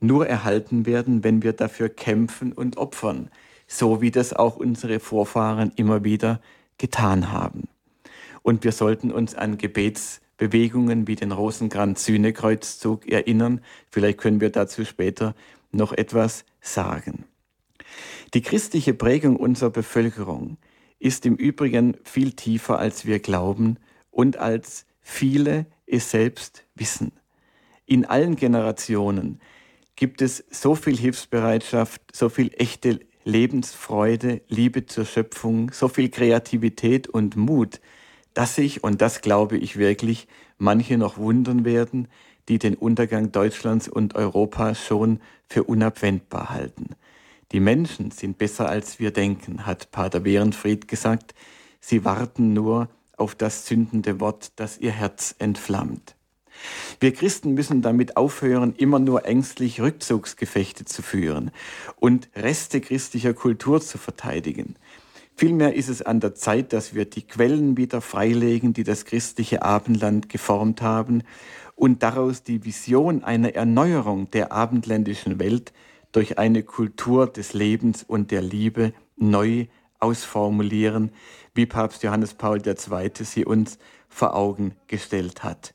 nur 0.00 0.26
erhalten 0.26 0.84
werden, 0.84 1.24
wenn 1.24 1.42
wir 1.42 1.54
dafür 1.54 1.88
kämpfen 1.88 2.52
und 2.52 2.76
opfern, 2.76 3.30
so 3.72 4.02
wie 4.02 4.10
das 4.10 4.32
auch 4.32 4.56
unsere 4.56 4.98
Vorfahren 4.98 5.70
immer 5.76 6.02
wieder 6.02 6.40
getan 6.76 7.30
haben. 7.30 7.68
Und 8.42 8.64
wir 8.64 8.72
sollten 8.72 9.12
uns 9.12 9.36
an 9.36 9.58
Gebetsbewegungen 9.58 11.06
wie 11.06 11.14
den 11.14 11.30
Rosenkranz-Sühnekreuzzug 11.30 13.06
erinnern. 13.06 13.60
Vielleicht 13.88 14.18
können 14.18 14.40
wir 14.40 14.50
dazu 14.50 14.84
später 14.84 15.36
noch 15.70 15.92
etwas 15.92 16.44
sagen. 16.60 17.26
Die 18.34 18.42
christliche 18.42 18.92
Prägung 18.92 19.36
unserer 19.36 19.70
Bevölkerung 19.70 20.56
ist 20.98 21.24
im 21.24 21.36
Übrigen 21.36 21.96
viel 22.02 22.32
tiefer, 22.32 22.78
als 22.78 23.06
wir 23.06 23.20
glauben 23.20 23.76
und 24.10 24.36
als 24.36 24.84
viele 25.00 25.66
es 25.86 26.10
selbst 26.10 26.64
wissen. 26.74 27.12
In 27.86 28.04
allen 28.04 28.34
Generationen 28.34 29.40
gibt 29.94 30.22
es 30.22 30.44
so 30.50 30.74
viel 30.74 30.96
Hilfsbereitschaft, 30.96 32.02
so 32.12 32.28
viel 32.28 32.50
echte 32.56 33.00
Lebensfreude, 33.24 34.40
Liebe 34.48 34.86
zur 34.86 35.04
Schöpfung, 35.04 35.70
so 35.72 35.88
viel 35.88 36.08
Kreativität 36.08 37.08
und 37.08 37.36
Mut, 37.36 37.80
dass 38.34 38.54
sich, 38.54 38.82
und 38.82 39.00
das 39.00 39.20
glaube 39.20 39.58
ich 39.58 39.76
wirklich, 39.76 40.28
manche 40.58 40.96
noch 40.96 41.18
wundern 41.18 41.64
werden, 41.64 42.08
die 42.48 42.58
den 42.58 42.74
Untergang 42.74 43.32
Deutschlands 43.32 43.88
und 43.88 44.14
Europas 44.14 44.84
schon 44.84 45.20
für 45.48 45.64
unabwendbar 45.64 46.50
halten. 46.50 46.96
Die 47.52 47.60
Menschen 47.60 48.10
sind 48.10 48.38
besser 48.38 48.68
als 48.68 49.00
wir 49.00 49.10
denken, 49.10 49.66
hat 49.66 49.90
Pater 49.90 50.20
Behrenfried 50.20 50.88
gesagt. 50.88 51.34
Sie 51.80 52.04
warten 52.04 52.52
nur 52.52 52.88
auf 53.16 53.34
das 53.34 53.64
zündende 53.64 54.20
Wort, 54.20 54.52
das 54.56 54.78
ihr 54.78 54.92
Herz 54.92 55.34
entflammt. 55.38 56.14
Wir 56.98 57.12
Christen 57.12 57.54
müssen 57.54 57.82
damit 57.82 58.16
aufhören, 58.16 58.74
immer 58.76 58.98
nur 58.98 59.24
ängstlich 59.24 59.80
Rückzugsgefechte 59.80 60.84
zu 60.84 61.02
führen 61.02 61.50
und 61.96 62.28
Reste 62.36 62.80
christlicher 62.80 63.34
Kultur 63.34 63.80
zu 63.80 63.98
verteidigen. 63.98 64.76
Vielmehr 65.36 65.74
ist 65.74 65.88
es 65.88 66.02
an 66.02 66.20
der 66.20 66.34
Zeit, 66.34 66.72
dass 66.74 66.94
wir 66.94 67.06
die 67.06 67.22
Quellen 67.22 67.76
wieder 67.78 68.02
freilegen, 68.02 68.74
die 68.74 68.84
das 68.84 69.06
christliche 69.06 69.62
Abendland 69.62 70.28
geformt 70.28 70.82
haben 70.82 71.22
und 71.76 72.02
daraus 72.02 72.42
die 72.42 72.62
Vision 72.64 73.24
einer 73.24 73.54
Erneuerung 73.54 74.30
der 74.30 74.52
abendländischen 74.52 75.38
Welt 75.40 75.72
durch 76.12 76.38
eine 76.38 76.62
Kultur 76.62 77.26
des 77.26 77.54
Lebens 77.54 78.02
und 78.02 78.30
der 78.30 78.42
Liebe 78.42 78.92
neu 79.16 79.66
ausformulieren, 79.98 81.10
wie 81.54 81.66
Papst 81.66 82.02
Johannes 82.02 82.34
Paul 82.34 82.60
II. 82.66 83.10
sie 83.22 83.44
uns 83.46 83.78
vor 84.08 84.34
Augen 84.34 84.74
gestellt 84.88 85.42
hat. 85.42 85.74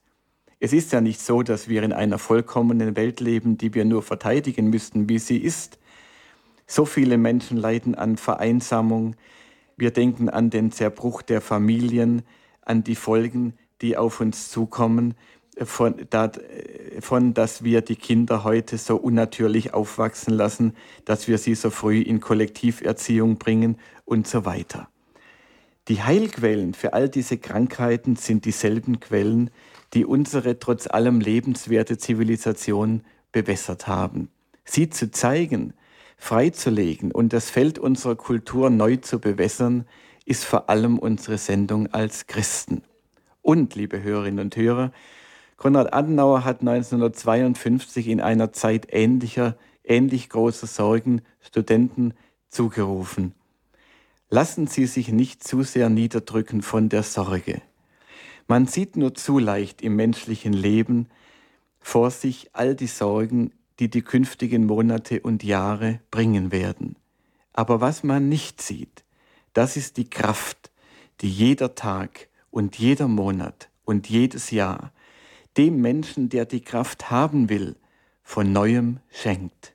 Es 0.59 0.73
ist 0.73 0.91
ja 0.93 1.01
nicht 1.01 1.19
so, 1.19 1.43
dass 1.43 1.67
wir 1.67 1.83
in 1.83 1.93
einer 1.93 2.17
vollkommenen 2.17 2.95
Welt 2.95 3.19
leben, 3.19 3.57
die 3.57 3.73
wir 3.73 3.85
nur 3.85 4.03
verteidigen 4.03 4.69
müssten, 4.69 5.09
wie 5.09 5.19
sie 5.19 5.37
ist. 5.37 5.77
So 6.67 6.85
viele 6.85 7.17
Menschen 7.17 7.57
leiden 7.57 7.95
an 7.95 8.17
Vereinsamung. 8.17 9.15
Wir 9.77 9.91
denken 9.91 10.29
an 10.29 10.49
den 10.49 10.71
Zerbruch 10.71 11.21
der 11.21 11.41
Familien, 11.41 12.23
an 12.61 12.83
die 12.83 12.95
Folgen, 12.95 13.53
die 13.81 13.97
auf 13.97 14.21
uns 14.21 14.49
zukommen 14.49 15.15
von, 15.63 15.95
davon, 16.09 17.33
dass 17.33 17.63
wir 17.63 17.81
die 17.81 17.95
Kinder 17.95 18.43
heute 18.43 18.77
so 18.77 18.97
unnatürlich 18.97 19.73
aufwachsen 19.73 20.33
lassen, 20.33 20.73
dass 21.05 21.27
wir 21.27 21.37
sie 21.37 21.55
so 21.55 21.69
früh 21.69 22.01
in 22.01 22.19
Kollektiverziehung 22.19 23.37
bringen 23.37 23.77
und 24.03 24.27
so 24.27 24.45
weiter. 24.45 24.89
Die 25.87 26.01
Heilquellen 26.01 26.73
für 26.73 26.93
all 26.93 27.09
diese 27.09 27.37
Krankheiten 27.37 28.15
sind 28.15 28.45
dieselben 28.45 28.99
Quellen, 28.99 29.51
die 29.93 30.05
unsere 30.05 30.59
trotz 30.59 30.87
allem 30.87 31.19
lebenswerte 31.19 31.97
Zivilisation 31.97 33.01
bewässert 33.31 33.87
haben. 33.87 34.29
Sie 34.63 34.89
zu 34.89 35.11
zeigen, 35.11 35.73
freizulegen 36.17 37.11
und 37.11 37.33
das 37.33 37.49
Feld 37.49 37.77
unserer 37.77 38.15
Kultur 38.15 38.69
neu 38.69 38.97
zu 38.97 39.19
bewässern, 39.19 39.85
ist 40.25 40.43
vor 40.43 40.69
allem 40.69 40.97
unsere 40.97 41.37
Sendung 41.37 41.87
als 41.93 42.27
Christen. 42.27 42.81
Und, 43.41 43.75
liebe 43.75 44.01
Hörerinnen 44.01 44.39
und 44.39 44.55
Hörer, 44.55 44.91
Konrad 45.55 45.93
Adenauer 45.93 46.43
hat 46.43 46.61
1952 46.61 48.07
in 48.07 48.19
einer 48.19 48.51
Zeit 48.51 48.87
ähnlicher, 48.89 49.55
ähnlich 49.83 50.29
großer 50.29 50.67
Sorgen 50.67 51.21
Studenten 51.39 52.13
zugerufen. 52.49 53.33
Lassen 54.29 54.67
Sie 54.67 54.87
sich 54.87 55.09
nicht 55.09 55.43
zu 55.43 55.61
sehr 55.61 55.89
niederdrücken 55.89 56.61
von 56.61 56.89
der 56.89 57.03
Sorge. 57.03 57.61
Man 58.47 58.67
sieht 58.67 58.95
nur 58.95 59.15
zu 59.15 59.39
leicht 59.39 59.81
im 59.81 59.95
menschlichen 59.95 60.53
Leben 60.53 61.07
vor 61.79 62.11
sich 62.11 62.49
all 62.53 62.75
die 62.75 62.87
Sorgen, 62.87 63.51
die 63.79 63.89
die 63.89 64.01
künftigen 64.01 64.65
Monate 64.65 65.21
und 65.21 65.43
Jahre 65.43 65.99
bringen 66.11 66.51
werden. 66.51 66.95
Aber 67.53 67.81
was 67.81 68.03
man 68.03 68.29
nicht 68.29 68.61
sieht, 68.61 69.03
das 69.53 69.77
ist 69.77 69.97
die 69.97 70.09
Kraft, 70.09 70.71
die 71.21 71.29
jeder 71.29 71.75
Tag 71.75 72.27
und 72.51 72.77
jeder 72.77 73.07
Monat 73.07 73.69
und 73.83 74.09
jedes 74.09 74.51
Jahr 74.51 74.91
dem 75.57 75.81
Menschen, 75.81 76.29
der 76.29 76.45
die 76.45 76.61
Kraft 76.61 77.09
haben 77.09 77.49
will, 77.49 77.77
von 78.23 78.51
neuem 78.51 78.99
schenkt. 79.09 79.73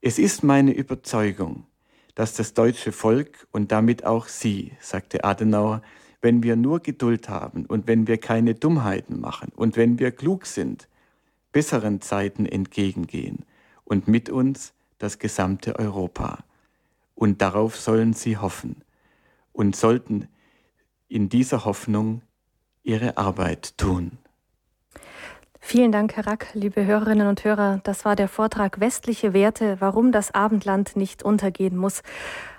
Es 0.00 0.18
ist 0.18 0.44
meine 0.44 0.72
Überzeugung, 0.72 1.66
dass 2.14 2.34
das 2.34 2.54
deutsche 2.54 2.92
Volk 2.92 3.48
und 3.50 3.72
damit 3.72 4.04
auch 4.04 4.28
Sie, 4.28 4.72
sagte 4.80 5.24
Adenauer, 5.24 5.82
wenn 6.20 6.42
wir 6.42 6.56
nur 6.56 6.80
Geduld 6.80 7.28
haben 7.28 7.66
und 7.66 7.86
wenn 7.86 8.06
wir 8.06 8.18
keine 8.18 8.54
Dummheiten 8.54 9.20
machen 9.20 9.52
und 9.54 9.76
wenn 9.76 9.98
wir 9.98 10.10
klug 10.10 10.46
sind, 10.46 10.88
besseren 11.52 12.00
Zeiten 12.00 12.46
entgegengehen 12.46 13.44
und 13.84 14.08
mit 14.08 14.28
uns 14.28 14.74
das 14.98 15.18
gesamte 15.18 15.78
Europa. 15.78 16.38
Und 17.14 17.40
darauf 17.40 17.76
sollen 17.76 18.12
Sie 18.12 18.36
hoffen 18.36 18.82
und 19.52 19.74
sollten 19.74 20.28
in 21.08 21.28
dieser 21.28 21.64
Hoffnung 21.64 22.22
ihre 22.82 23.16
Arbeit 23.16 23.78
tun. 23.78 24.18
Vielen 25.60 25.90
Dank, 25.90 26.14
Herr 26.14 26.26
Rack, 26.26 26.48
liebe 26.52 26.86
Hörerinnen 26.86 27.26
und 27.26 27.42
Hörer. 27.42 27.80
Das 27.82 28.04
war 28.04 28.14
der 28.14 28.28
Vortrag 28.28 28.78
Westliche 28.78 29.32
Werte, 29.32 29.80
warum 29.80 30.12
das 30.12 30.32
Abendland 30.32 30.94
nicht 30.94 31.24
untergehen 31.24 31.76
muss. 31.76 32.02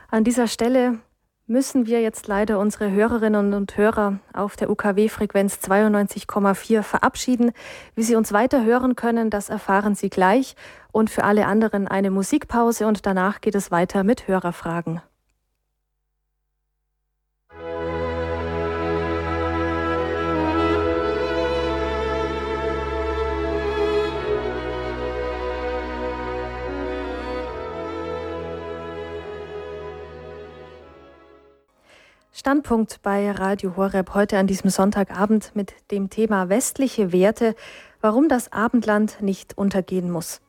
An 0.09 0.23
dieser 0.23 0.47
Stelle 0.47 0.99
müssen 1.47 1.87
wir 1.87 2.01
jetzt 2.01 2.27
leider 2.27 2.59
unsere 2.59 2.91
Hörerinnen 2.91 3.53
und 3.53 3.77
Hörer 3.77 4.19
auf 4.33 4.57
der 4.57 4.69
UKW-Frequenz 4.69 5.59
92,4 5.63 6.83
verabschieden. 6.83 7.51
Wie 7.95 8.03
Sie 8.03 8.15
uns 8.15 8.33
weiter 8.33 8.65
hören 8.65 8.95
können, 8.95 9.29
das 9.29 9.49
erfahren 9.49 9.95
Sie 9.95 10.09
gleich. 10.09 10.55
Und 10.91 11.09
für 11.09 11.23
alle 11.23 11.45
anderen 11.45 11.87
eine 11.87 12.11
Musikpause 12.11 12.85
und 12.85 13.05
danach 13.05 13.39
geht 13.39 13.55
es 13.55 13.71
weiter 13.71 14.03
mit 14.03 14.27
Hörerfragen. 14.27 15.01
Standpunkt 32.39 33.01
bei 33.01 33.31
Radio 33.31 33.77
Horeb 33.77 34.13
heute 34.13 34.37
an 34.37 34.45
diesem 34.45 34.69
Sonntagabend 34.69 35.55
mit 35.55 35.73
dem 35.89 36.11
Thema 36.11 36.49
westliche 36.49 37.11
Werte, 37.11 37.55
warum 37.99 38.29
das 38.29 38.51
Abendland 38.51 39.23
nicht 39.23 39.57
untergehen 39.57 40.11
muss. 40.11 40.39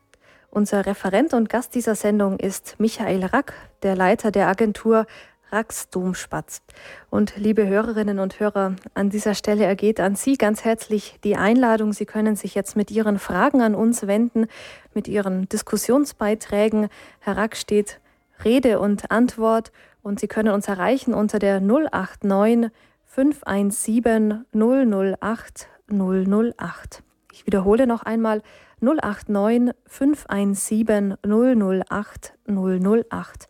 Unser 0.50 0.84
Referent 0.84 1.32
und 1.32 1.48
Gast 1.48 1.74
dieser 1.74 1.94
Sendung 1.94 2.38
ist 2.38 2.74
Michael 2.78 3.24
Rack, 3.24 3.54
der 3.82 3.96
Leiter 3.96 4.30
der 4.30 4.48
Agentur 4.48 5.06
Racks 5.50 5.88
Domspatz. 5.88 6.60
Und 7.08 7.38
liebe 7.38 7.66
Hörerinnen 7.66 8.18
und 8.18 8.38
Hörer, 8.38 8.76
an 8.92 9.08
dieser 9.08 9.34
Stelle 9.34 9.64
ergeht 9.64 9.98
an 9.98 10.14
Sie 10.14 10.36
ganz 10.36 10.66
herzlich 10.66 11.18
die 11.24 11.36
Einladung. 11.36 11.94
Sie 11.94 12.04
können 12.04 12.36
sich 12.36 12.54
jetzt 12.54 12.76
mit 12.76 12.90
Ihren 12.90 13.18
Fragen 13.18 13.62
an 13.62 13.74
uns 13.74 14.06
wenden, 14.06 14.46
mit 14.92 15.08
Ihren 15.08 15.48
Diskussionsbeiträgen. 15.48 16.90
Herr 17.20 17.38
Rack 17.38 17.56
steht 17.56 17.98
Rede 18.44 18.78
und 18.78 19.10
Antwort 19.10 19.72
und 20.02 20.20
Sie 20.20 20.28
können 20.28 20.52
uns 20.52 20.68
erreichen 20.68 21.14
unter 21.14 21.38
der 21.38 21.60
089 21.60 22.70
517 23.04 24.44
008 24.52 25.68
008. 25.90 27.02
Ich 27.32 27.46
wiederhole 27.46 27.86
noch 27.86 28.02
einmal 28.02 28.42
089 28.80 29.74
517 29.86 31.16
008 31.22 32.34
008. 32.46 33.48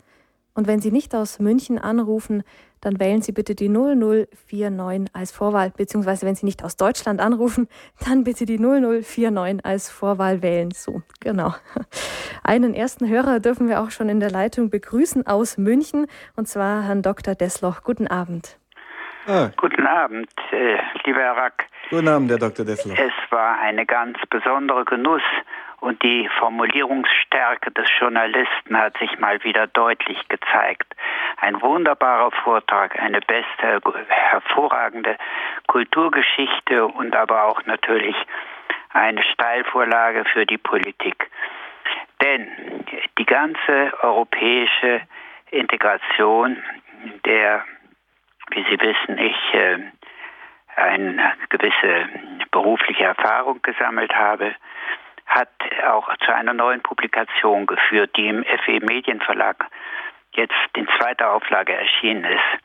Und 0.55 0.67
wenn 0.67 0.81
Sie 0.81 0.91
nicht 0.91 1.15
aus 1.15 1.39
München 1.39 1.79
anrufen, 1.79 2.43
dann 2.81 3.01
wählen 3.01 3.23
Sie 3.23 3.33
bitte 3.33 3.55
die 3.55 3.69
0049 3.69 5.15
als 5.15 5.33
Vorwahl, 5.33 5.71
beziehungsweise 5.77 6.27
wenn 6.27 6.35
Sie 6.35 6.47
nicht 6.47 6.65
aus 6.65 6.77
Deutschland 6.77 7.21
anrufen, 7.21 7.69
dann 8.07 8.25
bitte 8.25 8.45
die 8.47 8.59
0049 8.59 9.65
als 9.65 9.91
Vorwahl 9.91 10.43
wählen. 10.43 10.71
So, 10.71 11.03
genau. 11.21 11.55
Einen 12.45 12.75
ersten 12.75 13.09
Hörer 13.09 13.41
dürfen 13.41 13.69
wir 13.69 13.81
auch 13.81 13.91
schon 13.91 14.09
in 14.09 14.21
der 14.21 14.31
Leitung 14.31 14.71
begrüßen 14.71 15.27
aus 15.27 15.59
München, 15.59 16.07
und 16.37 16.49
zwar 16.49 16.83
Herrn 16.83 17.03
Dr. 17.03 17.35
Desloch. 17.35 17.83
Guten 17.83 18.07
Abend. 18.07 18.59
Ah. 19.27 19.51
Guten 19.59 19.87
Abend, 19.87 20.31
äh, 20.53 20.79
lieber 21.05 21.21
Herr 21.21 21.37
Rack. 21.37 21.67
Guten 21.91 22.09
Abend, 22.09 22.31
Herr 22.31 22.39
Dr. 22.39 22.65
Dessler. 22.65 22.95
Es 22.95 23.13
war 23.31 23.59
eine 23.61 23.85
ganz 23.85 24.17
besondere 24.31 24.87
Genuss 24.87 25.23
und 25.81 26.03
die 26.03 26.29
Formulierungsstärke 26.39 27.71
des 27.71 27.89
Journalisten 27.99 28.77
hat 28.77 28.97
sich 28.99 29.19
mal 29.19 29.43
wieder 29.45 29.67
deutlich 29.67 30.19
gezeigt. 30.29 30.95
Ein 31.41 31.61
wunderbarer 31.63 32.31
Vortrag, 32.43 32.99
eine 33.01 33.21
beste, 33.21 33.81
hervorragende 34.09 35.17
Kulturgeschichte 35.67 36.87
und 36.87 37.15
aber 37.15 37.45
auch 37.45 37.65
natürlich 37.67 38.17
eine 38.91 39.23
Steilvorlage 39.23 40.25
für 40.33 40.47
die 40.47 40.59
Politik. 40.59 41.31
Denn 42.23 42.49
die 43.17 43.27
ganze 43.27 43.93
europäische 44.03 45.03
Integration 45.51 46.63
der 47.25 47.65
wie 48.51 48.65
Sie 48.65 48.81
wissen, 48.81 49.19
ich 49.19 49.55
äh, 49.55 49.79
eine 50.77 51.33
gewisse 51.49 52.09
berufliche 52.51 53.05
Erfahrung 53.05 53.61
gesammelt 53.63 54.15
habe, 54.15 54.55
hat 55.29 55.49
auch 55.87 56.09
zu 56.25 56.35
einer 56.35 56.55
neuen 56.55 56.83
Publikation 56.83 57.67
geführt, 57.67 58.11
die 58.17 58.29
im 58.29 58.45
FE 58.65 58.81
Medienverlag 58.81 59.67
jetzt 60.33 60.55
in 60.75 60.89
zweiter 60.99 61.33
Auflage 61.33 61.75
erschienen 61.75 62.25
ist. 62.25 62.63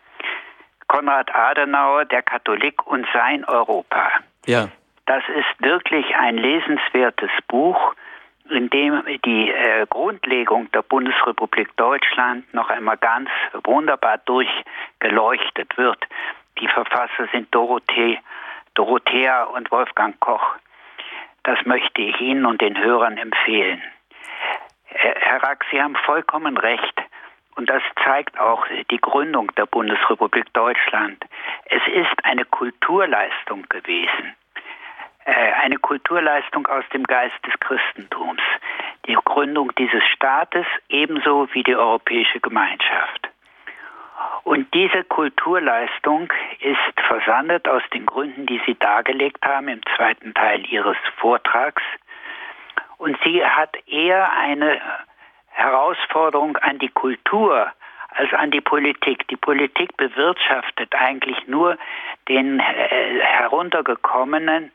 Konrad 0.87 1.33
Adenauer, 1.33 2.05
der 2.05 2.21
Katholik 2.21 2.85
und 2.87 3.05
sein 3.13 3.45
Europa. 3.45 4.11
Ja. 4.45 4.69
Das 5.05 5.23
ist 5.27 5.61
wirklich 5.61 6.05
ein 6.15 6.37
lesenswertes 6.37 7.31
Buch, 7.47 7.93
in 8.49 8.69
dem 8.69 9.03
die 9.25 9.49
äh, 9.49 9.85
Grundlegung 9.89 10.71
der 10.71 10.81
Bundesrepublik 10.81 11.75
Deutschland 11.77 12.51
noch 12.53 12.69
einmal 12.69 12.97
ganz 12.97 13.29
wunderbar 13.63 14.19
durchgeleuchtet 14.19 15.77
wird. 15.77 15.99
Die 16.59 16.67
Verfasser 16.67 17.27
sind 17.31 17.53
Dorothee, 17.53 18.19
Dorothea 18.75 19.43
und 19.45 19.71
Wolfgang 19.71 20.19
Koch. 20.19 20.55
Das 21.43 21.63
möchte 21.65 22.01
ich 22.01 22.19
Ihnen 22.19 22.45
und 22.45 22.61
den 22.61 22.77
Hörern 22.77 23.17
empfehlen. 23.17 23.81
Herr 24.85 25.43
Rack, 25.43 25.65
Sie 25.71 25.81
haben 25.81 25.95
vollkommen 25.95 26.57
recht. 26.57 27.01
Und 27.55 27.69
das 27.69 27.83
zeigt 28.03 28.39
auch 28.39 28.65
die 28.89 28.97
Gründung 28.99 29.53
der 29.55 29.67
Bundesrepublik 29.67 30.51
Deutschland. 30.53 31.23
Es 31.65 31.81
ist 31.87 32.25
eine 32.25 32.45
Kulturleistung 32.45 33.63
gewesen 33.69 34.35
äh, 35.25 35.53
eine 35.61 35.77
Kulturleistung 35.77 36.67
aus 36.67 36.83
dem 36.93 37.03
Geist 37.03 37.35
des 37.45 37.53
Christentums. 37.59 38.41
Die 39.07 39.17
Gründung 39.23 39.73
dieses 39.77 40.03
Staates 40.13 40.65
ebenso 40.89 41.47
wie 41.53 41.63
die 41.63 41.75
europäische 41.75 42.39
Gemeinschaft. 42.39 43.29
Und 44.43 44.73
diese 44.73 45.03
Kulturleistung 45.05 46.31
ist 46.59 46.99
versandet 47.07 47.67
aus 47.67 47.81
den 47.93 48.05
Gründen, 48.05 48.45
die 48.45 48.61
Sie 48.65 48.75
dargelegt 48.75 49.45
haben 49.45 49.67
im 49.67 49.81
zweiten 49.95 50.33
Teil 50.33 50.65
Ihres 50.65 50.97
Vortrags. 51.17 51.81
Und 52.97 53.17
sie 53.23 53.45
hat 53.45 53.75
eher 53.87 54.31
eine 54.33 54.79
Herausforderung 55.49 56.57
an 56.57 56.79
die 56.79 56.89
Kultur 56.89 57.71
als 58.09 58.33
an 58.33 58.51
die 58.51 58.61
Politik. 58.61 59.27
Die 59.27 59.35
Politik 59.35 59.95
bewirtschaftet 59.97 60.93
eigentlich 60.95 61.47
nur 61.47 61.77
den 62.27 62.59
äh, 62.59 63.19
heruntergekommenen 63.21 64.71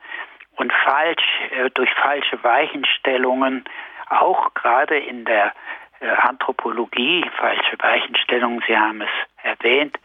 und 0.57 0.73
falsch, 0.73 1.23
äh, 1.51 1.69
durch 1.71 1.91
falsche 1.93 2.43
Weichenstellungen, 2.43 3.63
auch 4.09 4.53
gerade 4.53 4.97
in 4.97 5.25
der 5.25 5.53
Anthropologie, 6.01 7.25
falsche 7.37 7.77
Weichenstellungen, 7.79 8.63
Sie 8.67 8.77
haben 8.77 9.01
es 9.01 9.09
erwähnt, 9.43 9.97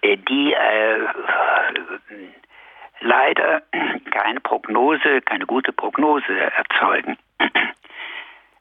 äh, 0.00 0.16
die 0.16 0.54
äh, 0.54 0.98
leider 3.00 3.62
keine 4.10 4.40
Prognose, 4.40 5.20
keine 5.22 5.46
gute 5.46 5.72
Prognose 5.72 6.38
erzeugen. 6.38 7.18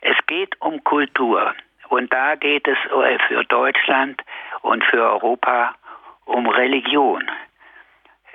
Es 0.01 0.17
geht 0.27 0.59
um 0.61 0.83
Kultur 0.83 1.53
und 1.89 2.11
da 2.13 2.35
geht 2.35 2.67
es 2.67 2.77
äh, 2.91 3.17
für 3.27 3.43
Deutschland 3.45 4.21
und 4.61 4.83
für 4.83 5.01
Europa 5.01 5.75
um 6.25 6.47
Religion. 6.47 7.23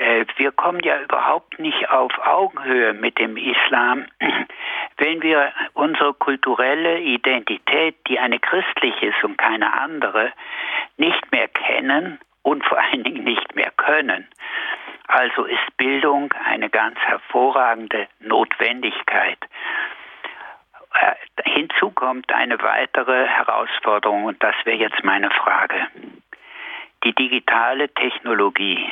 Äh, 0.01 0.25
wir 0.37 0.51
kommen 0.51 0.81
ja 0.81 0.99
überhaupt 0.99 1.59
nicht 1.59 1.91
auf 1.91 2.11
Augenhöhe 2.27 2.95
mit 2.95 3.19
dem 3.19 3.37
Islam, 3.37 4.07
wenn 4.97 5.23
wir 5.23 5.53
unsere 5.75 6.15
kulturelle 6.15 7.01
Identität, 7.01 7.97
die 8.09 8.19
eine 8.19 8.39
christliche 8.39 9.09
ist 9.09 9.23
und 9.23 9.37
keine 9.37 9.75
andere, 9.75 10.33
nicht 10.97 11.31
mehr 11.33 11.49
kennen 11.49 12.19
und 12.43 12.65
vor 12.65 12.81
allen 12.81 13.05
Dingen 13.05 13.25
nicht 13.25 13.55
mehr 13.55 13.71
können. 13.77 14.27
Also 15.07 15.45
ist 15.45 15.77
Bildung 15.77 16.33
eine 16.47 16.71
ganz 16.71 16.99
hervorragende 17.01 18.09
Notwendigkeit. 18.21 19.39
Äh, 20.95 21.15
hinzu 21.45 21.91
kommt 21.91 22.33
eine 22.33 22.59
weitere 22.63 23.27
Herausforderung 23.27 24.25
und 24.25 24.43
das 24.43 24.55
wäre 24.65 24.79
jetzt 24.79 25.05
meine 25.05 25.31
Frage. 25.31 25.89
Die 27.05 27.15
digitale 27.15 27.93
Technologie 27.93 28.91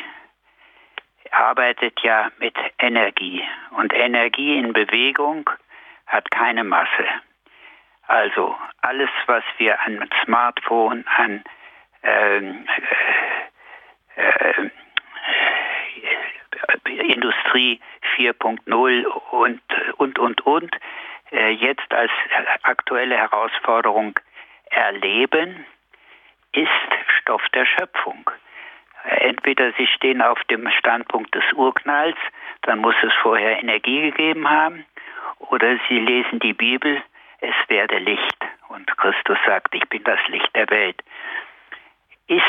arbeitet 1.30 2.00
ja 2.02 2.30
mit 2.38 2.56
Energie 2.78 3.42
und 3.70 3.92
Energie 3.92 4.58
in 4.58 4.72
Bewegung 4.72 5.48
hat 6.06 6.30
keine 6.30 6.64
Masse. 6.64 7.06
Also 8.06 8.56
alles, 8.80 9.10
was 9.26 9.44
wir 9.58 9.80
an 9.82 10.08
Smartphone, 10.24 11.04
an 11.16 11.44
ähm, 12.02 12.66
äh, 14.16 14.70
äh, 16.86 17.12
Industrie 17.12 17.80
4.0 18.16 19.04
und, 19.04 19.60
und, 19.98 20.18
und, 20.18 20.40
und, 20.46 20.76
äh, 21.32 21.50
jetzt 21.50 21.92
als 21.92 22.10
aktuelle 22.62 23.16
Herausforderung 23.16 24.18
erleben, 24.70 25.66
ist 26.52 26.68
Stoff 27.20 27.42
der 27.52 27.66
Schöpfung. 27.66 28.30
Entweder 29.04 29.72
sie 29.72 29.86
stehen 29.86 30.22
auf 30.22 30.42
dem 30.44 30.68
Standpunkt 30.70 31.34
des 31.34 31.44
Urknalls, 31.54 32.16
dann 32.62 32.80
muss 32.80 32.96
es 33.02 33.12
vorher 33.22 33.60
Energie 33.60 34.02
gegeben 34.02 34.48
haben, 34.48 34.84
oder 35.38 35.78
sie 35.88 35.98
lesen 35.98 36.40
die 36.40 36.52
Bibel, 36.52 37.02
es 37.40 37.54
werde 37.68 37.98
Licht. 37.98 38.36
Und 38.68 38.86
Christus 38.96 39.38
sagt, 39.46 39.74
ich 39.74 39.88
bin 39.88 40.02
das 40.04 40.18
Licht 40.28 40.54
der 40.54 40.68
Welt. 40.70 41.02
Ist 42.26 42.44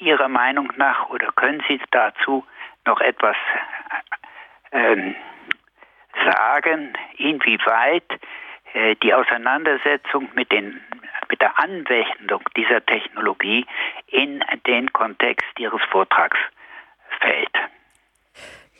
Ihrer 0.00 0.28
Meinung 0.28 0.72
nach 0.76 1.08
oder 1.10 1.30
können 1.32 1.62
Sie 1.68 1.80
dazu 1.92 2.44
noch 2.84 3.00
etwas 3.00 3.36
ähm, 4.72 5.14
sagen, 6.24 6.92
inwieweit 7.16 8.04
äh, 8.74 8.96
die 8.96 9.14
Auseinandersetzung 9.14 10.28
mit 10.34 10.50
den 10.50 10.80
der 11.40 11.58
Anwendung 11.58 12.42
dieser 12.56 12.84
Technologie 12.84 13.66
in 14.06 14.42
den 14.66 14.92
Kontext 14.92 15.48
Ihres 15.58 15.82
Vortrags 15.90 16.38
fällt. 17.20 17.54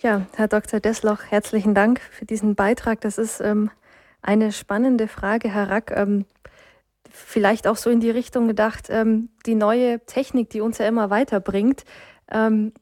Ja, 0.01 0.27
Herr 0.37 0.49
Dr. 0.49 0.81
Desloch, 0.81 1.21
herzlichen 1.29 1.75
Dank 1.75 2.01
für 2.01 2.25
diesen 2.25 2.55
Beitrag. 2.55 3.01
Das 3.03 3.19
ist 3.19 3.41
ähm, 3.41 3.71
eine 4.23 4.53
spannende 4.53 5.09
Frage, 5.09 5.53
Herr 5.53 5.69
Rack. 5.69 5.93
Ähm, 5.95 6.25
vielleicht 7.11 7.67
auch 7.67 7.77
so 7.77 7.91
in 7.91 8.01
die 8.01 8.11
Richtung 8.11 8.49
gedacht, 8.49 8.89
ähm, 8.89 9.29
die 9.45 9.55
neue 9.55 10.05
Technik, 10.07 10.51
die 10.51 10.61
uns 10.61 10.79
ja 10.79 10.89
immer 10.89 11.11
weiterbringt, 11.11 11.85
ähm, 12.31 12.73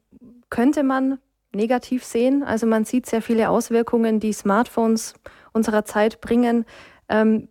könnte 0.49 0.83
man 0.83 1.19
negativ 1.53 2.05
sehen. 2.05 2.43
Also 2.43 2.67
man 2.67 2.85
sieht 2.85 3.05
sehr 3.05 3.21
viele 3.21 3.49
Auswirkungen, 3.49 4.19
die 4.19 4.33
Smartphones 4.33 5.13
unserer 5.51 5.83
Zeit 5.83 6.21
bringen. 6.21 6.65
Ähm, 7.09 7.49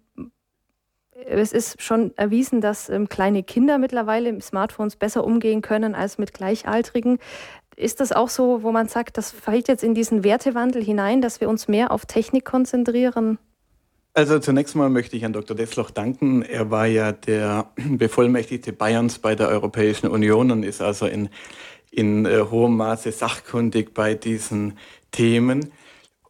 es 1.26 1.52
ist 1.52 1.82
schon 1.82 2.16
erwiesen, 2.16 2.60
dass 2.60 2.88
ähm, 2.88 3.08
kleine 3.08 3.42
Kinder 3.42 3.78
mittlerweile 3.78 4.32
mit 4.32 4.44
Smartphones 4.44 4.96
besser 4.96 5.24
umgehen 5.24 5.62
können 5.62 5.94
als 5.94 6.18
mit 6.18 6.32
Gleichaltrigen. 6.32 7.18
Ist 7.76 8.00
das 8.00 8.12
auch 8.12 8.28
so, 8.28 8.62
wo 8.62 8.72
man 8.72 8.88
sagt, 8.88 9.16
das 9.16 9.30
fällt 9.30 9.68
jetzt 9.68 9.84
in 9.84 9.94
diesen 9.94 10.24
Wertewandel 10.24 10.82
hinein, 10.82 11.20
dass 11.20 11.40
wir 11.40 11.48
uns 11.48 11.68
mehr 11.68 11.90
auf 11.92 12.06
Technik 12.06 12.44
konzentrieren? 12.44 13.38
Also 14.14 14.38
zunächst 14.40 14.74
mal 14.74 14.90
möchte 14.90 15.16
ich 15.16 15.22
Herrn 15.22 15.32
Dr. 15.32 15.56
Dessloch 15.56 15.90
danken. 15.90 16.42
Er 16.42 16.70
war 16.70 16.86
ja 16.86 17.12
der 17.12 17.70
Bevollmächtigte 17.76 18.72
Bayerns 18.72 19.18
bei 19.18 19.34
der 19.34 19.48
Europäischen 19.48 20.08
Union 20.08 20.50
und 20.50 20.62
ist 20.64 20.80
also 20.80 21.06
in, 21.06 21.28
in 21.90 22.26
äh, 22.26 22.40
hohem 22.50 22.76
Maße 22.76 23.12
sachkundig 23.12 23.94
bei 23.94 24.14
diesen 24.14 24.76
Themen. 25.12 25.72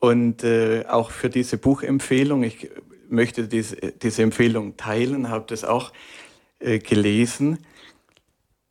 Und 0.01 0.45
äh, 0.45 0.84
auch 0.86 1.11
für 1.11 1.28
diese 1.28 1.59
Buchempfehlung, 1.59 2.45
ich 2.45 2.70
möchte 3.09 3.48
diese, 3.48 3.76
diese 3.76 4.22
Empfehlung 4.22 4.76
teilen, 4.76 5.28
habe 5.30 5.44
das 5.48 5.64
auch 5.64 5.92
äh, 6.59 6.78
gelesen. 6.78 7.59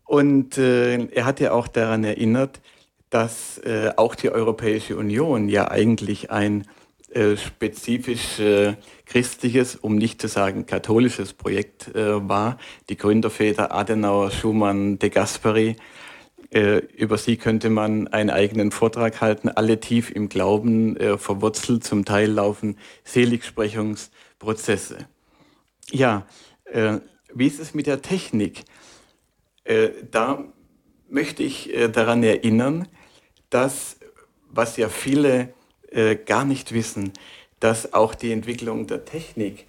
Und 0.05 0.57
äh, 0.57 1.05
er 1.07 1.25
hat 1.25 1.39
ja 1.39 1.51
auch 1.51 1.67
daran 1.67 2.03
erinnert, 2.03 2.61
dass 3.09 3.57
äh, 3.59 3.91
auch 3.95 4.15
die 4.15 4.29
Europäische 4.29 4.97
Union 4.97 5.49
ja 5.49 5.69
eigentlich 5.69 6.31
ein 6.31 6.65
äh, 7.13 7.37
spezifisch 7.37 8.39
äh, 8.39 8.75
christliches, 9.05 9.75
um 9.75 9.95
nicht 9.95 10.21
zu 10.21 10.27
sagen 10.27 10.65
katholisches 10.65 11.33
Projekt 11.33 11.93
äh, 11.95 12.27
war. 12.27 12.57
Die 12.89 12.97
Gründerväter 12.97 13.73
Adenauer, 13.73 14.31
Schumann, 14.31 14.99
De 14.99 15.09
Gasperi 15.09 15.75
über 16.49 17.17
sie 17.17 17.35
könnte 17.35 17.69
man 17.69 18.07
einen 18.07 18.29
eigenen 18.29 18.71
Vortrag 18.71 19.19
halten. 19.19 19.49
Alle 19.49 19.81
tief 19.81 20.09
im 20.09 20.29
Glauben 20.29 20.95
äh, 20.95 21.17
verwurzelt, 21.17 21.83
zum 21.83 22.05
Teil 22.05 22.31
laufen 22.31 22.77
Seligsprechungsprozesse. 24.37 25.07
Ja, 25.91 26.27
äh, 26.65 26.99
wie 27.33 27.47
ist 27.47 27.59
es 27.59 27.73
mit 27.73 27.87
der 27.87 28.01
Technik? 28.01 28.63
Äh, 29.63 29.89
da 30.11 30.43
möchte 31.09 31.43
ich 31.43 31.73
äh, 31.73 31.87
daran 31.89 32.23
erinnern, 32.23 32.87
dass, 33.49 33.97
was 34.49 34.77
ja 34.77 34.89
viele 34.89 35.53
äh, 35.91 36.15
gar 36.15 36.45
nicht 36.45 36.73
wissen, 36.73 37.13
dass 37.59 37.93
auch 37.93 38.15
die 38.15 38.31
Entwicklung 38.31 38.87
der 38.87 39.05
Technik 39.05 39.65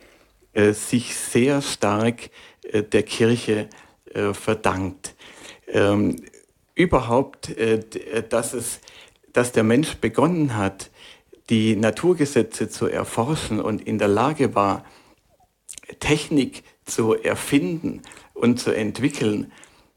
sich 0.54 1.14
sehr 1.14 1.62
stark 1.62 2.30
der 2.72 3.02
Kirche 3.04 3.68
verdankt. 4.32 5.14
Ähm, 5.68 6.16
überhaupt, 6.74 7.54
dass, 8.30 8.54
es, 8.54 8.80
dass 9.32 9.52
der 9.52 9.62
Mensch 9.62 9.96
begonnen 9.98 10.56
hat, 10.56 10.90
die 11.50 11.76
Naturgesetze 11.76 12.68
zu 12.68 12.86
erforschen 12.86 13.60
und 13.60 13.86
in 13.86 13.98
der 13.98 14.08
Lage 14.08 14.54
war, 14.54 14.84
Technik 16.00 16.62
zu 16.84 17.14
erfinden 17.14 18.02
und 18.34 18.60
zu 18.60 18.74
entwickeln, 18.74 19.52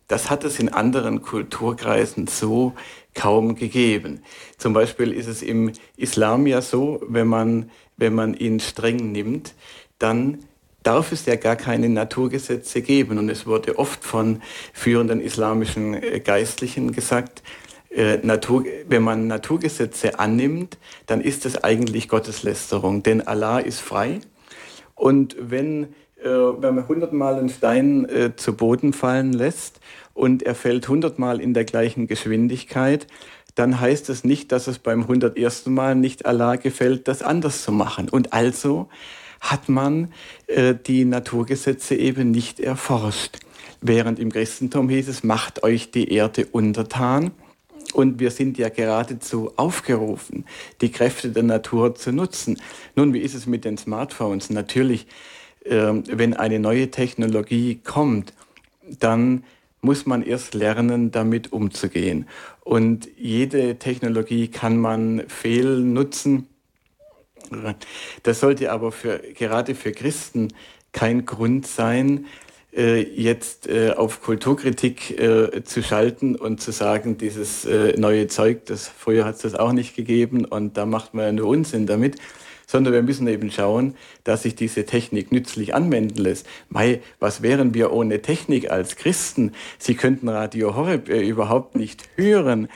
das 0.07 0.29
hat 0.29 0.43
es 0.43 0.59
in 0.59 0.69
anderen 0.69 1.21
Kulturkreisen 1.21 2.27
so 2.27 2.73
kaum 3.13 3.55
gegeben. 3.55 4.21
Zum 4.57 4.73
Beispiel 4.73 5.13
ist 5.13 5.27
es 5.27 5.41
im 5.41 5.71
Islam 5.95 6.47
ja 6.47 6.61
so, 6.61 7.01
wenn 7.07 7.27
man, 7.27 7.71
wenn 7.95 8.13
man 8.13 8.33
ihn 8.33 8.59
streng 8.59 9.11
nimmt, 9.11 9.53
dann 9.99 10.39
darf 10.83 11.11
es 11.11 11.25
ja 11.25 11.35
gar 11.35 11.55
keine 11.55 11.87
Naturgesetze 11.89 12.81
geben. 12.81 13.19
Und 13.19 13.29
es 13.29 13.45
wurde 13.45 13.77
oft 13.79 14.03
von 14.03 14.41
führenden 14.73 15.21
islamischen 15.21 15.93
äh, 15.93 16.19
Geistlichen 16.19 16.91
gesagt, 16.91 17.41
äh, 17.93 18.17
Natur, 18.17 18.65
wenn 18.87 19.03
man 19.03 19.27
Naturgesetze 19.27 20.19
annimmt, 20.19 20.77
dann 21.05 21.21
ist 21.21 21.45
es 21.45 21.63
eigentlich 21.63 22.07
Gotteslästerung, 22.07 23.03
denn 23.03 23.21
Allah 23.21 23.59
ist 23.59 23.81
frei. 23.81 24.19
Und 24.95 25.35
wenn, 25.39 25.83
äh, 26.23 26.27
wenn 26.27 26.75
man 26.75 26.87
hundertmal 26.87 27.35
einen 27.35 27.49
Stein 27.49 28.05
äh, 28.05 28.35
zu 28.35 28.55
Boden 28.55 28.93
fallen 28.93 29.33
lässt, 29.33 29.79
und 30.13 30.43
er 30.43 30.55
fällt 30.55 30.87
hundertmal 30.87 31.39
in 31.39 31.53
der 31.53 31.65
gleichen 31.65 32.07
Geschwindigkeit, 32.07 33.07
dann 33.55 33.79
heißt 33.79 34.09
es 34.09 34.23
nicht, 34.23 34.51
dass 34.51 34.67
es 34.67 34.79
beim 34.79 35.07
hundertersten 35.07 35.73
Mal 35.73 35.95
nicht 35.95 36.25
Allah 36.25 36.55
gefällt, 36.55 37.07
das 37.07 37.21
anders 37.21 37.63
zu 37.63 37.71
machen. 37.71 38.09
Und 38.09 38.33
also 38.33 38.87
hat 39.39 39.67
man 39.67 40.13
äh, 40.47 40.75
die 40.75 41.05
Naturgesetze 41.05 41.95
eben 41.95 42.31
nicht 42.31 42.59
erforscht. 42.59 43.39
Während 43.81 44.19
im 44.19 44.31
Christentum 44.31 44.89
hieß 44.89 45.07
es, 45.07 45.23
macht 45.23 45.63
euch 45.63 45.91
die 45.91 46.13
Erde 46.13 46.45
untertan. 46.45 47.31
Und 47.91 48.19
wir 48.19 48.31
sind 48.31 48.57
ja 48.57 48.69
geradezu 48.69 49.53
aufgerufen, 49.57 50.45
die 50.81 50.91
Kräfte 50.91 51.29
der 51.29 51.43
Natur 51.43 51.95
zu 51.95 52.11
nutzen. 52.11 52.59
Nun, 52.95 53.13
wie 53.13 53.19
ist 53.19 53.33
es 53.33 53.45
mit 53.45 53.65
den 53.65 53.77
Smartphones? 53.77 54.49
Natürlich, 54.49 55.07
äh, 55.65 55.93
wenn 56.07 56.33
eine 56.33 56.59
neue 56.59 56.91
Technologie 56.91 57.79
kommt, 57.83 58.33
dann 58.99 59.43
muss 59.81 60.05
man 60.05 60.21
erst 60.23 60.53
lernen, 60.53 61.11
damit 61.11 61.51
umzugehen. 61.51 62.27
Und 62.61 63.09
jede 63.17 63.77
Technologie 63.79 64.47
kann 64.47 64.77
man 64.77 65.23
fehlnutzen. 65.27 66.47
Das 68.23 68.39
sollte 68.39 68.71
aber 68.71 68.91
für, 68.91 69.19
gerade 69.33 69.75
für 69.75 69.91
Christen 69.91 70.49
kein 70.93 71.25
Grund 71.25 71.67
sein, 71.67 72.27
äh, 72.75 73.01
jetzt 73.01 73.67
äh, 73.67 73.91
auf 73.91 74.21
Kulturkritik 74.21 75.19
äh, 75.19 75.63
zu 75.63 75.83
schalten 75.83 76.35
und 76.35 76.61
zu 76.61 76.71
sagen, 76.71 77.17
dieses 77.17 77.67
neue 77.97 78.27
Zeug, 78.27 78.65
das 78.65 78.87
früher 78.87 79.25
hat 79.25 79.35
es 79.35 79.41
das 79.41 79.55
auch 79.55 79.73
nicht 79.73 79.95
gegeben 79.95 80.45
und 80.45 80.77
da 80.77 80.85
macht 80.85 81.13
man 81.13 81.25
ja 81.25 81.31
nur 81.31 81.47
Unsinn 81.47 81.85
damit, 81.85 82.15
sondern 82.71 82.93
wir 82.93 83.03
müssen 83.03 83.27
eben 83.27 83.51
schauen, 83.51 83.95
dass 84.23 84.43
sich 84.43 84.55
diese 84.55 84.85
Technik 84.85 85.31
nützlich 85.31 85.75
anwenden 85.75 86.19
lässt. 86.19 86.47
Mei, 86.69 87.01
was 87.19 87.41
wären 87.41 87.73
wir 87.73 87.91
ohne 87.91 88.21
Technik 88.21 88.71
als 88.71 88.95
Christen? 88.95 89.51
Sie 89.77 89.95
könnten 89.95 90.29
Radio 90.29 90.75
Horeb 90.75 91.09
äh, 91.09 91.21
überhaupt 91.21 91.75
nicht 91.75 92.07
hören. 92.15 92.69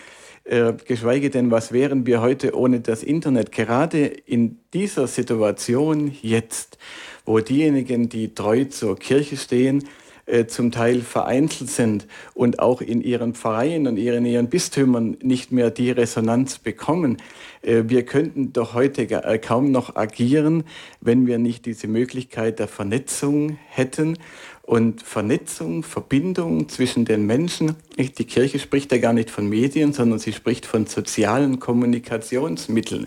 Äh, 0.44 0.74
geschweige 0.86 1.30
denn, 1.30 1.50
was 1.50 1.72
wären 1.72 2.06
wir 2.06 2.22
heute 2.22 2.56
ohne 2.56 2.82
das 2.82 3.04
Internet? 3.04 3.54
Gerade 3.54 4.06
in 4.06 4.60
dieser 4.74 5.08
Situation 5.08 6.14
jetzt, 6.22 6.78
wo 7.26 7.40
diejenigen, 7.40 8.10
die 8.10 8.34
treu 8.34 8.66
zur 8.66 8.98
Kirche 8.98 9.38
stehen, 9.38 9.84
äh, 10.28 10.48
zum 10.48 10.72
Teil 10.72 11.02
vereinzelt 11.02 11.70
sind 11.70 12.08
und 12.34 12.58
auch 12.58 12.82
in 12.82 13.02
ihren 13.02 13.36
Pfarreien 13.36 13.86
und 13.86 13.98
ihren, 13.98 14.26
ihren 14.26 14.50
Bistümern 14.50 15.18
nicht 15.22 15.52
mehr 15.52 15.70
die 15.70 15.92
Resonanz 15.92 16.58
bekommen. 16.58 17.18
Äh, 17.62 17.84
wir 17.88 18.06
könnten 18.06 18.52
doch 18.52 18.74
heute 18.74 19.04
äh, 19.04 19.38
kaum 19.38 19.70
noch 19.70 19.96
agieren, 19.96 20.64
wenn 21.00 21.28
wir 21.28 21.38
nicht 21.38 21.68
diese 21.68 21.88
Möglichkeit 21.88 22.58
der 22.58 22.68
Vernetzung 22.68 23.60
hätten. 23.68 24.18
Und 24.64 25.04
Vernetzung, 25.04 25.84
Verbindung 25.84 26.70
zwischen 26.70 27.06
den 27.06 27.28
Menschen, 27.28 27.76
die 28.00 28.26
Kirche 28.26 28.58
spricht 28.58 28.92
ja 28.92 28.98
gar 28.98 29.14
nicht 29.14 29.30
von 29.30 29.48
Medien, 29.48 29.94
sondern 29.94 30.18
sie 30.18 30.34
spricht 30.34 30.66
von 30.66 30.88
sozialen 30.88 31.60
Kommunikationsmitteln. 31.60 33.06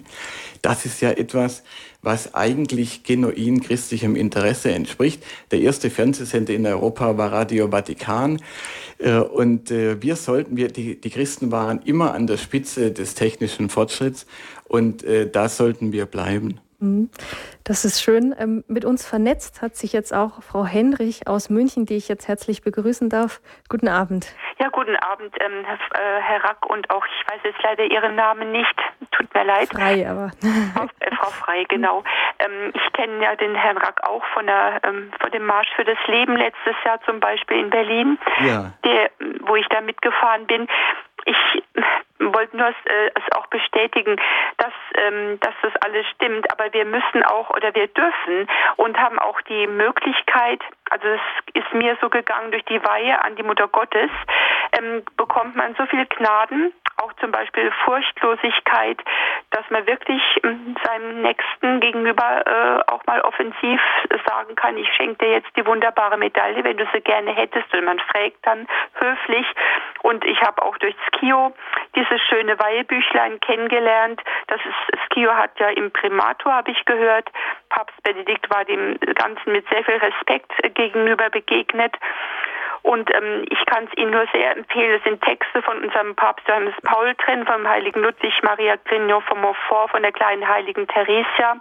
Das 0.62 0.86
ist 0.86 1.00
ja 1.00 1.10
etwas, 1.10 1.64
was 2.02 2.34
eigentlich 2.34 3.02
genuin 3.02 3.60
christlichem 3.60 4.14
Interesse 4.14 4.70
entspricht. 4.72 5.22
Der 5.50 5.60
erste 5.60 5.90
Fernsehsender 5.90 6.54
in 6.54 6.66
Europa 6.66 7.18
war 7.18 7.32
Radio 7.32 7.68
Vatikan. 7.70 8.40
Äh, 8.98 9.18
und 9.18 9.70
äh, 9.70 10.00
wir 10.02 10.16
sollten, 10.16 10.56
wir, 10.56 10.68
die, 10.68 11.00
die 11.00 11.10
Christen 11.10 11.50
waren 11.50 11.80
immer 11.82 12.14
an 12.14 12.26
der 12.26 12.36
Spitze 12.36 12.92
des 12.92 13.14
technischen 13.14 13.68
Fortschritts 13.68 14.26
und 14.66 15.02
äh, 15.02 15.28
da 15.28 15.48
sollten 15.48 15.92
wir 15.92 16.06
bleiben. 16.06 16.60
Mhm. 16.80 17.10
Das 17.64 17.84
ist 17.84 18.02
schön. 18.02 18.34
Ähm, 18.38 18.64
mit 18.68 18.84
uns 18.84 19.06
vernetzt 19.06 19.62
hat 19.62 19.76
sich 19.76 19.92
jetzt 19.92 20.14
auch 20.14 20.42
Frau 20.42 20.64
Henrich 20.64 21.26
aus 21.26 21.50
München, 21.50 21.86
die 21.86 21.96
ich 21.96 22.08
jetzt 22.08 22.28
herzlich 22.28 22.62
begrüßen 22.62 23.08
darf. 23.10 23.40
Guten 23.68 23.88
Abend. 23.88 24.34
Ja, 24.58 24.68
guten 24.68 24.96
Abend, 24.96 25.34
ähm, 25.40 25.64
Herr, 25.64 25.74
äh, 25.74 26.20
Herr, 26.20 26.44
Rack 26.44 26.66
und 26.66 26.90
auch, 26.90 27.04
ich 27.04 27.32
weiß 27.32 27.40
jetzt 27.44 27.62
leider 27.62 27.84
Ihren 27.84 28.14
Namen 28.14 28.52
nicht. 28.52 28.74
Tut 29.10 29.32
mir 29.34 29.44
leid. 29.44 29.68
Frei, 29.68 30.08
aber. 30.08 30.30
Frau, 30.74 30.86
äh, 31.00 31.14
Frau 31.16 31.30
Frei, 31.30 31.64
genau. 31.68 32.04
Ähm, 32.38 32.72
ich 32.74 32.92
kenne 32.92 33.22
ja 33.22 33.34
den 33.36 33.54
Herrn 33.54 33.78
Rack 33.78 34.00
auch 34.08 34.24
von, 34.34 34.46
der, 34.46 34.80
ähm, 34.84 35.10
von 35.20 35.30
dem 35.32 35.46
Marsch 35.46 35.68
für 35.74 35.84
das 35.84 35.98
Leben 36.06 36.36
letztes 36.36 36.74
Jahr 36.84 37.00
zum 37.02 37.18
Beispiel 37.20 37.58
in 37.58 37.70
Berlin, 37.70 38.18
ja. 38.44 38.72
der, 38.84 39.10
wo 39.40 39.56
ich 39.56 39.66
da 39.68 39.80
mitgefahren 39.80 40.46
bin. 40.46 40.68
Wollte 42.38 42.56
nur 42.56 42.68
äh, 42.68 43.10
es 43.16 43.36
auch 43.36 43.48
bestätigen, 43.48 44.14
dass, 44.58 44.72
ähm, 44.94 45.40
dass 45.40 45.54
das 45.60 45.72
alles 45.82 46.06
stimmt. 46.14 46.48
Aber 46.52 46.72
wir 46.72 46.84
müssen 46.84 47.24
auch 47.24 47.50
oder 47.50 47.74
wir 47.74 47.88
dürfen 47.88 48.46
und 48.76 48.96
haben 48.96 49.18
auch 49.18 49.40
die 49.40 49.66
Möglichkeit, 49.66 50.60
also 50.88 51.08
es 51.08 51.20
ist 51.54 51.74
mir 51.74 51.98
so 52.00 52.08
gegangen 52.08 52.52
durch 52.52 52.64
die 52.66 52.80
Weihe 52.84 53.20
an 53.24 53.34
die 53.34 53.42
Mutter 53.42 53.66
Gottes, 53.66 54.10
ähm, 54.78 55.02
bekommt 55.16 55.56
man 55.56 55.74
so 55.74 55.84
viel 55.86 56.06
Gnaden, 56.06 56.72
auch 56.98 57.12
zum 57.14 57.30
Beispiel 57.30 57.70
Furchtlosigkeit, 57.84 58.98
dass 59.50 59.68
man 59.70 59.86
wirklich 59.86 60.22
ähm, 60.42 60.76
seinem 60.84 61.22
Nächsten 61.22 61.80
gegenüber 61.80 62.46
äh, 62.46 62.92
auch 62.92 63.04
mal 63.06 63.20
offensiv 63.22 63.80
sagen 64.26 64.54
kann, 64.56 64.76
ich 64.76 64.88
schenke 64.94 65.24
dir 65.24 65.32
jetzt 65.32 65.48
die 65.56 65.64
wunderbare 65.66 66.18
Medaille, 66.18 66.62
wenn 66.64 66.76
du 66.76 66.86
sie 66.92 67.00
gerne 67.00 67.32
hättest. 67.34 67.72
Und 67.74 67.84
man 67.84 67.98
fragt 68.00 68.38
dann 68.42 68.66
höflich. 68.94 69.46
Und 70.02 70.24
ich 70.24 70.40
habe 70.42 70.62
auch 70.62 70.76
durch 70.78 70.94
Skio 71.06 71.54
dieses 71.94 72.20
schöne 72.28 72.58
Weihebüchlein 72.58 73.40
kennengelernt. 73.40 74.20
Das 74.48 74.60
ist, 74.64 75.00
Skio 75.06 75.32
hat 75.34 75.58
ja 75.58 75.68
im 75.68 75.90
Primator, 75.90 76.52
habe 76.52 76.70
ich 76.70 76.84
gehört. 76.84 77.28
Papst 77.68 78.02
Benedikt 78.02 78.50
war 78.50 78.64
dem 78.64 78.98
Ganzen 79.00 79.52
mit 79.52 79.68
sehr 79.68 79.84
viel 79.84 79.96
Respekt 79.96 80.52
gegenüber 80.74 81.30
begegnet. 81.30 81.94
Und 82.82 83.12
ähm, 83.14 83.44
ich 83.50 83.64
kann 83.66 83.84
es 83.84 83.96
Ihnen 83.98 84.12
nur 84.12 84.26
sehr 84.32 84.56
empfehlen. 84.56 84.96
Es 84.98 85.04
sind 85.04 85.22
Texte 85.22 85.62
von 85.62 85.82
unserem 85.82 86.14
Papst 86.14 86.46
Johannes 86.48 86.74
Paul 86.82 87.14
drin, 87.14 87.46
vom 87.46 87.68
heiligen 87.68 88.02
Ludwig 88.02 88.34
Maria 88.42 88.76
Grignon 88.84 89.22
von 89.22 89.40
Montfort, 89.40 89.90
von 89.90 90.02
der 90.02 90.12
kleinen 90.12 90.46
heiligen 90.46 90.86
Theresia. 90.86 91.60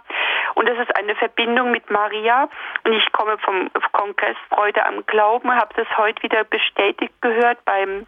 Und 0.54 0.68
das 0.68 0.78
ist 0.78 0.94
eine 0.96 1.14
Verbindung 1.14 1.70
mit 1.70 1.90
Maria. 1.90 2.48
Und 2.84 2.92
ich 2.92 3.12
komme 3.12 3.38
vom 3.38 3.70
Kongress 3.92 4.36
Freude 4.48 4.84
am 4.84 5.04
Glauben, 5.06 5.54
habe 5.54 5.74
das 5.74 5.86
heute 5.96 6.22
wieder 6.22 6.44
bestätigt 6.44 7.12
gehört 7.20 7.64
beim 7.64 8.06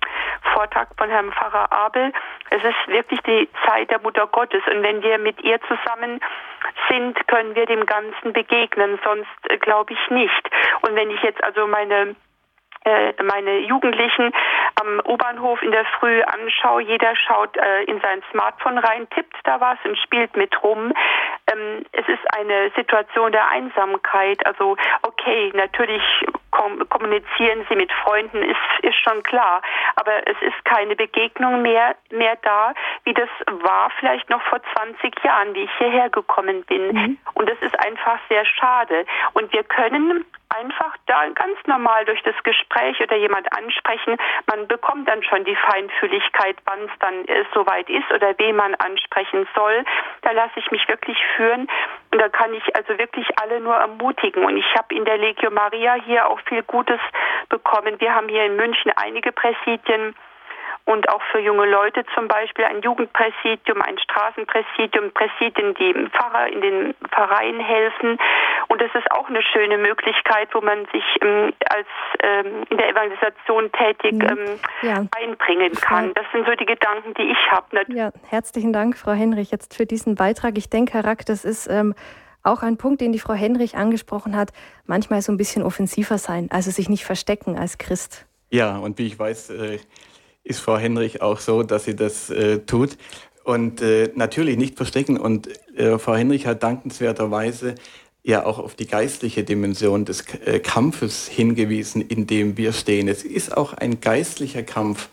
Vortrag 0.54 0.88
von 0.96 1.10
Herrn 1.10 1.32
Pfarrer 1.32 1.70
Abel. 1.72 2.12
Es 2.50 2.62
ist 2.62 2.88
wirklich 2.88 3.20
die 3.22 3.48
Zeit 3.66 3.90
der 3.90 4.00
Mutter 4.00 4.26
Gottes. 4.26 4.62
Und 4.66 4.82
wenn 4.82 5.02
wir 5.02 5.18
mit 5.18 5.42
ihr 5.42 5.60
zusammen 5.62 6.20
sind, 6.88 7.26
können 7.28 7.54
wir 7.54 7.66
dem 7.66 7.86
Ganzen 7.86 8.32
begegnen. 8.32 8.98
Sonst 9.04 9.28
äh, 9.48 9.58
glaube 9.58 9.92
ich 9.92 10.10
nicht. 10.10 10.50
Und 10.82 10.94
wenn 10.96 11.10
ich 11.10 11.22
jetzt 11.22 11.42
also 11.44 11.66
meine 11.66 12.16
äh, 12.84 13.12
meine 13.22 13.58
Jugendlichen 13.60 14.32
am 14.80 15.00
U-Bahnhof 15.06 15.62
in 15.62 15.70
der 15.72 15.84
Früh 15.98 16.22
anschaue. 16.22 16.82
Jeder 16.82 17.14
schaut 17.16 17.56
äh, 17.56 17.84
in 17.84 18.00
sein 18.00 18.22
Smartphone 18.30 18.78
rein, 18.78 19.08
tippt 19.14 19.36
da 19.44 19.60
was 19.60 19.78
und 19.84 19.98
spielt 19.98 20.36
mit 20.36 20.62
rum. 20.62 20.92
Ähm, 21.52 21.84
es 21.92 22.06
ist 22.08 22.34
eine 22.34 22.70
Situation 22.76 23.32
der 23.32 23.48
Einsamkeit. 23.48 24.44
Also 24.46 24.76
okay, 25.02 25.52
natürlich 25.54 26.02
kommunizieren 26.88 27.64
sie 27.68 27.76
mit 27.76 27.92
Freunden, 28.04 28.42
ist, 28.42 28.58
ist 28.82 28.98
schon 29.02 29.22
klar. 29.22 29.62
Aber 29.96 30.26
es 30.26 30.36
ist 30.42 30.64
keine 30.64 30.96
Begegnung 30.96 31.62
mehr, 31.62 31.96
mehr 32.10 32.36
da, 32.42 32.74
wie 33.04 33.14
das 33.14 33.28
war 33.46 33.90
vielleicht 33.98 34.28
noch 34.30 34.42
vor 34.42 34.60
20 34.74 35.24
Jahren, 35.24 35.54
wie 35.54 35.64
ich 35.64 35.70
hierher 35.78 36.10
gekommen 36.10 36.64
bin. 36.64 36.92
Mhm. 36.92 37.18
Und 37.34 37.48
das 37.48 37.58
ist 37.60 37.78
einfach 37.84 38.18
sehr 38.28 38.44
schade. 38.44 39.06
Und 39.32 39.52
wir 39.52 39.64
können 39.64 40.24
einfach 40.50 40.96
da 41.06 41.28
ganz 41.28 41.56
normal 41.66 42.04
durch 42.04 42.22
das 42.22 42.34
Gespräch 42.42 43.00
oder 43.00 43.16
jemand 43.16 43.52
ansprechen. 43.56 44.16
Man 44.46 44.66
bekommt 44.66 45.08
dann 45.08 45.22
schon 45.22 45.44
die 45.44 45.56
Feinfühligkeit, 45.56 46.56
wann 46.64 46.80
es 46.84 46.98
dann 46.98 47.24
äh, 47.26 47.44
soweit 47.54 47.88
ist 47.88 48.10
oder 48.12 48.34
wen 48.38 48.56
man 48.56 48.74
ansprechen 48.76 49.46
soll. 49.54 49.84
Da 50.22 50.32
lasse 50.32 50.52
ich 50.56 50.70
mich 50.70 50.86
wirklich 50.88 51.18
führen 51.40 51.68
und 52.12 52.18
da 52.20 52.28
kann 52.28 52.52
ich 52.52 52.76
also 52.76 52.98
wirklich 52.98 53.26
alle 53.40 53.60
nur 53.60 53.74
ermutigen. 53.74 54.44
Und 54.44 54.56
ich 54.56 54.74
habe 54.76 54.94
in 54.94 55.04
der 55.04 55.16
Legio 55.16 55.50
Maria 55.50 55.94
hier 55.94 56.26
auch 56.26 56.40
viel 56.48 56.62
Gutes 56.62 57.00
bekommen. 57.48 58.00
Wir 58.00 58.14
haben 58.14 58.28
hier 58.28 58.44
in 58.44 58.56
München 58.56 58.92
einige 58.96 59.32
Präsidien 59.32 60.14
und 60.90 61.08
auch 61.08 61.22
für 61.30 61.38
junge 61.38 61.66
Leute 61.66 62.04
zum 62.14 62.26
Beispiel 62.26 62.64
ein 62.64 62.82
Jugendpräsidium, 62.82 63.80
ein 63.80 63.96
Straßenpräsidium, 63.98 65.12
Präsidien, 65.12 65.74
die 65.74 65.90
im 65.90 66.10
Pfarrer 66.10 66.48
in 66.48 66.60
den 66.60 66.94
Pfarreien 67.10 67.60
helfen. 67.60 68.18
Und 68.68 68.82
das 68.82 68.90
ist 68.94 69.08
auch 69.12 69.28
eine 69.28 69.40
schöne 69.42 69.78
Möglichkeit, 69.78 70.48
wo 70.52 70.60
man 70.60 70.86
sich 70.92 71.04
ähm, 71.22 71.52
als 71.68 71.86
ähm, 72.22 72.64
in 72.70 72.76
der 72.76 72.90
Evangelisation 72.90 73.70
tätig 73.70 74.14
mhm. 74.14 74.28
ähm, 74.30 74.58
ja. 74.82 75.04
einbringen 75.16 75.72
kann. 75.74 76.12
Das 76.14 76.26
sind 76.32 76.44
so 76.44 76.54
die 76.56 76.66
Gedanken, 76.66 77.14
die 77.14 77.30
ich 77.30 77.50
habe. 77.52 77.66
Ja, 77.88 78.10
herzlichen 78.28 78.72
Dank, 78.72 78.96
Frau 78.96 79.12
Henrich, 79.12 79.52
jetzt 79.52 79.76
für 79.76 79.86
diesen 79.86 80.16
Beitrag. 80.16 80.58
Ich 80.58 80.70
denke, 80.70 80.94
Herr 80.94 81.04
Rack, 81.04 81.24
das 81.26 81.44
ist 81.44 81.68
ähm, 81.68 81.94
auch 82.42 82.62
ein 82.62 82.78
Punkt, 82.78 83.00
den 83.00 83.12
die 83.12 83.20
Frau 83.20 83.34
Henrich 83.34 83.76
angesprochen 83.76 84.36
hat, 84.36 84.50
manchmal 84.86 85.22
so 85.22 85.30
ein 85.30 85.36
bisschen 85.36 85.62
offensiver 85.62 86.18
sein, 86.18 86.48
also 86.50 86.72
sich 86.72 86.88
nicht 86.88 87.04
verstecken 87.04 87.56
als 87.56 87.78
Christ. 87.78 88.26
Ja, 88.50 88.78
und 88.78 88.98
wie 88.98 89.06
ich 89.06 89.16
weiß, 89.16 89.50
äh, 89.50 89.78
ist 90.44 90.60
Frau 90.60 90.76
Henrich 90.78 91.22
auch 91.22 91.40
so, 91.40 91.62
dass 91.62 91.84
sie 91.84 91.96
das 91.96 92.30
äh, 92.30 92.60
tut. 92.60 92.96
Und 93.44 93.80
äh, 93.82 94.10
natürlich 94.14 94.56
nicht 94.56 94.76
verstecken. 94.76 95.18
Und 95.18 95.48
äh, 95.76 95.98
Frau 95.98 96.14
Henrich 96.14 96.46
hat 96.46 96.62
dankenswerterweise 96.62 97.74
ja 98.22 98.44
auch 98.44 98.58
auf 98.58 98.74
die 98.74 98.86
geistliche 98.86 99.44
Dimension 99.44 100.04
des 100.04 100.24
äh, 100.44 100.60
Kampfes 100.60 101.26
hingewiesen, 101.26 102.02
in 102.02 102.26
dem 102.26 102.56
wir 102.56 102.72
stehen. 102.72 103.08
Es 103.08 103.24
ist 103.24 103.56
auch 103.56 103.72
ein 103.72 104.00
geistlicher 104.00 104.62
Kampf 104.62 105.08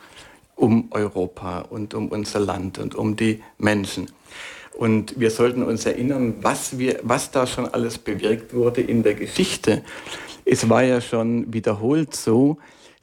um 0.55 0.87
Europa 0.91 1.61
und 1.61 1.93
um 1.93 2.09
unser 2.09 2.39
Land 2.39 2.79
und 2.79 2.95
um 2.95 3.15
die 3.15 3.43
Menschen. 3.57 4.11
Und 4.73 5.19
wir 5.19 5.31
sollten 5.31 5.63
uns 5.63 5.85
erinnern, 5.85 6.35
was, 6.41 6.77
wir, 6.77 6.99
was 7.03 7.31
da 7.31 7.47
schon 7.47 7.67
alles 7.67 7.97
bewirkt 7.97 8.53
wurde 8.53 8.81
in 8.81 9.03
der 9.03 9.15
Geschichte. 9.15 9.83
Es 10.45 10.69
war 10.69 10.83
ja 10.83 11.01
schon 11.01 11.51
wiederholt 11.51 12.15
so, 12.15 12.57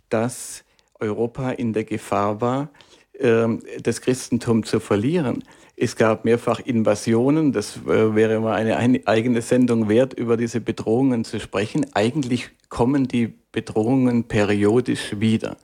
dass 0.08 0.63
Europa 1.00 1.50
in 1.50 1.72
der 1.72 1.84
Gefahr 1.84 2.40
war, 2.40 2.70
ähm, 3.18 3.60
das 3.82 4.00
Christentum 4.00 4.64
zu 4.64 4.80
verlieren. 4.80 5.42
Es 5.76 5.96
gab 5.96 6.24
mehrfach 6.24 6.60
Invasionen, 6.60 7.52
das 7.52 7.78
äh, 7.78 8.14
wäre 8.14 8.40
mal 8.40 8.54
eine 8.54 9.06
eigene 9.06 9.42
Sendung 9.42 9.88
wert, 9.88 10.14
über 10.14 10.36
diese 10.36 10.60
Bedrohungen 10.60 11.24
zu 11.24 11.40
sprechen. 11.40 11.86
Eigentlich 11.94 12.50
kommen 12.68 13.08
die 13.08 13.34
Bedrohungen 13.50 14.24
periodisch 14.24 15.18
wieder. 15.18 15.56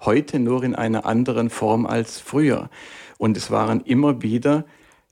Heute 0.00 0.38
nur 0.38 0.64
in 0.64 0.74
einer 0.74 1.06
anderen 1.06 1.50
Form 1.50 1.86
als 1.86 2.18
früher. 2.20 2.70
Und 3.18 3.36
es 3.36 3.50
waren 3.50 3.80
immer 3.82 4.22
wieder 4.22 4.64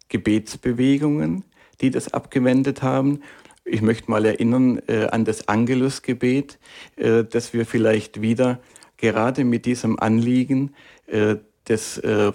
Gebetsbewegungen, 0.08 1.44
die 1.80 1.90
das 1.90 2.14
abgewendet 2.14 2.82
haben. 2.82 3.20
Ich 3.64 3.82
möchte 3.82 4.10
mal 4.10 4.24
erinnern 4.24 4.80
äh, 4.86 5.06
an 5.06 5.24
das 5.24 5.48
Angelusgebet, 5.48 6.58
äh, 6.96 7.24
das 7.24 7.52
wir 7.52 7.66
vielleicht 7.66 8.22
wieder 8.22 8.60
gerade 8.96 9.44
mit 9.44 9.66
diesem 9.66 9.98
Anliegen 9.98 10.74
äh, 11.06 11.36
des, 11.68 11.98
äh, 11.98 12.32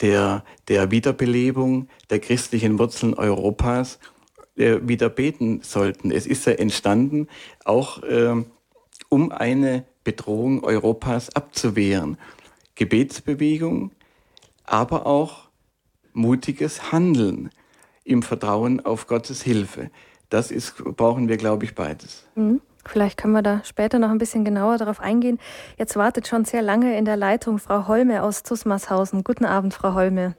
der, 0.00 0.44
der 0.68 0.90
Wiederbelebung 0.90 1.88
der 2.10 2.20
christlichen 2.20 2.78
Wurzeln 2.78 3.14
Europas 3.14 3.98
äh, 4.56 4.78
wieder 4.82 5.08
beten 5.08 5.60
sollten. 5.62 6.10
Es 6.10 6.26
ist 6.26 6.46
ja 6.46 6.52
entstanden, 6.52 7.28
auch 7.64 8.02
äh, 8.02 8.34
um 9.08 9.32
eine 9.32 9.84
Bedrohung 10.04 10.64
Europas 10.64 11.34
abzuwehren. 11.34 12.18
Gebetsbewegung, 12.74 13.92
aber 14.64 15.06
auch 15.06 15.48
mutiges 16.12 16.92
Handeln 16.92 17.50
im 18.04 18.22
Vertrauen 18.22 18.80
auf 18.80 19.06
Gottes 19.06 19.42
Hilfe. 19.42 19.90
Das 20.28 20.50
ist, 20.50 20.76
brauchen 20.76 21.28
wir, 21.28 21.36
glaube 21.36 21.64
ich, 21.64 21.74
beides. 21.74 22.26
Mhm. 22.34 22.60
Vielleicht 22.86 23.20
können 23.20 23.32
wir 23.32 23.42
da 23.42 23.60
später 23.64 23.98
noch 23.98 24.10
ein 24.10 24.18
bisschen 24.18 24.44
genauer 24.44 24.76
darauf 24.78 25.00
eingehen. 25.00 25.38
Jetzt 25.78 25.96
wartet 25.96 26.26
schon 26.26 26.44
sehr 26.44 26.62
lange 26.62 26.96
in 26.96 27.04
der 27.04 27.16
Leitung 27.16 27.58
Frau 27.58 27.86
Holme 27.88 28.22
aus 28.22 28.42
Zusmarshausen. 28.42 29.24
Guten 29.24 29.44
Abend, 29.44 29.74
Frau 29.74 29.94
Holme. 29.94 30.34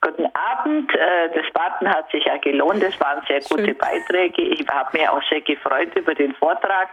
Guten 0.00 0.26
Abend. 0.34 0.94
Äh, 0.94 1.30
das 1.34 1.46
Warten 1.54 1.88
hat 1.88 2.10
sich 2.10 2.24
ja 2.24 2.36
gelohnt. 2.36 2.82
Es 2.82 2.98
waren 3.00 3.22
sehr 3.26 3.40
gute 3.40 3.64
Schön. 3.64 3.78
Beiträge. 3.78 4.42
Ich 4.42 4.66
habe 4.68 4.96
mich 4.96 5.08
auch 5.08 5.22
sehr 5.28 5.40
gefreut 5.40 5.94
über 5.96 6.14
den 6.14 6.34
Vortrag. 6.34 6.90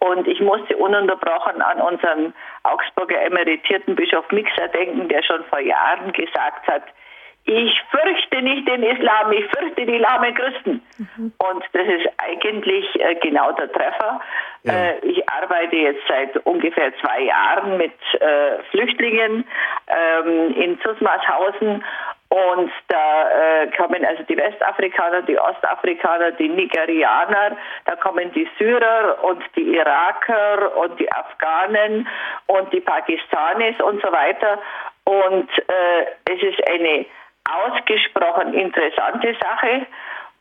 Und 0.00 0.26
ich 0.26 0.40
musste 0.40 0.76
ununterbrochen 0.76 1.60
an 1.60 1.80
unseren 1.80 2.34
Augsburger 2.62 3.20
emeritierten 3.22 3.94
Bischof 3.94 4.24
Mixer 4.32 4.68
denken, 4.68 5.08
der 5.08 5.22
schon 5.22 5.44
vor 5.44 5.60
Jahren 5.60 6.12
gesagt 6.12 6.66
hat, 6.66 6.82
ich 7.44 7.82
fürchte 7.90 8.42
nicht 8.42 8.68
den 8.68 8.82
Islam, 8.82 9.32
ich 9.32 9.44
fürchte 9.56 9.86
die 9.86 9.98
lahmen 9.98 10.34
Christen. 10.34 10.82
Mhm. 10.98 11.32
Und 11.38 11.64
das 11.72 11.86
ist 11.86 12.08
eigentlich 12.18 12.86
äh, 13.00 13.14
genau 13.16 13.52
der 13.52 13.72
Treffer. 13.72 14.20
Ja. 14.62 14.72
Äh, 14.72 14.98
ich 15.06 15.28
arbeite 15.28 15.76
jetzt 15.76 16.02
seit 16.08 16.36
ungefähr 16.46 16.92
zwei 17.00 17.22
Jahren 17.22 17.76
mit 17.76 17.94
äh, 18.20 18.62
Flüchtlingen 18.70 19.44
ähm, 19.88 20.54
in 20.54 20.80
Zusmarshausen 20.80 21.82
und 22.30 22.70
da 22.86 23.28
äh, 23.28 23.66
kommen 23.76 24.04
also 24.04 24.22
die 24.22 24.36
Westafrikaner, 24.36 25.22
die 25.22 25.36
Ostafrikaner, 25.36 26.30
die 26.30 26.48
Nigerianer, 26.48 27.56
da 27.86 27.96
kommen 27.96 28.30
die 28.32 28.48
Syrer 28.56 29.18
und 29.24 29.42
die 29.56 29.74
Iraker 29.74 30.76
und 30.76 31.00
die 31.00 31.10
Afghanen 31.10 32.06
und 32.46 32.72
die 32.72 32.80
Pakistanis 32.80 33.80
und 33.80 34.00
so 34.00 34.12
weiter. 34.12 34.60
Und 35.02 35.50
äh, 35.58 36.32
es 36.32 36.40
ist 36.40 36.70
eine 36.70 37.04
ausgesprochen 37.54 38.54
interessante 38.54 39.34
Sache. 39.40 39.86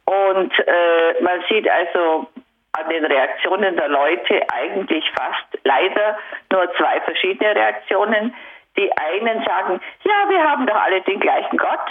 Und 0.05 0.51
äh, 0.59 1.21
man 1.21 1.43
sieht 1.49 1.69
also 1.69 2.27
an 2.73 2.89
den 2.89 3.05
Reaktionen 3.05 3.75
der 3.75 3.89
Leute 3.89 4.41
eigentlich 4.53 5.05
fast 5.15 5.63
leider 5.63 6.17
nur 6.51 6.71
zwei 6.75 6.99
verschiedene 7.01 7.55
Reaktionen. 7.55 8.33
Die 8.77 8.91
einen 8.97 9.43
sagen, 9.43 9.81
ja, 10.03 10.29
wir 10.29 10.43
haben 10.43 10.65
doch 10.65 10.75
alle 10.75 11.01
den 11.01 11.19
gleichen 11.19 11.57
Gott 11.57 11.89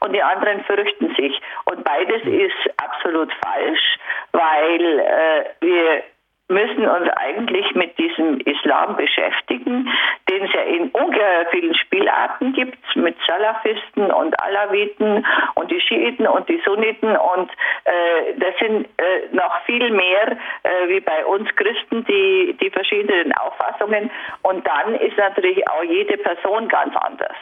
und 0.00 0.12
die 0.12 0.22
anderen 0.22 0.62
fürchten 0.64 1.14
sich. 1.14 1.40
Und 1.64 1.84
beides 1.84 2.22
ist 2.22 2.80
absolut 2.82 3.32
falsch, 3.44 3.98
weil 4.32 4.98
äh, 5.00 5.44
wir 5.60 6.02
müssen 6.48 6.88
uns 6.88 7.08
eigentlich 7.10 7.74
mit 7.74 7.96
diesem 7.98 8.40
Islam 8.40 8.96
beschäftigen, 8.96 9.88
den 10.30 10.44
es 10.44 10.52
ja 10.52 10.62
in 10.62 10.88
ungeheuer 10.90 11.46
vielen 11.50 11.74
Spielarten 11.74 12.54
gibt, 12.54 12.78
mit 12.96 13.16
Salafisten 13.26 14.10
und 14.10 14.40
Alawiten 14.42 15.26
und 15.54 15.70
die 15.70 15.80
Schiiten 15.80 16.26
und 16.26 16.48
die 16.48 16.60
Sunniten 16.64 17.16
und 17.16 17.50
äh, 17.84 18.34
das 18.38 18.58
sind 18.58 18.88
äh, 18.96 19.28
noch 19.32 19.60
viel 19.66 19.90
mehr 19.90 20.36
äh, 20.62 20.88
wie 20.88 21.00
bei 21.00 21.24
uns 21.26 21.54
Christen 21.56 22.04
die, 22.06 22.56
die 22.60 22.70
verschiedenen 22.70 23.32
Auffassungen 23.34 24.10
und 24.42 24.66
dann 24.66 24.94
ist 24.94 25.18
natürlich 25.18 25.68
auch 25.70 25.82
jede 25.82 26.16
Person 26.16 26.68
ganz 26.68 26.96
anders. 26.96 27.36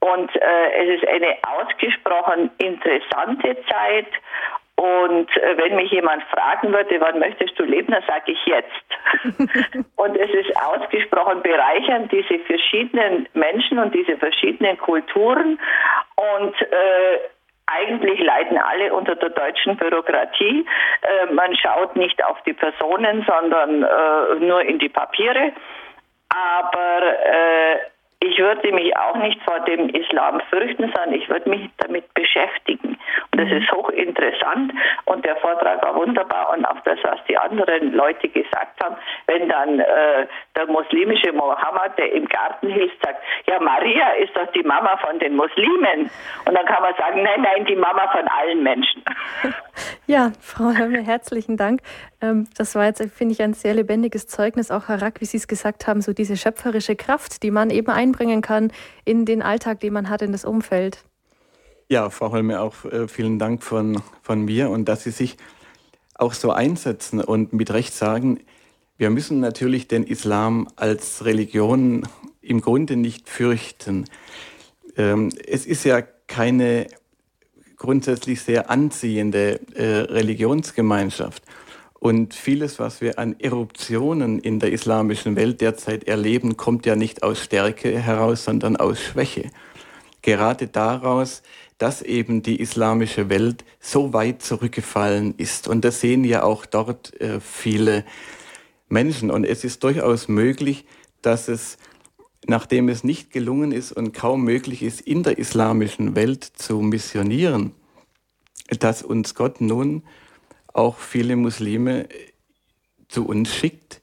Und 0.00 0.34
äh, 0.36 0.72
es 0.74 1.02
ist 1.02 1.08
eine 1.08 1.36
ausgesprochen 1.42 2.50
interessante 2.58 3.56
Zeit 3.68 4.06
und 4.78 5.36
äh, 5.36 5.56
wenn 5.56 5.74
mich 5.74 5.90
jemand 5.90 6.22
fragen 6.24 6.72
würde, 6.72 7.00
wann 7.00 7.18
möchtest 7.18 7.58
du 7.58 7.64
leben, 7.64 7.92
dann 7.92 8.04
sage 8.06 8.30
ich 8.30 8.46
jetzt. 8.46 9.88
und 9.96 10.16
es 10.16 10.30
ist 10.30 10.56
ausgesprochen 10.56 11.42
bereichernd, 11.42 12.12
diese 12.12 12.38
verschiedenen 12.44 13.28
Menschen 13.34 13.80
und 13.80 13.92
diese 13.92 14.16
verschiedenen 14.16 14.78
Kulturen. 14.78 15.58
Und 16.14 16.62
äh, 16.62 17.18
eigentlich 17.66 18.20
leiden 18.20 18.56
alle 18.56 18.94
unter 18.94 19.16
der 19.16 19.30
deutschen 19.30 19.76
Bürokratie. 19.76 20.64
Äh, 21.02 21.32
man 21.32 21.56
schaut 21.56 21.96
nicht 21.96 22.24
auf 22.24 22.40
die 22.42 22.52
Personen, 22.52 23.26
sondern 23.26 23.82
äh, 23.82 24.46
nur 24.46 24.62
in 24.62 24.78
die 24.78 24.88
Papiere. 24.88 25.54
Aber 26.28 27.02
äh, 27.02 27.78
ich 28.20 28.38
würde 28.38 28.72
mich 28.72 28.96
auch 28.96 29.16
nicht 29.16 29.40
vor 29.42 29.60
dem 29.60 29.88
Islam 29.90 30.40
fürchten, 30.50 30.92
sondern 30.94 31.14
ich 31.14 31.28
würde 31.28 31.48
mich 31.48 31.70
damit 31.78 32.12
beschäftigen. 32.14 32.98
Und 33.30 33.40
das 33.40 33.50
ist 33.50 33.70
hochinteressant 33.70 34.72
und 35.04 35.24
der 35.24 35.36
Vortrag 35.36 35.82
war 35.82 35.94
wunderbar 35.94 36.52
und 36.56 36.64
auch 36.64 36.80
das, 36.84 36.98
was 37.04 37.18
die 37.28 37.38
anderen 37.38 37.92
Leute 37.92 38.28
gesagt 38.28 38.82
haben, 38.82 38.96
wenn 39.26 39.48
dann 39.48 39.78
äh, 39.78 40.26
der 40.56 40.66
muslimische 40.66 41.32
Mohammed, 41.32 41.96
der 41.96 42.12
im 42.12 42.26
Garten 42.26 42.68
hilft, 42.68 43.00
sagt, 43.04 43.22
ja, 43.46 43.60
Maria 43.60 44.10
ist 44.14 44.36
doch 44.36 44.50
die 44.52 44.62
Mama 44.64 44.96
von 44.98 45.18
den 45.20 45.36
Muslimen. 45.36 46.10
Und 46.44 46.54
dann 46.54 46.66
kann 46.66 46.82
man 46.82 46.94
sagen, 46.98 47.22
nein, 47.22 47.42
nein, 47.42 47.64
die 47.66 47.76
Mama 47.76 48.08
von 48.10 48.26
allen 48.28 48.62
Menschen. 48.62 49.02
Ja, 50.06 50.32
Frau 50.40 50.72
Hömme, 50.72 51.02
herzlichen 51.02 51.58
Dank. 51.58 51.80
Ähm, 52.22 52.48
das 52.56 52.74
war 52.74 52.86
jetzt, 52.86 53.02
finde 53.14 53.34
ich, 53.34 53.42
ein 53.42 53.52
sehr 53.52 53.74
lebendiges 53.74 54.26
Zeugnis, 54.26 54.70
auch 54.70 54.88
Herr 54.88 55.02
Rack, 55.02 55.20
wie 55.20 55.26
Sie 55.26 55.36
es 55.36 55.46
gesagt 55.46 55.86
haben, 55.86 56.00
so 56.00 56.14
diese 56.14 56.36
schöpferische 56.38 56.96
Kraft, 56.96 57.42
die 57.42 57.50
man 57.50 57.68
eben 57.68 57.90
einbringen 58.08 58.42
kann 58.42 58.72
in 59.04 59.24
den 59.24 59.42
Alltag, 59.42 59.80
den 59.80 59.92
man 59.92 60.08
hat, 60.08 60.22
in 60.22 60.32
das 60.32 60.44
Umfeld. 60.44 61.04
Ja, 61.88 62.10
Frau 62.10 62.32
Holme, 62.32 62.60
auch 62.60 62.84
äh, 62.84 63.08
vielen 63.08 63.38
Dank 63.38 63.62
von, 63.62 64.02
von 64.22 64.44
mir 64.44 64.70
und 64.70 64.88
dass 64.88 65.04
Sie 65.04 65.10
sich 65.10 65.36
auch 66.14 66.32
so 66.32 66.50
einsetzen 66.50 67.20
und 67.20 67.52
mit 67.52 67.70
Recht 67.70 67.94
sagen, 67.94 68.40
wir 68.98 69.10
müssen 69.10 69.40
natürlich 69.40 69.86
den 69.86 70.02
Islam 70.02 70.68
als 70.76 71.24
Religion 71.24 72.02
im 72.42 72.60
Grunde 72.60 72.96
nicht 72.96 73.28
fürchten. 73.28 74.06
Ähm, 74.96 75.30
es 75.46 75.64
ist 75.64 75.84
ja 75.84 76.02
keine 76.02 76.88
grundsätzlich 77.76 78.42
sehr 78.42 78.70
anziehende 78.70 79.60
äh, 79.74 80.12
Religionsgemeinschaft. 80.12 81.44
Und 82.00 82.34
vieles, 82.34 82.78
was 82.78 83.00
wir 83.00 83.18
an 83.18 83.38
Eruptionen 83.40 84.38
in 84.38 84.60
der 84.60 84.72
islamischen 84.72 85.34
Welt 85.34 85.60
derzeit 85.60 86.04
erleben, 86.04 86.56
kommt 86.56 86.86
ja 86.86 86.94
nicht 86.94 87.22
aus 87.22 87.42
Stärke 87.42 87.98
heraus, 87.98 88.44
sondern 88.44 88.76
aus 88.76 89.00
Schwäche. 89.00 89.50
Gerade 90.22 90.68
daraus, 90.68 91.42
dass 91.78 92.02
eben 92.02 92.42
die 92.42 92.60
islamische 92.60 93.28
Welt 93.28 93.64
so 93.80 94.12
weit 94.12 94.42
zurückgefallen 94.42 95.34
ist. 95.38 95.66
Und 95.66 95.84
das 95.84 96.00
sehen 96.00 96.24
ja 96.24 96.42
auch 96.42 96.66
dort 96.66 97.20
äh, 97.20 97.40
viele 97.40 98.04
Menschen. 98.88 99.30
Und 99.30 99.44
es 99.44 99.64
ist 99.64 99.82
durchaus 99.82 100.28
möglich, 100.28 100.84
dass 101.22 101.48
es, 101.48 101.78
nachdem 102.46 102.88
es 102.88 103.04
nicht 103.04 103.32
gelungen 103.32 103.72
ist 103.72 103.92
und 103.92 104.12
kaum 104.12 104.44
möglich 104.44 104.82
ist, 104.82 105.00
in 105.00 105.22
der 105.24 105.38
islamischen 105.38 106.14
Welt 106.14 106.44
zu 106.44 106.80
missionieren, 106.80 107.72
dass 108.80 109.02
uns 109.02 109.34
Gott 109.34 109.60
nun 109.60 110.02
auch 110.78 110.98
viele 110.98 111.34
Muslime 111.34 112.08
zu 113.08 113.26
uns 113.26 113.52
schickt, 113.52 114.00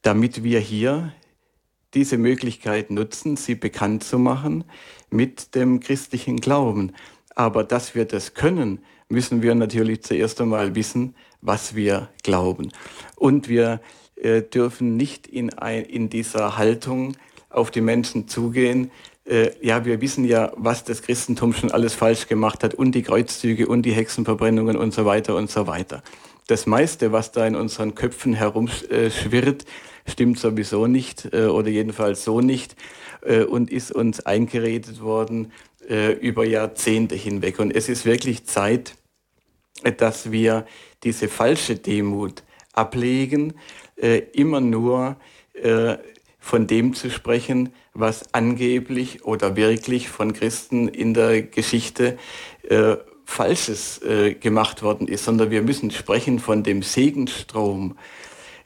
damit 0.00 0.42
wir 0.42 0.58
hier 0.58 1.12
diese 1.92 2.16
Möglichkeit 2.16 2.90
nutzen, 2.90 3.36
sie 3.36 3.54
bekannt 3.54 4.02
zu 4.02 4.18
machen 4.18 4.64
mit 5.10 5.54
dem 5.54 5.78
christlichen 5.80 6.38
Glauben. 6.38 6.92
Aber 7.34 7.64
dass 7.64 7.94
wir 7.94 8.06
das 8.06 8.32
können, 8.32 8.80
müssen 9.10 9.42
wir 9.42 9.54
natürlich 9.54 10.02
zuerst 10.02 10.40
einmal 10.40 10.74
wissen, 10.74 11.14
was 11.42 11.74
wir 11.74 12.08
glauben. 12.22 12.72
Und 13.16 13.48
wir 13.48 13.82
äh, 14.16 14.40
dürfen 14.40 14.96
nicht 14.96 15.26
in, 15.26 15.52
ein, 15.52 15.84
in 15.84 16.08
dieser 16.08 16.56
Haltung 16.56 17.14
auf 17.50 17.70
die 17.70 17.82
Menschen 17.82 18.26
zugehen, 18.26 18.90
äh, 19.30 19.52
ja, 19.60 19.84
wir 19.84 20.00
wissen 20.00 20.24
ja, 20.24 20.52
was 20.56 20.84
das 20.84 21.02
Christentum 21.02 21.52
schon 21.52 21.70
alles 21.70 21.94
falsch 21.94 22.26
gemacht 22.26 22.64
hat 22.64 22.74
und 22.74 22.92
die 22.92 23.02
Kreuzzüge 23.02 23.68
und 23.68 23.82
die 23.82 23.92
Hexenverbrennungen 23.92 24.76
und 24.76 24.92
so 24.92 25.04
weiter 25.04 25.36
und 25.36 25.50
so 25.50 25.66
weiter. 25.66 26.02
Das 26.48 26.66
meiste, 26.66 27.12
was 27.12 27.30
da 27.30 27.46
in 27.46 27.54
unseren 27.54 27.94
Köpfen 27.94 28.34
herumschwirrt, 28.34 29.64
stimmt 30.06 30.40
sowieso 30.40 30.88
nicht 30.88 31.28
äh, 31.32 31.44
oder 31.44 31.68
jedenfalls 31.68 32.24
so 32.24 32.40
nicht 32.40 32.74
äh, 33.22 33.44
und 33.44 33.70
ist 33.70 33.92
uns 33.92 34.18
eingeredet 34.26 35.00
worden 35.00 35.52
äh, 35.88 36.12
über 36.12 36.44
Jahrzehnte 36.44 37.14
hinweg. 37.14 37.60
Und 37.60 37.70
es 37.70 37.88
ist 37.88 38.04
wirklich 38.04 38.46
Zeit, 38.46 38.96
dass 39.98 40.32
wir 40.32 40.66
diese 41.04 41.28
falsche 41.28 41.76
Demut 41.76 42.42
ablegen, 42.72 43.54
äh, 43.96 44.18
immer 44.32 44.60
nur 44.60 45.16
äh, 45.54 45.96
von 46.40 46.66
dem 46.66 46.94
zu 46.94 47.10
sprechen, 47.10 47.68
was 47.92 48.34
angeblich 48.34 49.24
oder 49.24 49.56
wirklich 49.56 50.08
von 50.08 50.32
Christen 50.32 50.88
in 50.88 51.14
der 51.14 51.42
Geschichte 51.42 52.18
äh, 52.68 52.96
Falsches 53.24 54.02
äh, 54.02 54.34
gemacht 54.34 54.82
worden 54.82 55.06
ist, 55.06 55.24
sondern 55.24 55.52
wir 55.52 55.62
müssen 55.62 55.92
sprechen 55.92 56.40
von 56.40 56.64
dem 56.64 56.82
Segenstrom, 56.82 57.96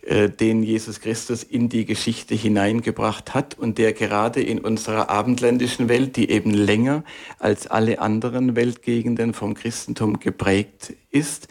äh, 0.02 0.30
den 0.30 0.62
Jesus 0.62 1.00
Christus 1.00 1.42
in 1.42 1.68
die 1.68 1.84
Geschichte 1.84 2.34
hineingebracht 2.34 3.34
hat 3.34 3.58
und 3.58 3.76
der 3.76 3.92
gerade 3.92 4.42
in 4.42 4.60
unserer 4.60 5.10
abendländischen 5.10 5.90
Welt, 5.90 6.16
die 6.16 6.30
eben 6.30 6.50
länger 6.50 7.04
als 7.38 7.66
alle 7.66 7.98
anderen 7.98 8.56
Weltgegenden 8.56 9.34
vom 9.34 9.52
Christentum 9.52 10.18
geprägt 10.18 10.94
ist, 11.10 11.48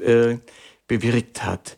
äh, 0.00 0.36
bewirkt 0.86 1.44
hat. 1.44 1.76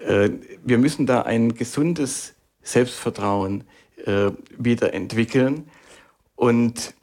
Äh, 0.00 0.30
wir 0.64 0.78
müssen 0.78 1.06
da 1.06 1.22
ein 1.22 1.54
gesundes 1.54 2.34
Selbstvertrauen 2.68 3.64
äh, 4.04 4.30
wieder 4.56 4.92
entwickeln. 4.92 5.68
Und 6.36 6.94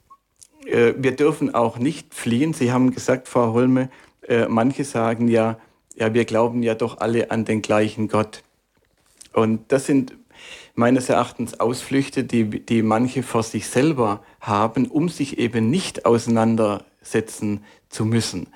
äh, 0.65 0.93
wir 0.97 1.15
dürfen 1.15 1.53
auch 1.53 1.77
nicht 1.77 2.13
fliehen. 2.13 2.53
Sie 2.53 2.71
haben 2.71 2.91
gesagt, 2.91 3.27
Frau 3.27 3.53
Holme, 3.53 3.89
äh, 4.27 4.47
manche 4.47 4.83
sagen 4.83 5.27
ja, 5.27 5.57
ja, 5.95 6.13
wir 6.13 6.25
glauben 6.25 6.61
ja 6.61 6.75
doch 6.75 6.99
alle 6.99 7.31
an 7.31 7.45
den 7.45 7.61
gleichen 7.61 8.07
Gott. 8.07 8.43
Und 9.33 9.71
das 9.71 9.85
sind 9.85 10.15
meines 10.75 11.09
Erachtens 11.09 11.59
Ausflüchte, 11.59 12.23
die, 12.23 12.65
die 12.65 12.81
manche 12.81 13.23
vor 13.23 13.43
sich 13.43 13.67
selber 13.67 14.23
haben, 14.41 14.87
um 14.87 15.09
sich 15.09 15.39
eben 15.39 15.69
nicht 15.69 16.05
auseinandersetzen 16.05 17.63
zu 17.89 18.05
müssen 18.05 18.47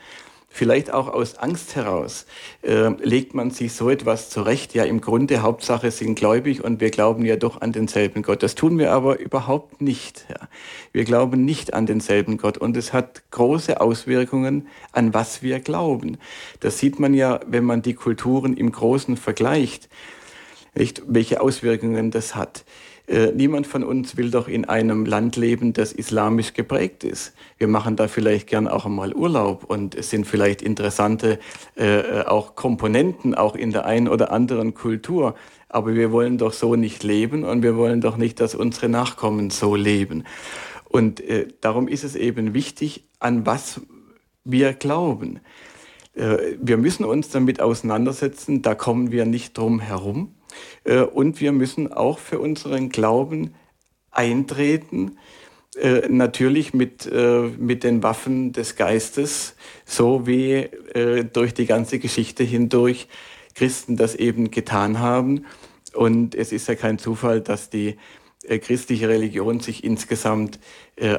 vielleicht 0.49 0.91
auch 0.91 1.07
aus 1.07 1.37
Angst 1.37 1.75
heraus, 1.75 2.25
äh, 2.63 2.89
legt 3.03 3.33
man 3.33 3.51
sich 3.51 3.73
so 3.73 3.89
etwas 3.89 4.29
zurecht. 4.29 4.73
Ja, 4.73 4.83
im 4.83 4.99
Grunde 4.99 5.41
Hauptsache 5.41 5.91
sind 5.91 6.15
gläubig 6.15 6.63
und 6.63 6.81
wir 6.81 6.89
glauben 6.89 7.23
ja 7.25 7.35
doch 7.35 7.61
an 7.61 7.71
denselben 7.71 8.23
Gott. 8.23 8.43
Das 8.43 8.55
tun 8.55 8.77
wir 8.77 8.91
aber 8.91 9.19
überhaupt 9.19 9.81
nicht. 9.81 10.25
Ja. 10.29 10.47
Wir 10.91 11.05
glauben 11.05 11.45
nicht 11.45 11.73
an 11.73 11.85
denselben 11.85 12.37
Gott 12.37 12.57
und 12.57 12.75
es 12.75 12.93
hat 12.93 13.23
große 13.31 13.79
Auswirkungen, 13.79 14.67
an 14.91 15.13
was 15.13 15.43
wir 15.43 15.59
glauben. 15.59 16.17
Das 16.59 16.79
sieht 16.79 16.99
man 16.99 17.13
ja, 17.13 17.39
wenn 17.47 17.63
man 17.63 17.81
die 17.81 17.93
Kulturen 17.93 18.57
im 18.57 18.71
Großen 18.71 19.17
vergleicht, 19.17 19.87
nicht, 20.75 21.01
welche 21.07 21.41
Auswirkungen 21.41 22.11
das 22.11 22.35
hat. 22.35 22.63
Äh, 23.09 23.31
niemand 23.31 23.65
von 23.65 23.83
uns 23.83 24.17
will 24.17 24.29
doch 24.29 24.47
in 24.47 24.65
einem 24.65 25.03
Land 25.03 25.35
leben, 25.35 25.73
das 25.73 25.93
islamisch 25.93 26.53
geprägt 26.53 27.03
ist. 27.03 27.33
Wir 27.57 27.67
machen 27.67 27.95
da 27.95 28.07
vielleicht 28.07 28.47
gern 28.47 28.67
auch 28.67 28.85
einmal 28.85 29.15
Urlaub 29.15 29.63
und 29.63 29.95
es 29.95 30.11
sind 30.11 30.27
vielleicht 30.27 30.61
interessante 30.61 31.39
äh, 31.75 32.01
äh, 32.01 32.25
auch 32.25 32.53
Komponenten 32.53 33.33
auch 33.33 33.55
in 33.55 33.71
der 33.71 33.85
einen 33.85 34.07
oder 34.07 34.31
anderen 34.31 34.75
Kultur. 34.75 35.33
Aber 35.69 35.95
wir 35.95 36.11
wollen 36.11 36.37
doch 36.37 36.53
so 36.53 36.75
nicht 36.75 37.03
leben 37.03 37.43
und 37.43 37.63
wir 37.63 37.75
wollen 37.75 37.99
doch 37.99 38.15
nicht, 38.15 38.39
dass 38.39 38.53
unsere 38.53 38.89
Nachkommen 38.89 39.49
so 39.49 39.75
leben. 39.75 40.23
Und 40.87 41.19
äh, 41.19 41.47
darum 41.61 41.87
ist 41.87 42.03
es 42.03 42.15
eben 42.15 42.53
wichtig, 42.53 43.07
an 43.19 43.47
was 43.47 43.81
wir 44.43 44.73
glauben. 44.73 45.39
Äh, 46.13 46.57
wir 46.61 46.77
müssen 46.77 47.05
uns 47.05 47.29
damit 47.29 47.59
auseinandersetzen, 47.59 48.61
da 48.61 48.75
kommen 48.75 49.11
wir 49.11 49.25
nicht 49.25 49.57
drum 49.57 49.79
herum. 49.79 50.35
Äh, 50.83 51.01
und 51.01 51.39
wir 51.39 51.51
müssen 51.51 51.91
auch 51.91 52.19
für 52.19 52.39
unseren 52.39 52.89
Glauben 52.89 53.53
eintreten, 54.11 55.17
äh, 55.75 56.07
natürlich 56.09 56.73
mit, 56.73 57.05
äh, 57.05 57.49
mit 57.57 57.83
den 57.83 58.01
Waffen 58.03 58.53
des 58.53 58.75
Geistes, 58.75 59.55
so 59.85 60.25
wie 60.25 60.69
durch 61.33 61.53
die 61.53 61.65
ganze 61.65 61.99
Geschichte 61.99 62.43
hindurch 62.43 63.07
Christen 63.53 63.95
das 63.95 64.15
eben 64.15 64.49
getan 64.49 64.99
haben. 64.99 65.45
Und 65.93 66.33
es 66.33 66.51
ist 66.51 66.67
ja 66.67 66.75
kein 66.75 66.97
Zufall, 66.97 67.41
dass 67.41 67.69
die 67.69 67.97
christliche 68.61 69.07
Religion 69.07 69.59
sich 69.59 69.83
insgesamt 69.83 70.59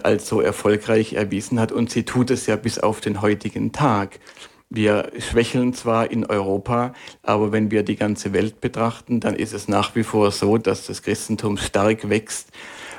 als 0.03 0.29
so 0.29 0.41
erfolgreich 0.41 1.13
erwiesen 1.13 1.61
hat 1.61 1.71
und 1.71 1.91
sie 1.91 2.05
tut 2.05 2.31
es 2.31 2.47
ja 2.47 2.57
bis 2.57 2.79
auf 2.79 3.01
den 3.01 3.23
heutigen 3.23 3.73
Tag. 3.73 4.19
Wir 4.73 5.11
schwächeln 5.19 5.75
zwar 5.75 6.13
in 6.13 6.25
Europa, 6.25 6.95
aber 7.25 7.51
wenn 7.51 7.73
wir 7.73 7.83
die 7.83 7.97
ganze 7.97 8.33
Welt 8.33 8.61
betrachten, 8.61 9.19
dann 9.19 9.35
ist 9.35 9.53
es 9.53 9.67
nach 9.67 9.97
wie 9.97 10.05
vor 10.05 10.31
so, 10.31 10.59
dass 10.59 10.87
das 10.87 11.03
Christentum 11.03 11.57
stark 11.57 12.09
wächst. 12.09 12.51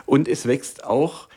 Und 0.06 0.28
es 0.28 0.46
wächst 0.46 0.84
auch 0.84 1.30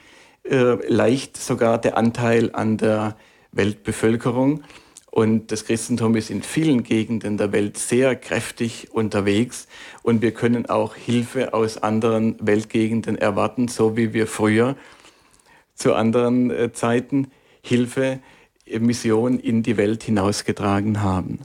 äh, 0.43 0.75
leicht 0.93 1.37
sogar 1.37 1.81
der 1.81 1.97
Anteil 1.97 2.51
an 2.53 2.79
der 2.79 3.17
Weltbevölkerung. 3.53 4.65
Und 5.13 5.53
das 5.53 5.67
Christentum 5.67 6.17
ist 6.17 6.31
in 6.31 6.43
vielen 6.43 6.83
Gegenden 6.83 7.37
der 7.37 7.53
Welt 7.53 7.79
sehr 7.79 8.17
kräftig 8.17 8.89
unterwegs. 8.93 9.69
Und 10.03 10.21
wir 10.21 10.33
können 10.33 10.67
auch 10.67 10.97
Hilfe 10.97 11.55
aus 11.55 11.79
anderen 11.79 12.37
Weltgegenden 12.45 13.17
erwarten, 13.17 13.69
so 13.69 13.97
wie 13.97 14.13
wir 14.13 14.27
früher 14.27 14.75
zu 15.77 15.95
anderen 15.95 16.51
äh, 16.51 16.73
Zeiten 16.73 17.29
Hilfe 17.63 18.19
Mission 18.67 19.39
in 19.39 19.63
die 19.63 19.77
Welt 19.77 20.03
hinausgetragen 20.03 21.03
haben. 21.03 21.41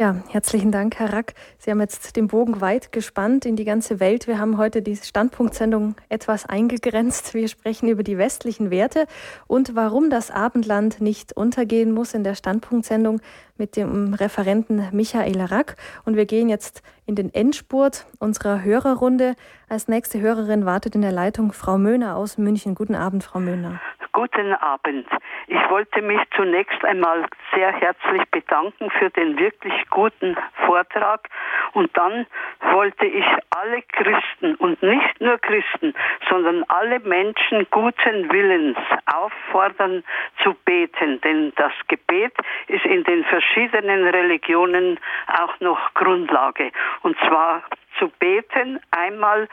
Ja, 0.00 0.16
herzlichen 0.28 0.72
Dank, 0.72 0.98
Herr 0.98 1.12
Rack. 1.12 1.34
Sie 1.58 1.70
haben 1.70 1.80
jetzt 1.80 2.16
den 2.16 2.28
Bogen 2.28 2.62
weit 2.62 2.90
gespannt 2.90 3.44
in 3.44 3.54
die 3.54 3.66
ganze 3.66 4.00
Welt. 4.00 4.26
Wir 4.26 4.38
haben 4.38 4.56
heute 4.56 4.80
die 4.80 4.96
Standpunktsendung 4.96 5.94
etwas 6.08 6.46
eingegrenzt. 6.46 7.34
Wir 7.34 7.48
sprechen 7.48 7.86
über 7.86 8.02
die 8.02 8.16
westlichen 8.16 8.70
Werte 8.70 9.04
und 9.46 9.74
warum 9.76 10.08
das 10.08 10.30
Abendland 10.30 11.02
nicht 11.02 11.34
untergehen 11.34 11.92
muss 11.92 12.14
in 12.14 12.24
der 12.24 12.34
Standpunktsendung 12.34 13.20
mit 13.58 13.76
dem 13.76 14.14
Referenten 14.14 14.88
Michael 14.92 15.38
Rack. 15.42 15.76
Und 16.06 16.16
wir 16.16 16.24
gehen 16.24 16.48
jetzt 16.48 16.80
in 17.04 17.14
den 17.14 17.34
Endspurt 17.34 18.06
unserer 18.20 18.62
Hörerrunde. 18.64 19.34
Als 19.68 19.86
nächste 19.86 20.18
Hörerin 20.18 20.64
wartet 20.64 20.94
in 20.94 21.02
der 21.02 21.12
Leitung 21.12 21.52
Frau 21.52 21.76
Möhner 21.76 22.16
aus 22.16 22.38
München. 22.38 22.74
Guten 22.74 22.94
Abend, 22.94 23.22
Frau 23.22 23.38
Möhner. 23.38 23.82
Guten 24.12 24.54
Abend. 24.54 25.06
Ich 25.46 25.70
wollte 25.70 26.02
mich 26.02 26.20
zunächst 26.34 26.84
einmal 26.84 27.26
sehr 27.54 27.70
herzlich 27.70 28.22
bedanken 28.30 28.90
für 28.98 29.08
den 29.10 29.38
wirklich 29.38 29.72
guten 29.88 30.36
Vortrag. 30.66 31.28
Und 31.74 31.96
dann 31.96 32.26
wollte 32.72 33.06
ich 33.06 33.24
alle 33.50 33.82
Christen 33.82 34.56
und 34.56 34.82
nicht 34.82 35.20
nur 35.20 35.38
Christen, 35.38 35.94
sondern 36.28 36.64
alle 36.68 36.98
Menschen 37.00 37.66
guten 37.70 38.32
Willens 38.32 38.78
auffordern 39.06 40.02
zu 40.42 40.54
beten, 40.64 41.20
denn 41.20 41.52
das 41.54 41.72
Gebet 41.86 42.32
ist 42.66 42.84
in 42.86 43.04
den 43.04 43.24
verschiedenen 43.24 44.08
Religionen 44.08 44.98
auch 45.40 45.60
noch 45.60 45.94
Grundlage. 45.94 46.72
Und 47.02 47.16
zwar 47.20 47.62
zu 48.00 48.08
beten, 48.18 48.80
einmal 48.90 49.46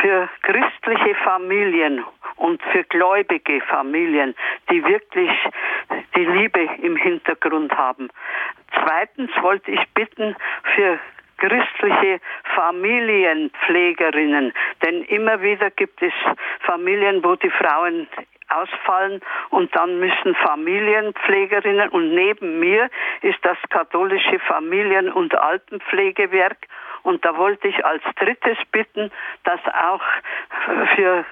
für 0.00 0.28
christliche 0.42 1.16
Familien 1.24 2.04
und 2.36 2.62
für 2.70 2.84
gläubige 2.84 3.60
Familien, 3.62 4.36
die 4.70 4.84
wirklich 4.84 5.30
die 6.14 6.24
Liebe 6.24 6.68
im 6.82 6.94
Hintergrund 6.96 7.76
haben. 7.76 8.10
Zweitens 8.74 9.32
wollte 9.40 9.72
ich 9.72 9.80
bitten 9.94 10.36
für 10.74 11.00
christliche 11.38 12.20
Familienpflegerinnen, 12.54 14.52
denn 14.84 15.02
immer 15.04 15.40
wieder 15.42 15.70
gibt 15.70 16.02
es 16.02 16.12
Familien, 16.60 17.24
wo 17.24 17.36
die 17.36 17.50
Frauen 17.50 18.06
ausfallen 18.48 19.20
und 19.50 19.74
dann 19.74 19.98
müssen 19.98 20.34
Familienpflegerinnen 20.36 21.88
und 21.90 22.14
neben 22.14 22.60
mir 22.60 22.88
ist 23.22 23.38
das 23.42 23.58
katholische 23.70 24.38
Familien- 24.40 25.12
und 25.12 25.34
Altenpflegewerk 25.34 26.68
und 27.06 27.24
da 27.24 27.36
wollte 27.36 27.68
ich 27.68 27.84
als 27.84 28.02
drittes 28.16 28.58
bitten, 28.72 29.12
dass 29.44 29.60
auch 29.66 30.02
für 30.96 31.24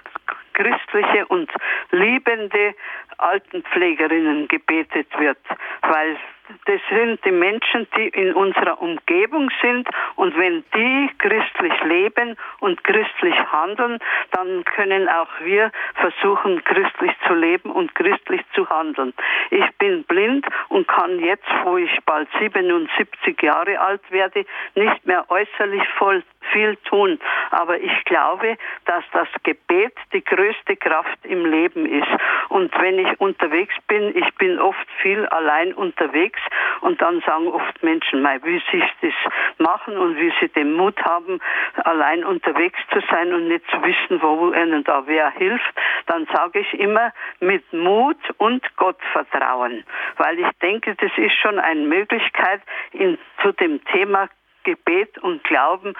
christliche 0.52 1.26
und 1.26 1.50
liebende 1.90 2.74
Altenpflegerinnen 3.18 4.46
gebetet 4.46 5.08
wird, 5.18 5.38
weil 5.82 6.16
das 6.66 6.80
sind 6.90 7.24
die 7.24 7.30
Menschen, 7.30 7.86
die 7.96 8.08
in 8.08 8.34
unserer 8.34 8.80
Umgebung 8.80 9.50
sind 9.62 9.88
und 10.16 10.36
wenn 10.36 10.64
die 10.74 11.10
christlich 11.18 11.72
leben 11.84 12.36
und 12.60 12.82
christlich 12.84 13.34
handeln, 13.50 13.98
dann 14.32 14.64
können 14.64 15.08
auch 15.08 15.28
wir 15.40 15.70
versuchen, 15.94 16.62
christlich 16.64 17.12
zu 17.26 17.34
leben 17.34 17.70
und 17.70 17.94
christlich 17.94 18.42
zu 18.54 18.68
handeln. 18.68 19.14
Ich 19.50 19.66
bin 19.78 20.04
blind 20.04 20.46
und 20.68 20.86
kann 20.86 21.18
jetzt, 21.18 21.48
wo 21.64 21.78
ich 21.78 21.98
bald 22.04 22.28
77 22.38 23.40
Jahre 23.42 23.80
alt 23.80 24.02
werde, 24.10 24.44
nicht 24.74 25.06
mehr 25.06 25.24
äußerlich 25.30 25.82
voll 25.98 26.22
viel 26.52 26.76
tun. 26.88 27.18
Aber 27.50 27.78
ich 27.78 28.04
glaube, 28.04 28.56
dass 28.86 29.04
das 29.12 29.28
Gebet 29.42 29.94
die 30.12 30.24
größte 30.24 30.76
Kraft 30.76 31.18
im 31.24 31.44
Leben 31.44 31.86
ist. 31.86 32.08
Und 32.48 32.72
wenn 32.80 32.98
ich 32.98 33.20
unterwegs 33.20 33.74
bin, 33.88 34.16
ich 34.16 34.34
bin 34.36 34.58
oft 34.58 34.86
viel 35.02 35.26
allein 35.26 35.72
unterwegs 35.74 36.40
und 36.80 37.00
dann 37.00 37.20
sagen 37.22 37.48
oft 37.48 37.82
Menschen, 37.82 38.24
wie 38.44 38.62
sie 38.70 38.82
das 39.00 39.14
machen 39.58 39.96
und 39.96 40.16
wie 40.16 40.32
sie 40.40 40.48
den 40.48 40.74
Mut 40.74 41.00
haben, 41.04 41.40
allein 41.84 42.24
unterwegs 42.24 42.78
zu 42.92 43.00
sein 43.10 43.32
und 43.32 43.48
nicht 43.48 43.64
zu 43.70 43.82
wissen, 43.82 44.22
wo 44.22 44.52
ihnen 44.52 44.84
da 44.84 45.02
wer 45.06 45.30
hilft, 45.30 45.74
dann 46.06 46.26
sage 46.32 46.60
ich 46.60 46.74
immer 46.78 47.12
mit 47.40 47.72
Mut 47.72 48.18
und 48.38 48.64
Gottvertrauen. 48.76 49.84
Weil 50.16 50.38
ich 50.38 50.50
denke, 50.62 50.94
das 50.96 51.10
ist 51.16 51.34
schon 51.34 51.58
eine 51.58 51.80
Möglichkeit, 51.80 52.60
in, 52.92 53.18
zu 53.42 53.52
dem 53.52 53.84
Thema 53.86 54.28
Gebet 54.64 55.18
und 55.18 55.44
Glauben 55.44 55.94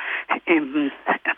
eben 0.46 0.92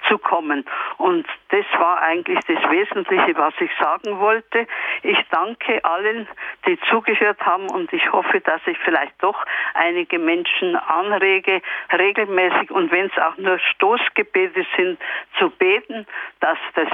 zu 0.08 0.18
kommen. 0.18 0.64
Und 0.98 1.26
das 1.50 1.64
war 1.78 2.00
eigentlich 2.00 2.38
das 2.46 2.70
Wesentliche, 2.70 3.36
was 3.36 3.54
ich 3.60 3.70
sagen 3.78 4.18
wollte. 4.18 4.66
Ich 5.02 5.18
danke 5.30 5.84
allen, 5.84 6.28
die 6.66 6.78
zugehört 6.88 7.40
haben 7.40 7.68
und 7.70 7.92
ich 7.92 8.12
hoffe, 8.12 8.40
dass 8.40 8.60
ich 8.66 8.78
vielleicht 8.84 9.14
doch 9.22 9.44
einige 9.74 10.18
Menschen 10.18 10.76
anrege, 10.76 11.60
regelmäßig 11.92 12.70
und 12.70 12.90
wenn 12.90 13.06
es 13.06 13.18
auch 13.22 13.36
nur 13.36 13.58
Stoßgebete 13.58 14.64
sind, 14.76 14.98
zu 15.38 15.50
beten, 15.50 16.06
dass 16.40 16.58
das 16.74 16.88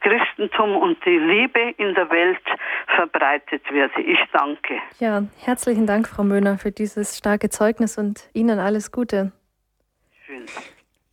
Christentum 0.00 0.76
und 0.76 1.04
die 1.04 1.18
Liebe 1.18 1.74
in 1.76 1.94
der 1.94 2.10
Welt 2.10 2.42
verbreitet 2.94 3.62
wird. 3.70 3.96
Ich 3.98 4.18
danke. 4.32 4.78
Ja, 4.98 5.22
herzlichen 5.44 5.86
Dank, 5.86 6.08
Frau 6.08 6.24
Möhner, 6.24 6.58
für 6.58 6.72
dieses 6.72 7.16
starke 7.16 7.50
Zeugnis 7.50 7.98
und 7.98 8.28
Ihnen 8.32 8.58
alles 8.58 8.92
Gute. 8.92 9.32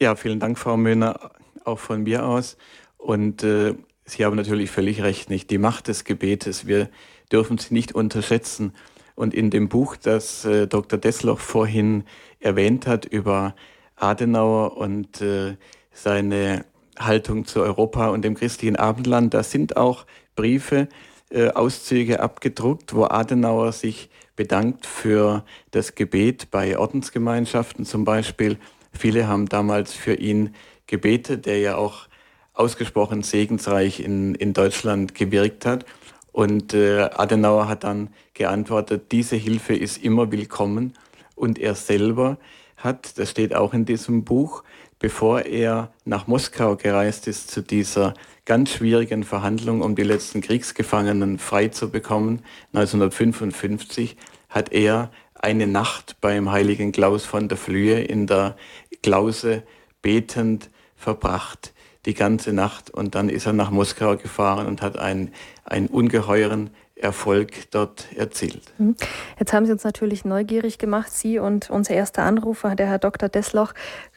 Ja, 0.01 0.15
vielen 0.15 0.39
Dank, 0.39 0.57
Frau 0.57 0.77
Möhner, 0.77 1.31
auch 1.63 1.79
von 1.79 2.03
mir 2.03 2.25
aus. 2.25 2.57
Und 2.97 3.43
äh, 3.43 3.75
Sie 4.05 4.23
haben 4.23 4.35
natürlich 4.35 4.69
völlig 4.69 5.01
recht, 5.01 5.31
nicht 5.31 5.49
die 5.49 5.57
Macht 5.57 5.87
des 5.87 6.03
Gebetes. 6.03 6.67
Wir 6.67 6.89
dürfen 7.31 7.57
sie 7.57 7.73
nicht 7.73 7.95
unterschätzen. 7.95 8.73
Und 9.15 9.33
in 9.33 9.49
dem 9.49 9.67
Buch, 9.67 9.95
das 9.95 10.45
äh, 10.45 10.67
Dr. 10.67 10.99
Desloch 10.99 11.39
vorhin 11.39 12.03
erwähnt 12.39 12.85
hat 12.85 13.05
über 13.05 13.55
Adenauer 13.95 14.77
und 14.77 15.21
äh, 15.21 15.55
seine 15.91 16.65
Haltung 16.99 17.45
zu 17.45 17.61
Europa 17.61 18.09
und 18.09 18.23
dem 18.23 18.35
christlichen 18.35 18.75
Abendland, 18.75 19.33
da 19.33 19.41
sind 19.41 19.75
auch 19.75 20.05
Briefe, 20.35 20.87
äh, 21.31 21.49
Auszüge 21.49 22.19
abgedruckt, 22.19 22.93
wo 22.93 23.05
Adenauer 23.05 23.71
sich 23.71 24.09
bedankt 24.35 24.85
für 24.85 25.45
das 25.71 25.95
Gebet 25.95 26.51
bei 26.51 26.77
Ordensgemeinschaften 26.77 27.85
zum 27.85 28.03
Beispiel 28.03 28.57
Viele 28.97 29.27
haben 29.27 29.47
damals 29.47 29.93
für 29.93 30.13
ihn 30.13 30.55
gebetet, 30.87 31.45
der 31.45 31.59
ja 31.59 31.75
auch 31.75 32.07
ausgesprochen 32.53 33.21
segensreich 33.21 33.99
in, 33.99 34.35
in 34.35 34.53
Deutschland 34.53 35.13
gewirkt 35.15 35.65
hat. 35.65 35.85
Und 36.31 36.73
äh, 36.73 37.09
Adenauer 37.13 37.67
hat 37.67 37.83
dann 37.83 38.09
geantwortet, 38.33 39.11
diese 39.11 39.35
Hilfe 39.35 39.75
ist 39.75 40.03
immer 40.03 40.31
willkommen. 40.31 40.93
Und 41.35 41.59
er 41.59 41.75
selber 41.75 42.37
hat, 42.77 43.17
das 43.17 43.31
steht 43.31 43.53
auch 43.55 43.73
in 43.73 43.85
diesem 43.85 44.23
Buch, 44.23 44.63
bevor 44.99 45.41
er 45.41 45.91
nach 46.05 46.27
Moskau 46.27 46.75
gereist 46.75 47.27
ist 47.27 47.51
zu 47.51 47.61
dieser 47.61 48.13
ganz 48.45 48.71
schwierigen 48.71 49.23
Verhandlung, 49.23 49.81
um 49.81 49.95
die 49.95 50.03
letzten 50.03 50.41
Kriegsgefangenen 50.41 51.39
frei 51.39 51.67
zu 51.69 51.89
bekommen, 51.89 52.41
1955, 52.73 54.15
hat 54.49 54.71
er 54.71 55.11
eine 55.45 55.67
Nacht 55.67 56.17
beim 56.21 56.51
heiligen 56.51 56.91
Klaus 56.91 57.23
von 57.23 57.47
der 57.47 57.57
Flühe 57.57 58.01
in 58.01 58.25
der 58.25 58.55
Klause 59.03 59.61
betend 60.01 60.71
verbracht, 60.95 61.71
die 62.07 62.15
ganze 62.15 62.51
Nacht. 62.51 62.89
Und 62.89 63.13
dann 63.13 63.29
ist 63.29 63.45
er 63.45 63.53
nach 63.53 63.69
Moskau 63.69 64.17
gefahren 64.17 64.65
und 64.65 64.81
hat 64.81 64.97
einen, 64.97 65.31
einen 65.63 65.85
ungeheuren 65.85 66.71
Erfolg 66.95 67.69
dort 67.69 68.07
erzielt. 68.15 68.73
Mhm. 68.79 68.95
Jetzt 69.37 69.53
haben 69.53 69.67
Sie 69.67 69.71
uns 69.71 69.83
natürlich 69.83 70.25
neugierig 70.25 70.79
gemacht, 70.79 71.11
Sie 71.11 71.37
und 71.37 71.69
unser 71.69 71.93
erster 71.93 72.23
Anrufer, 72.23 72.73
der 72.73 72.87
Herr 72.87 72.99
Dr. 72.99 73.29
Desloch. 73.29 73.73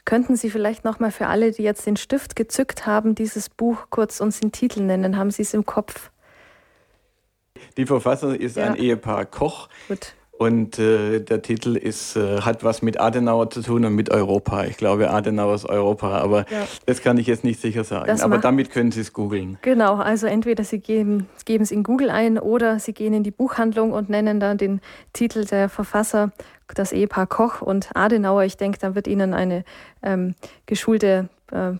Könnten 0.06 0.34
Sie 0.34 0.48
vielleicht 0.48 0.84
nochmal 0.84 1.10
für 1.10 1.26
alle, 1.26 1.52
die 1.52 1.62
jetzt 1.62 1.84
den 1.84 1.96
Stift 1.96 2.36
gezückt 2.36 2.86
haben, 2.86 3.14
dieses 3.14 3.50
Buch 3.50 3.88
kurz 3.90 4.20
uns 4.20 4.40
den 4.40 4.52
Titel 4.52 4.80
nennen? 4.80 5.18
Haben 5.18 5.30
Sie 5.30 5.42
es 5.42 5.52
im 5.52 5.66
Kopf? 5.66 6.10
Die 7.76 7.84
Verfasser 7.84 8.40
ist 8.40 8.56
ja. 8.56 8.64
ein 8.64 8.76
Ehepaar 8.76 9.26
Koch. 9.26 9.68
Gut. 9.88 10.14
Und 10.38 10.78
äh, 10.78 11.18
der 11.18 11.42
Titel 11.42 11.76
ist, 11.76 12.14
äh, 12.14 12.42
hat 12.42 12.62
was 12.62 12.80
mit 12.80 13.00
Adenauer 13.00 13.50
zu 13.50 13.60
tun 13.60 13.84
und 13.84 13.96
mit 13.96 14.10
Europa. 14.10 14.64
Ich 14.66 14.76
glaube, 14.76 15.10
Adenauer 15.10 15.56
ist 15.56 15.64
Europa, 15.64 16.16
aber 16.18 16.46
ja. 16.48 16.64
das 16.86 17.02
kann 17.02 17.18
ich 17.18 17.26
jetzt 17.26 17.42
nicht 17.42 17.60
sicher 17.60 17.82
sagen. 17.82 18.06
Das 18.06 18.22
aber 18.22 18.38
damit 18.38 18.70
können 18.70 18.92
Sie 18.92 19.00
es 19.00 19.12
googeln. 19.12 19.58
Genau, 19.62 19.96
also 19.96 20.28
entweder 20.28 20.62
Sie 20.62 20.78
geben, 20.78 21.26
geben 21.44 21.64
es 21.64 21.72
in 21.72 21.82
Google 21.82 22.08
ein 22.10 22.38
oder 22.38 22.78
Sie 22.78 22.92
gehen 22.92 23.14
in 23.14 23.24
die 23.24 23.32
Buchhandlung 23.32 23.90
und 23.90 24.10
nennen 24.10 24.38
dann 24.38 24.58
den 24.58 24.80
Titel 25.12 25.44
der 25.44 25.68
Verfasser, 25.68 26.30
das 26.72 26.92
Ehepaar 26.92 27.26
Koch 27.26 27.60
und 27.60 27.90
Adenauer. 27.94 28.44
Ich 28.44 28.56
denke, 28.56 28.78
dann 28.78 28.94
wird 28.94 29.08
Ihnen 29.08 29.34
eine 29.34 29.64
ähm, 30.04 30.36
geschulte 30.66 31.28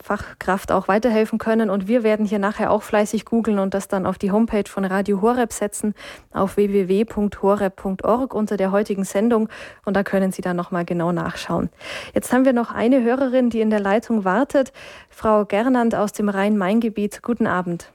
Fachkraft 0.02 0.72
auch 0.72 0.88
weiterhelfen 0.88 1.38
können. 1.38 1.70
Und 1.70 1.88
wir 1.88 2.02
werden 2.02 2.24
hier 2.24 2.38
nachher 2.38 2.70
auch 2.70 2.82
fleißig 2.82 3.24
googeln 3.24 3.58
und 3.58 3.74
das 3.74 3.88
dann 3.88 4.06
auf 4.06 4.18
die 4.18 4.32
Homepage 4.32 4.68
von 4.68 4.84
Radio 4.84 5.20
Horeb 5.20 5.52
setzen, 5.52 5.94
auf 6.32 6.56
www.horeb.org 6.56 8.34
unter 8.34 8.56
der 8.56 8.72
heutigen 8.72 9.04
Sendung. 9.04 9.48
Und 9.84 9.96
da 9.96 10.02
können 10.02 10.32
Sie 10.32 10.42
dann 10.42 10.56
nochmal 10.56 10.84
genau 10.84 11.12
nachschauen. 11.12 11.68
Jetzt 12.14 12.32
haben 12.32 12.44
wir 12.44 12.52
noch 12.52 12.72
eine 12.72 13.02
Hörerin, 13.02 13.50
die 13.50 13.60
in 13.60 13.70
der 13.70 13.80
Leitung 13.80 14.24
wartet. 14.24 14.72
Frau 15.10 15.44
Gernand 15.44 15.94
aus 15.94 16.12
dem 16.12 16.28
Rhein-Main-Gebiet. 16.28 17.22
Guten 17.22 17.46
Abend. 17.46 17.90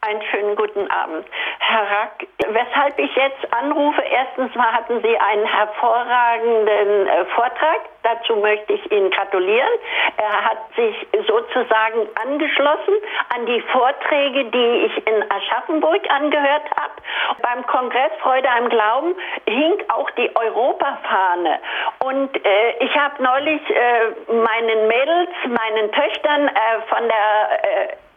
Einen 0.00 0.22
schönen 0.30 0.54
guten 0.54 0.88
Abend. 0.92 1.26
Herr 1.58 1.82
Rack, 1.82 2.24
weshalb 2.46 2.96
ich 3.00 3.12
jetzt 3.16 3.52
anrufe, 3.52 4.00
erstens 4.00 4.54
mal 4.54 4.72
hatten 4.72 5.02
Sie 5.02 5.18
einen 5.18 5.44
hervorragenden 5.44 7.08
äh, 7.08 7.24
Vortrag. 7.34 7.80
Dazu 8.04 8.36
möchte 8.36 8.74
ich 8.74 8.92
Ihnen 8.92 9.10
gratulieren. 9.10 9.72
Er 10.16 10.44
hat 10.44 10.58
sich 10.76 10.94
sozusagen 11.26 12.06
angeschlossen 12.14 12.94
an 13.34 13.46
die 13.46 13.60
Vorträge, 13.72 14.44
die 14.44 14.86
ich 14.86 15.04
in 15.04 15.30
Aschaffenburg 15.32 16.08
angehört 16.08 16.70
habe. 16.76 16.94
Beim 17.42 17.66
Kongress 17.66 18.12
Freude 18.22 18.48
am 18.48 18.68
Glauben 18.68 19.16
hing 19.46 19.82
auch 19.88 20.10
die 20.12 20.30
Europafahne. 20.36 21.58
Und 22.04 22.46
äh, 22.46 22.84
ich 22.84 22.96
habe 22.96 23.20
neulich 23.20 23.62
äh, 23.68 24.32
meinen 24.32 24.86
Mädels, 24.86 25.30
meinen 25.48 25.90
Töchtern 25.90 26.46
äh, 26.46 26.82
von 26.88 27.02
der 27.08 27.88
äh, 27.90 28.07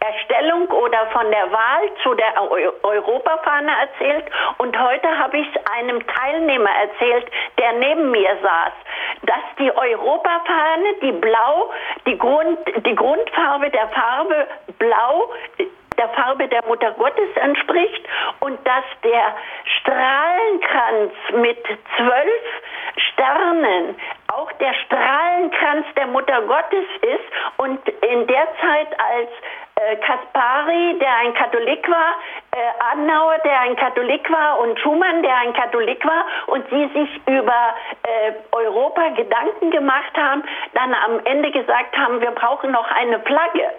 Erstellung 0.00 0.68
oder 0.68 1.06
von 1.12 1.30
der 1.30 1.50
Wahl 1.50 1.90
zu 2.02 2.14
der 2.14 2.34
Europafahne 2.82 3.70
erzählt. 3.80 4.26
Und 4.58 4.78
heute 4.78 5.18
habe 5.18 5.38
ich 5.38 5.48
es 5.54 5.66
einem 5.72 6.06
Teilnehmer 6.06 6.70
erzählt, 6.70 7.26
der 7.58 7.72
neben 7.72 8.10
mir 8.10 8.36
saß, 8.42 8.72
dass 9.22 9.56
die 9.58 9.74
Europafahne, 9.74 10.94
die 11.02 11.12
Blau, 11.12 11.70
die, 12.06 12.18
Grund, 12.18 12.58
die 12.84 12.94
Grundfarbe 12.94 13.70
der 13.70 13.88
Farbe 13.88 14.46
Blau 14.78 15.32
der 15.98 16.08
Farbe 16.10 16.48
der 16.48 16.64
Mutter 16.66 16.92
Gottes 16.92 17.28
entspricht 17.36 18.04
und 18.40 18.58
dass 18.66 18.84
der 19.02 19.36
Strahlenkranz 19.80 21.12
mit 21.34 21.64
zwölf 21.96 22.42
Sternen 23.12 23.96
auch 24.28 24.50
der 24.52 24.74
Strahlenkranz 24.86 25.86
der 25.96 26.06
Mutter 26.06 26.42
Gottes 26.42 26.84
ist 27.02 27.58
und 27.58 27.80
in 27.88 28.26
der 28.26 28.48
Zeit 28.60 28.88
als 28.98 29.30
äh, 29.76 29.96
Kaspari, 29.96 30.98
der 30.98 31.16
ein 31.16 31.34
Katholik 31.34 31.88
war, 31.88 32.14
äh, 32.52 32.92
Adenauer, 32.92 33.38
der 33.44 33.60
ein 33.60 33.76
Katholik 33.76 34.30
war 34.30 34.60
und 34.60 34.78
Schumann, 34.80 35.22
der 35.22 35.36
ein 35.36 35.52
Katholik 35.52 36.04
war 36.04 36.26
und 36.46 36.68
sie 36.70 36.86
sich 36.88 37.20
über 37.26 37.74
äh, 38.02 38.32
Europa 38.52 39.08
Gedanken 39.10 39.70
gemacht 39.70 40.16
haben, 40.16 40.42
dann 40.74 40.94
am 40.94 41.20
Ende 41.24 41.50
gesagt 41.50 41.96
haben, 41.96 42.20
wir 42.20 42.32
brauchen 42.32 42.72
noch 42.72 42.90
eine 42.90 43.20
Flagge. 43.20 43.70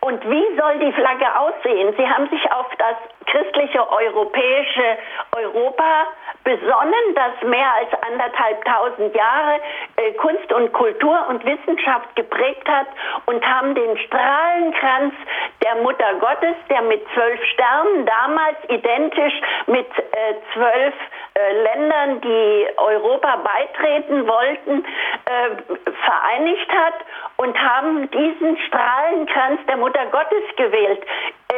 Und 0.00 0.22
wie 0.28 0.56
soll 0.58 0.78
die 0.78 0.92
Flagge 0.92 1.26
aussehen? 1.38 1.94
Sie 1.96 2.08
haben 2.08 2.28
sich 2.28 2.52
auf 2.52 2.66
das 2.78 2.96
christliche 3.26 3.90
europäische 3.90 4.98
Europa 5.32 6.06
besonnen, 6.44 7.14
das 7.14 7.48
mehr 7.48 7.72
als 7.74 7.88
anderthalb 8.08 8.64
tausend 8.64 9.14
Jahre 9.14 9.60
äh, 9.96 10.12
Kunst 10.12 10.52
und 10.52 10.72
Kultur 10.72 11.18
und 11.28 11.44
Wissenschaft 11.44 12.14
geprägt 12.16 12.68
hat 12.68 12.86
und 13.26 13.44
haben 13.44 13.74
den 13.74 13.96
Strahlenkranz 13.98 15.14
der 15.62 15.76
Mutter 15.76 16.14
Gottes, 16.20 16.54
der 16.68 16.82
mit 16.82 17.02
zwölf 17.14 17.42
Sternen, 17.52 18.06
damals 18.06 18.56
identisch 18.68 19.34
mit 19.66 19.88
äh, 19.98 20.34
zwölf 20.52 20.94
äh, 21.34 21.62
Ländern, 21.62 22.20
die 22.20 22.66
Europa 22.76 23.36
beitreten 23.36 24.26
wollten, 24.26 24.84
äh, 25.24 25.92
vereinigt 26.04 26.70
hat 26.70 26.94
und 27.38 27.58
haben 27.58 28.10
diesen 28.10 28.58
Strahlenkranz 28.66 29.60
der 29.66 29.78
Mutter 29.78 30.06
Gottes 30.06 30.44
gewählt. 30.56 31.02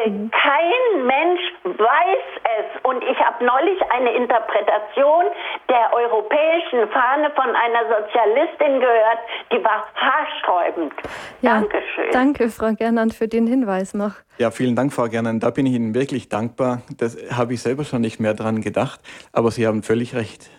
Äh, 0.05 0.11
kein 0.31 1.07
Mensch 1.07 1.41
weiß 1.65 2.27
es. 2.59 2.85
Und 2.85 3.03
ich 3.05 3.19
habe 3.19 3.45
neulich 3.45 3.81
eine 3.91 4.13
Interpretation 4.15 5.25
der 5.69 5.93
europäischen 5.93 6.89
Fahne 6.93 7.31
von 7.35 7.55
einer 7.55 7.83
Sozialistin 7.89 8.81
gehört, 8.81 9.19
die 9.53 9.63
war 9.65 9.87
haarsträubend. 9.95 10.93
Ja, 11.41 11.61
Dankeschön. 11.61 12.11
Danke, 12.13 12.49
Frau 12.49 12.73
Gernand, 12.75 13.15
für 13.15 13.29
den 13.29 13.47
Hinweis 13.47 13.95
noch. 13.95 14.13
Ja, 14.39 14.51
vielen 14.51 14.77
Dank, 14.77 14.93
Frau 14.93 15.09
Gernand. 15.09 15.43
Da 15.43 15.51
bin 15.51 15.67
ich 15.67 15.75
Ihnen 15.75 15.95
wirklich 15.95 16.29
dankbar. 16.29 16.83
Das 16.99 17.17
habe 17.31 17.55
ich 17.55 17.63
selber 17.63 17.85
schon 17.85 18.03
nicht 18.03 18.21
mehr 18.21 18.35
dran 18.35 18.61
gedacht, 18.61 19.01
aber 19.33 19.51
Sie 19.51 19.67
haben 19.67 19.83
völlig 19.83 20.15
recht. 20.15 20.51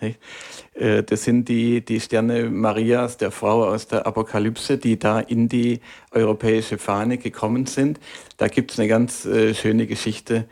Äh, 0.78 1.02
das 1.02 1.24
sind 1.24 1.48
die, 1.48 1.84
die 1.84 2.00
Sterne 2.00 2.50
Marias, 2.50 3.16
der 3.16 3.30
Frau 3.30 3.64
aus 3.64 3.88
der 3.88 4.06
Apokalypse, 4.06 4.78
die 4.78 4.98
da 4.98 5.20
in 5.20 5.48
die 5.48 5.80
europäische 6.12 6.78
Fahne 6.78 7.18
gekommen 7.18 7.66
sind. 7.66 7.98
Da 8.36 8.48
gibt 8.48 8.72
es 8.72 8.78
eine 8.78 8.88
ganz 8.88 9.24
äh, 9.26 9.54
schöne 9.54 9.86
Geschichte 9.86 10.46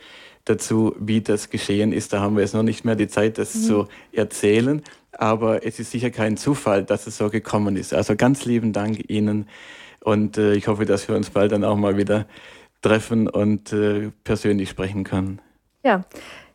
dazu, 0.45 0.95
wie 0.99 1.21
das 1.21 1.51
geschehen 1.51 1.93
ist. 1.93 2.13
Da 2.13 2.21
haben 2.21 2.37
wir 2.37 2.43
jetzt 2.43 2.55
noch 2.55 2.63
nicht 2.63 2.85
mehr 2.85 2.97
die 2.97 3.09
Zeit, 3.09 3.39
das 3.39 3.55
mhm. 3.55 3.61
zu 3.61 3.89
erzählen, 4.13 4.83
aber 5.13 5.65
es 5.65 5.79
ist 5.79 5.91
sicher 5.91 6.11
kein 6.11 6.37
Zufall, 6.37 6.85
dass 6.85 7.07
es 7.07 7.17
so 7.17 7.31
gekommen 7.31 7.77
ist. 7.77 7.95
Also 7.95 8.17
ganz 8.17 8.45
lieben 8.45 8.73
Dank 8.73 9.11
Ihnen 9.11 9.49
und 10.01 10.39
äh, 10.39 10.55
ich 10.55 10.69
hoffe, 10.69 10.85
dass 10.85 11.09
wir 11.09 11.17
uns 11.17 11.31
bald 11.31 11.53
dann 11.53 11.65
auch 11.65 11.77
mal 11.77 11.97
wieder 11.97 12.27
treffen 12.81 13.29
und 13.29 13.73
äh, 13.73 14.13
persönlich 14.23 14.71
sprechen 14.71 15.03
können. 15.03 15.41
Ja, 15.83 16.05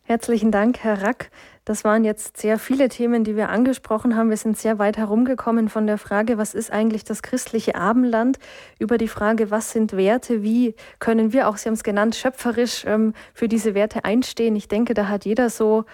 herzlichen 0.04 0.50
Dank, 0.50 0.78
Herr 0.78 1.02
Rack. 1.02 1.30
Das 1.64 1.84
waren 1.84 2.04
jetzt 2.04 2.38
sehr 2.38 2.58
viele 2.58 2.88
Themen, 2.88 3.22
die 3.22 3.36
wir 3.36 3.48
angesprochen 3.48 4.16
haben. 4.16 4.30
Wir 4.30 4.36
sind 4.36 4.58
sehr 4.58 4.78
weit 4.78 4.96
herumgekommen 4.96 5.68
von 5.68 5.86
der 5.86 5.98
Frage, 5.98 6.38
was 6.38 6.54
ist 6.54 6.72
eigentlich 6.72 7.04
das 7.04 7.22
christliche 7.22 7.76
Abendland, 7.76 8.38
über 8.78 8.98
die 8.98 9.08
Frage, 9.08 9.50
was 9.50 9.70
sind 9.70 9.96
Werte, 9.96 10.42
wie 10.42 10.74
können 10.98 11.32
wir 11.32 11.48
auch, 11.48 11.56
Sie 11.56 11.68
haben 11.68 11.74
es 11.74 11.84
genannt, 11.84 12.16
schöpferisch 12.16 12.84
ähm, 12.86 13.14
für 13.32 13.46
diese 13.46 13.74
Werte 13.74 14.04
einstehen. 14.04 14.56
Ich 14.56 14.68
denke, 14.68 14.94
da 14.94 15.08
hat 15.08 15.24
jeder 15.24 15.50
so 15.50 15.84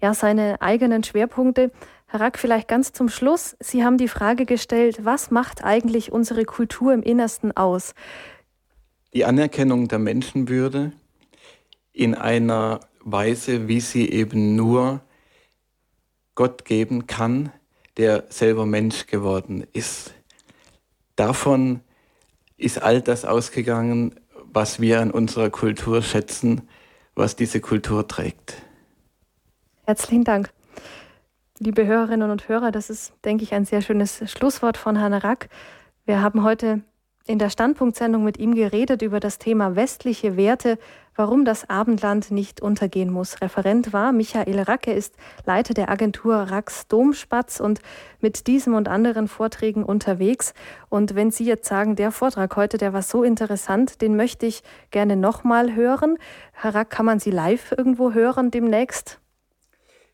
ja, 0.00 0.14
seine 0.14 0.62
eigenen 0.62 1.04
Schwerpunkte. 1.04 1.72
Herr 2.06 2.20
Rack, 2.20 2.38
vielleicht 2.38 2.68
ganz 2.68 2.92
zum 2.92 3.08
Schluss. 3.08 3.56
Sie 3.60 3.84
haben 3.84 3.98
die 3.98 4.08
Frage 4.08 4.46
gestellt, 4.46 5.04
was 5.04 5.30
macht 5.30 5.62
eigentlich 5.62 6.10
unsere 6.10 6.44
Kultur 6.44 6.94
im 6.94 7.02
Innersten 7.02 7.54
aus? 7.54 7.94
die 9.14 9.24
Anerkennung 9.24 9.88
der 9.88 9.98
Menschenwürde 9.98 10.92
in 11.92 12.14
einer 12.14 12.80
Weise, 13.00 13.68
wie 13.68 13.80
sie 13.80 14.08
eben 14.10 14.54
nur 14.54 15.00
Gott 16.38 16.64
geben 16.64 17.08
kann, 17.08 17.50
der 17.96 18.26
selber 18.28 18.64
Mensch 18.64 19.08
geworden 19.08 19.66
ist. 19.72 20.14
Davon 21.16 21.80
ist 22.56 22.80
all 22.80 23.02
das 23.02 23.24
ausgegangen, 23.24 24.14
was 24.44 24.80
wir 24.80 25.00
an 25.00 25.10
unserer 25.10 25.50
Kultur 25.50 26.00
schätzen, 26.00 26.68
was 27.16 27.34
diese 27.34 27.60
Kultur 27.60 28.06
trägt. 28.06 28.62
Herzlichen 29.84 30.22
Dank. 30.22 30.50
Liebe 31.58 31.84
Hörerinnen 31.84 32.30
und 32.30 32.48
Hörer, 32.48 32.70
das 32.70 32.88
ist, 32.88 33.14
denke 33.24 33.42
ich, 33.42 33.52
ein 33.52 33.64
sehr 33.64 33.82
schönes 33.82 34.22
Schlusswort 34.30 34.76
von 34.76 34.94
Herrn 34.94 35.14
Rack. 35.14 35.48
Wir 36.04 36.22
haben 36.22 36.44
heute 36.44 36.82
in 37.28 37.38
der 37.38 37.50
Standpunktsendung 37.50 38.24
mit 38.24 38.38
ihm 38.38 38.54
geredet 38.54 39.02
über 39.02 39.20
das 39.20 39.38
Thema 39.38 39.76
westliche 39.76 40.36
Werte, 40.36 40.78
warum 41.14 41.44
das 41.44 41.68
Abendland 41.68 42.30
nicht 42.30 42.62
untergehen 42.62 43.10
muss. 43.10 43.42
Referent 43.42 43.92
war 43.92 44.12
Michael 44.12 44.60
Racke, 44.60 44.92
ist 44.92 45.14
Leiter 45.44 45.74
der 45.74 45.90
Agentur 45.90 46.34
Rax 46.34 46.86
Domspatz 46.88 47.60
und 47.60 47.80
mit 48.20 48.46
diesem 48.46 48.74
und 48.74 48.88
anderen 48.88 49.28
Vorträgen 49.28 49.84
unterwegs. 49.84 50.54
Und 50.88 51.14
wenn 51.14 51.30
Sie 51.30 51.44
jetzt 51.44 51.68
sagen, 51.68 51.96
der 51.96 52.12
Vortrag 52.12 52.56
heute, 52.56 52.78
der 52.78 52.92
war 52.92 53.02
so 53.02 53.22
interessant, 53.22 54.00
den 54.00 54.16
möchte 54.16 54.46
ich 54.46 54.62
gerne 54.90 55.16
nochmal 55.16 55.74
hören. 55.74 56.16
Herr 56.52 56.74
Rack, 56.74 56.90
kann 56.90 57.04
man 57.04 57.20
Sie 57.20 57.30
live 57.30 57.72
irgendwo 57.76 58.12
hören 58.12 58.50
demnächst? 58.50 59.20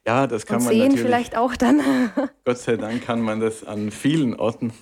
Ja, 0.07 0.27
das 0.27 0.45
kann 0.45 0.59
und 0.59 0.65
man 0.65 0.73
sehen 0.75 0.83
natürlich. 0.83 1.03
vielleicht 1.03 1.37
auch 1.37 1.57
dann. 1.57 1.81
Gott 2.45 2.59
sei 2.59 2.77
Dank 2.77 3.05
kann 3.05 3.23
man 3.23 3.41
das 3.41 3.65
an 3.65 3.91
vielen 3.91 4.37
Orten. 4.37 4.73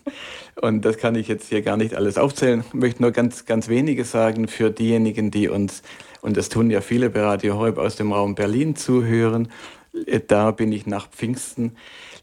Und 0.60 0.84
das 0.84 0.98
kann 0.98 1.14
ich 1.14 1.28
jetzt 1.28 1.48
hier 1.48 1.62
gar 1.62 1.76
nicht 1.76 1.94
alles 1.94 2.18
aufzählen. 2.18 2.64
Ich 2.66 2.74
möchte 2.74 3.02
nur 3.02 3.12
ganz, 3.12 3.44
ganz 3.44 3.68
wenige 3.68 4.04
sagen 4.04 4.48
für 4.48 4.70
diejenigen, 4.70 5.30
die 5.30 5.48
uns, 5.48 5.82
und 6.22 6.36
das 6.36 6.48
tun 6.48 6.70
ja 6.70 6.80
viele 6.80 7.08
bei 7.08 7.20
Radio 7.20 7.56
Horeb 7.56 7.78
aus 7.78 7.94
dem 7.94 8.12
Raum 8.12 8.34
Berlin 8.34 8.74
zuhören. 8.74 9.48
Äh, 10.06 10.20
da 10.26 10.50
bin 10.50 10.72
ich 10.72 10.86
nach 10.86 11.08
Pfingsten 11.08 11.76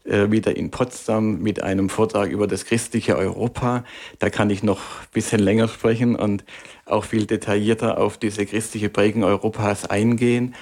äh, 0.04 0.30
wieder 0.30 0.54
in 0.54 0.70
Potsdam 0.70 1.40
mit 1.40 1.62
einem 1.62 1.88
Vortrag 1.88 2.30
über 2.30 2.46
das 2.46 2.66
christliche 2.66 3.16
Europa. 3.16 3.84
Da 4.18 4.28
kann 4.28 4.50
ich 4.50 4.62
noch 4.62 4.78
ein 4.78 5.08
bisschen 5.14 5.40
länger 5.40 5.68
sprechen 5.68 6.16
und 6.16 6.44
auch 6.84 7.04
viel 7.04 7.24
detaillierter 7.24 7.96
auf 7.96 8.18
diese 8.18 8.44
christliche 8.44 8.90
Prägung 8.90 9.24
Europas 9.24 9.86
eingehen 9.86 10.54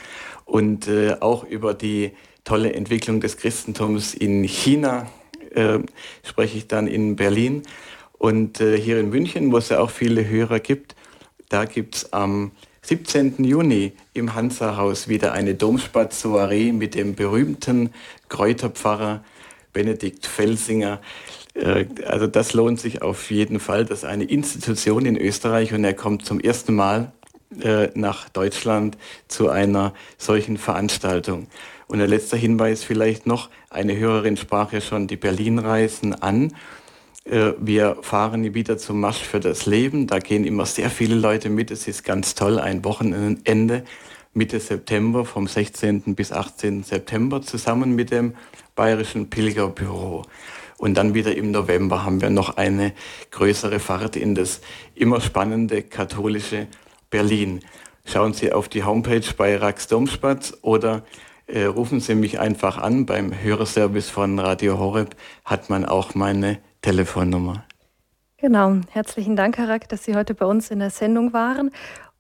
und 0.45 0.89
äh, 0.89 1.17
auch 1.21 1.45
über 1.45 1.75
die 1.75 2.13
tolle 2.49 2.73
Entwicklung 2.73 3.21
des 3.21 3.37
Christentums 3.37 4.15
in 4.15 4.43
China 4.43 5.07
äh, 5.55 5.81
spreche 6.25 6.57
ich 6.57 6.67
dann 6.67 6.87
in 6.87 7.15
Berlin. 7.15 7.63
Und 8.17 8.63
äh, 8.63 8.81
hier 8.81 8.99
in 8.99 9.11
München, 9.11 9.53
wo 9.53 9.59
es 9.59 9.69
ja 9.69 9.81
auch 9.81 9.91
viele 9.91 10.27
Hörer 10.27 10.59
gibt, 10.59 10.97
da 11.51 11.67
gibt 11.67 11.97
es 11.97 12.13
am 12.15 12.53
17. 12.83 13.45
Juni 13.45 13.93
im 14.15 14.35
Hansa-Haus 14.35 15.09
wieder 15.09 15.33
eine 15.33 15.55
Domspatz-Soiree 15.55 16.73
mit 16.73 16.95
dem 16.95 17.15
berühmten 17.15 17.91
Kräuterpfarrer 18.31 19.23
Benedikt 19.75 20.25
Felsinger. 20.25 21.03
Äh, 21.53 21.85
also 22.07 22.27
das 22.27 22.55
lohnt 22.55 22.81
sich 22.81 23.03
auf 23.03 23.31
jeden 23.31 23.61
Fall. 23.61 23.85
Das 23.85 23.99
ist 23.99 24.05
eine 24.07 24.25
Institution 24.25 25.05
in 25.05 25.19
Österreich 25.19 25.75
und 25.75 25.85
er 25.85 25.95
kommt 25.95 26.25
zum 26.25 26.41
ersten 26.41 26.75
Mal 26.75 27.13
äh, 27.61 27.89
nach 27.95 28.31
Deutschland 28.31 28.97
zu 29.29 29.51
einer 29.51 29.93
solchen 30.17 30.57
Veranstaltung. 30.57 31.47
Und 31.89 31.99
der 31.99 32.07
letzte 32.07 32.37
Hinweis 32.37 32.85
vielleicht 32.85 33.27
noch, 33.27 33.49
eine 33.71 33.97
Hörerin 33.97 34.37
sprach 34.37 34.73
ja 34.73 34.81
schon 34.81 35.07
die 35.07 35.17
Berlin-Reisen 35.17 36.15
an. 36.15 36.55
Äh, 37.25 37.53
wir 37.59 37.97
fahren 38.03 38.55
wieder 38.55 38.79
zum 38.79 39.01
Marsch 39.01 39.23
für 39.23 39.41
das 39.41 39.67
Leben. 39.67 40.07
Da 40.07 40.19
gehen 40.19 40.45
immer 40.45 40.67
sehr 40.67 40.91
viele 40.91 41.15
Leute 41.15 41.49
mit. 41.49 41.71
Es 41.71 41.89
ist 41.89 42.05
ganz 42.05 42.35
toll, 42.35 42.59
ein 42.59 42.85
Wochenende 42.85 43.85
Mitte 44.35 44.61
September, 44.61 45.25
vom 45.25 45.49
16. 45.49 46.15
bis 46.15 46.31
18. 46.31 46.85
September, 46.85 47.41
zusammen 47.43 47.95
mit 47.97 48.11
dem 48.11 48.35
Bayerischen 48.77 49.31
Pilgerbüro. 49.31 50.25
Und 50.77 50.95
dann 50.95 51.15
wieder 51.15 51.35
im 51.35 51.51
November 51.51 52.05
haben 52.05 52.21
wir 52.21 52.31
noch 52.31 52.57
eine 52.57 52.93
größere 53.31 53.81
Fahrt 53.81 54.15
in 54.15 54.35
das 54.35 54.61
immer 54.95 55.21
spannende 55.21 55.83
katholische 55.83 56.69
Berlin. 57.11 57.65
Schauen 58.05 58.33
Sie 58.33 58.53
auf 58.53 58.69
die 58.69 58.85
Homepage 58.85 59.25
bei 59.37 59.57
Rax 59.57 59.89
Domspatz 59.89 60.57
oder 60.63 61.03
äh, 61.49 61.65
rufen 61.65 62.01
Sie 62.01 62.15
mich 62.15 62.39
einfach 62.39 62.79
an. 62.79 63.07
Beim 63.07 63.33
Hörerservice 63.33 64.11
von 64.11 64.39
Radio 64.39 64.79
Horeb 64.79 65.17
hat 65.45 65.71
man 65.71 65.85
auch 65.85 66.15
meine 66.15 66.59
Telefonnummer. 66.83 67.65
Genau, 68.37 68.77
herzlichen 68.91 69.35
Dank, 69.35 69.59
Herr 69.59 69.69
Rack, 69.69 69.89
dass 69.89 70.05
Sie 70.05 70.15
heute 70.15 70.35
bei 70.35 70.47
uns 70.47 70.71
in 70.71 70.79
der 70.79 70.91
Sendung 70.91 71.33
waren. 71.33 71.71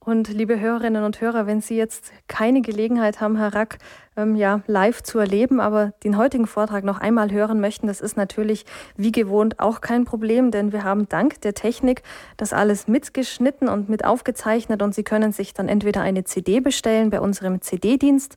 Und 0.00 0.28
liebe 0.28 0.58
Hörerinnen 0.58 1.04
und 1.04 1.20
Hörer, 1.20 1.46
wenn 1.46 1.60
Sie 1.60 1.76
jetzt 1.76 2.10
keine 2.26 2.62
Gelegenheit 2.62 3.20
haben, 3.20 3.36
Herr 3.36 3.54
Rack, 3.54 3.78
ähm, 4.18 4.36
ja, 4.36 4.60
live 4.66 5.02
zu 5.02 5.18
erleben, 5.18 5.60
aber 5.60 5.92
den 6.04 6.18
heutigen 6.18 6.46
Vortrag 6.46 6.84
noch 6.84 7.00
einmal 7.00 7.30
hören 7.30 7.60
möchten, 7.60 7.86
das 7.86 8.00
ist 8.00 8.16
natürlich 8.16 8.64
wie 8.96 9.12
gewohnt 9.12 9.60
auch 9.60 9.80
kein 9.80 10.04
Problem, 10.04 10.50
denn 10.50 10.72
wir 10.72 10.82
haben 10.84 11.08
dank 11.08 11.40
der 11.42 11.54
Technik 11.54 12.02
das 12.36 12.52
alles 12.52 12.88
mitgeschnitten 12.88 13.68
und 13.68 13.88
mit 13.88 14.04
aufgezeichnet 14.04 14.82
und 14.82 14.92
Sie 14.94 15.04
können 15.04 15.32
sich 15.32 15.54
dann 15.54 15.68
entweder 15.68 16.02
eine 16.02 16.24
CD 16.24 16.58
bestellen 16.60 17.10
bei 17.10 17.20
unserem 17.20 17.62
CD-Dienst, 17.62 18.34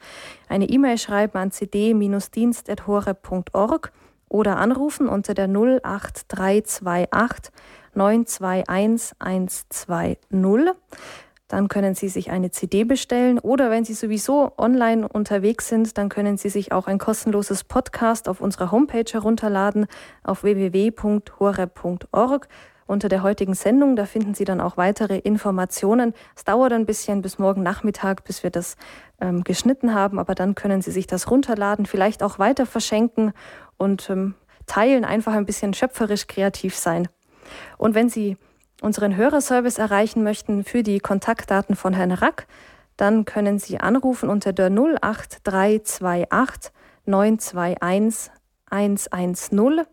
eine 0.47 0.69
E-Mail 0.69 0.99
schreiben 0.99 1.37
an 1.37 1.51
cd-dienst.hore.org 1.51 3.91
oder 4.29 4.57
anrufen 4.57 5.09
unter 5.09 5.33
der 5.33 5.47
08328 5.47 7.51
921 7.93 9.15
120. 9.19 10.19
Dann 11.51 11.67
können 11.67 11.93
Sie 11.95 12.07
sich 12.07 12.31
eine 12.31 12.49
CD 12.49 12.85
bestellen 12.85 13.37
oder 13.37 13.69
wenn 13.69 13.83
Sie 13.83 13.93
sowieso 13.93 14.53
online 14.57 15.05
unterwegs 15.05 15.67
sind, 15.67 15.97
dann 15.97 16.07
können 16.07 16.37
Sie 16.37 16.47
sich 16.47 16.71
auch 16.71 16.87
ein 16.87 16.97
kostenloses 16.97 17.65
Podcast 17.65 18.29
auf 18.29 18.39
unserer 18.39 18.71
Homepage 18.71 19.03
herunterladen 19.11 19.87
auf 20.23 20.43
www.horeb.org 20.43 20.87
unter 22.87 23.09
der 23.09 23.21
heutigen 23.21 23.53
Sendung. 23.53 23.97
Da 23.97 24.05
finden 24.05 24.33
Sie 24.33 24.45
dann 24.45 24.61
auch 24.61 24.77
weitere 24.77 25.17
Informationen. 25.17 26.13
Es 26.37 26.45
dauert 26.45 26.71
ein 26.71 26.85
bisschen 26.85 27.21
bis 27.21 27.37
morgen 27.37 27.63
Nachmittag, 27.63 28.23
bis 28.23 28.43
wir 28.43 28.49
das 28.49 28.77
ähm, 29.19 29.43
geschnitten 29.43 29.93
haben, 29.93 30.19
aber 30.19 30.35
dann 30.35 30.55
können 30.55 30.81
Sie 30.81 30.91
sich 30.91 31.05
das 31.05 31.29
runterladen, 31.29 31.85
vielleicht 31.85 32.23
auch 32.23 32.39
weiter 32.39 32.65
verschenken 32.65 33.33
und 33.75 34.09
ähm, 34.09 34.35
teilen, 34.67 35.03
einfach 35.03 35.33
ein 35.33 35.45
bisschen 35.45 35.73
schöpferisch 35.73 36.27
kreativ 36.27 36.77
sein. 36.77 37.09
Und 37.77 37.93
wenn 37.93 38.07
Sie 38.07 38.37
unseren 38.81 39.15
Hörerservice 39.15 39.77
erreichen 39.77 40.23
möchten 40.23 40.65
für 40.65 40.83
die 40.83 40.99
Kontaktdaten 40.99 41.77
von 41.77 41.93
Herrn 41.93 42.11
Rack, 42.11 42.47
dann 42.97 43.23
können 43.23 43.59
Sie 43.59 43.79
anrufen 43.79 44.29
unter 44.29 44.51
der 44.51 44.69
08328 44.69 46.73
921 47.05 48.29
110 48.69 49.85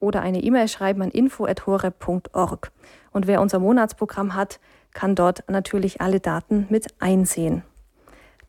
oder 0.00 0.22
eine 0.22 0.42
E-Mail 0.42 0.68
schreiben 0.68 1.02
an 1.02 1.10
info.hore.org. 1.10 2.72
Und 3.12 3.26
wer 3.26 3.40
unser 3.40 3.58
Monatsprogramm 3.58 4.34
hat, 4.34 4.60
kann 4.92 5.14
dort 5.14 5.44
natürlich 5.48 6.00
alle 6.00 6.20
Daten 6.20 6.66
mit 6.70 6.86
einsehen. 7.00 7.62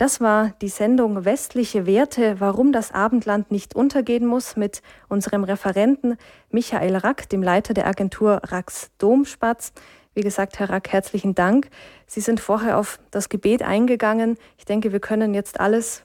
Das 0.01 0.19
war 0.19 0.55
die 0.63 0.67
Sendung 0.67 1.25
Westliche 1.25 1.85
Werte, 1.85 2.39
warum 2.39 2.71
das 2.71 2.91
Abendland 2.91 3.51
nicht 3.51 3.75
untergehen 3.75 4.25
muss 4.25 4.55
mit 4.55 4.81
unserem 5.09 5.43
Referenten 5.43 6.17
Michael 6.49 6.95
Rack, 6.95 7.29
dem 7.29 7.43
Leiter 7.43 7.75
der 7.75 7.85
Agentur 7.85 8.41
Racks 8.45 8.89
Domspatz. 8.97 9.73
Wie 10.15 10.21
gesagt, 10.21 10.57
Herr 10.57 10.71
Rack, 10.71 10.91
herzlichen 10.91 11.35
Dank. 11.35 11.69
Sie 12.07 12.19
sind 12.19 12.39
vorher 12.39 12.79
auf 12.79 12.99
das 13.11 13.29
Gebet 13.29 13.61
eingegangen. 13.61 14.39
Ich 14.57 14.65
denke, 14.65 14.91
wir 14.91 15.01
können 15.01 15.35
jetzt 15.35 15.59
alles 15.59 16.03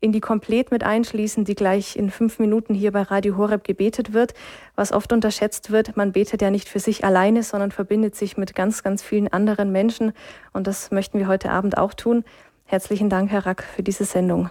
in 0.00 0.12
die 0.12 0.20
Komplett 0.20 0.70
mit 0.70 0.84
einschließen, 0.84 1.44
die 1.44 1.54
gleich 1.54 1.96
in 1.96 2.10
fünf 2.10 2.38
Minuten 2.38 2.74
hier 2.74 2.92
bei 2.92 3.02
Radio 3.02 3.36
Horeb 3.36 3.64
gebetet 3.64 4.12
wird. 4.12 4.34
Was 4.76 4.92
oft 4.92 5.12
unterschätzt 5.12 5.70
wird, 5.70 5.96
man 5.96 6.12
betet 6.12 6.40
ja 6.40 6.50
nicht 6.50 6.68
für 6.68 6.78
sich 6.78 7.04
alleine, 7.04 7.42
sondern 7.42 7.72
verbindet 7.72 8.14
sich 8.14 8.36
mit 8.36 8.54
ganz, 8.54 8.82
ganz 8.82 9.02
vielen 9.02 9.28
anderen 9.28 9.72
Menschen. 9.72 10.12
Und 10.52 10.66
das 10.66 10.90
möchten 10.90 11.18
wir 11.18 11.26
heute 11.26 11.50
Abend 11.50 11.78
auch 11.78 11.94
tun. 11.94 12.24
Herzlichen 12.70 13.08
Dank, 13.08 13.30
Herr 13.30 13.46
Rack, 13.46 13.62
für 13.64 13.82
diese 13.82 14.04
Sendung. 14.04 14.50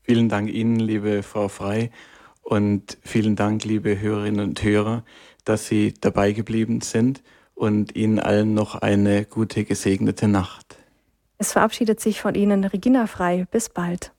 Vielen 0.00 0.30
Dank 0.30 0.48
Ihnen, 0.48 0.80
liebe 0.80 1.22
Frau 1.22 1.48
Frei, 1.48 1.90
und 2.40 2.96
vielen 3.02 3.36
Dank, 3.36 3.64
liebe 3.64 4.00
Hörerinnen 4.00 4.40
und 4.48 4.62
Hörer, 4.62 5.04
dass 5.44 5.66
Sie 5.66 5.92
dabei 6.00 6.32
geblieben 6.32 6.80
sind 6.80 7.22
und 7.54 7.94
Ihnen 7.94 8.18
allen 8.18 8.54
noch 8.54 8.76
eine 8.76 9.26
gute, 9.26 9.64
gesegnete 9.64 10.26
Nacht. 10.26 10.78
Es 11.36 11.52
verabschiedet 11.52 12.00
sich 12.00 12.22
von 12.22 12.34
Ihnen 12.34 12.64
Regina 12.64 13.06
Frei. 13.06 13.46
Bis 13.50 13.68
bald. 13.68 14.14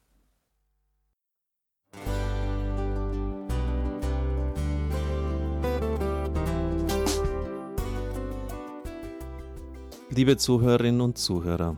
Liebe 10.12 10.38
Zuhörerinnen 10.38 11.02
und 11.02 11.18
Zuhörer, 11.18 11.78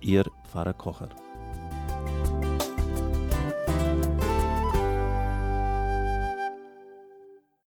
Ihr 0.00 0.24
Pfarrer 0.44 0.74
Kocher. 0.74 1.08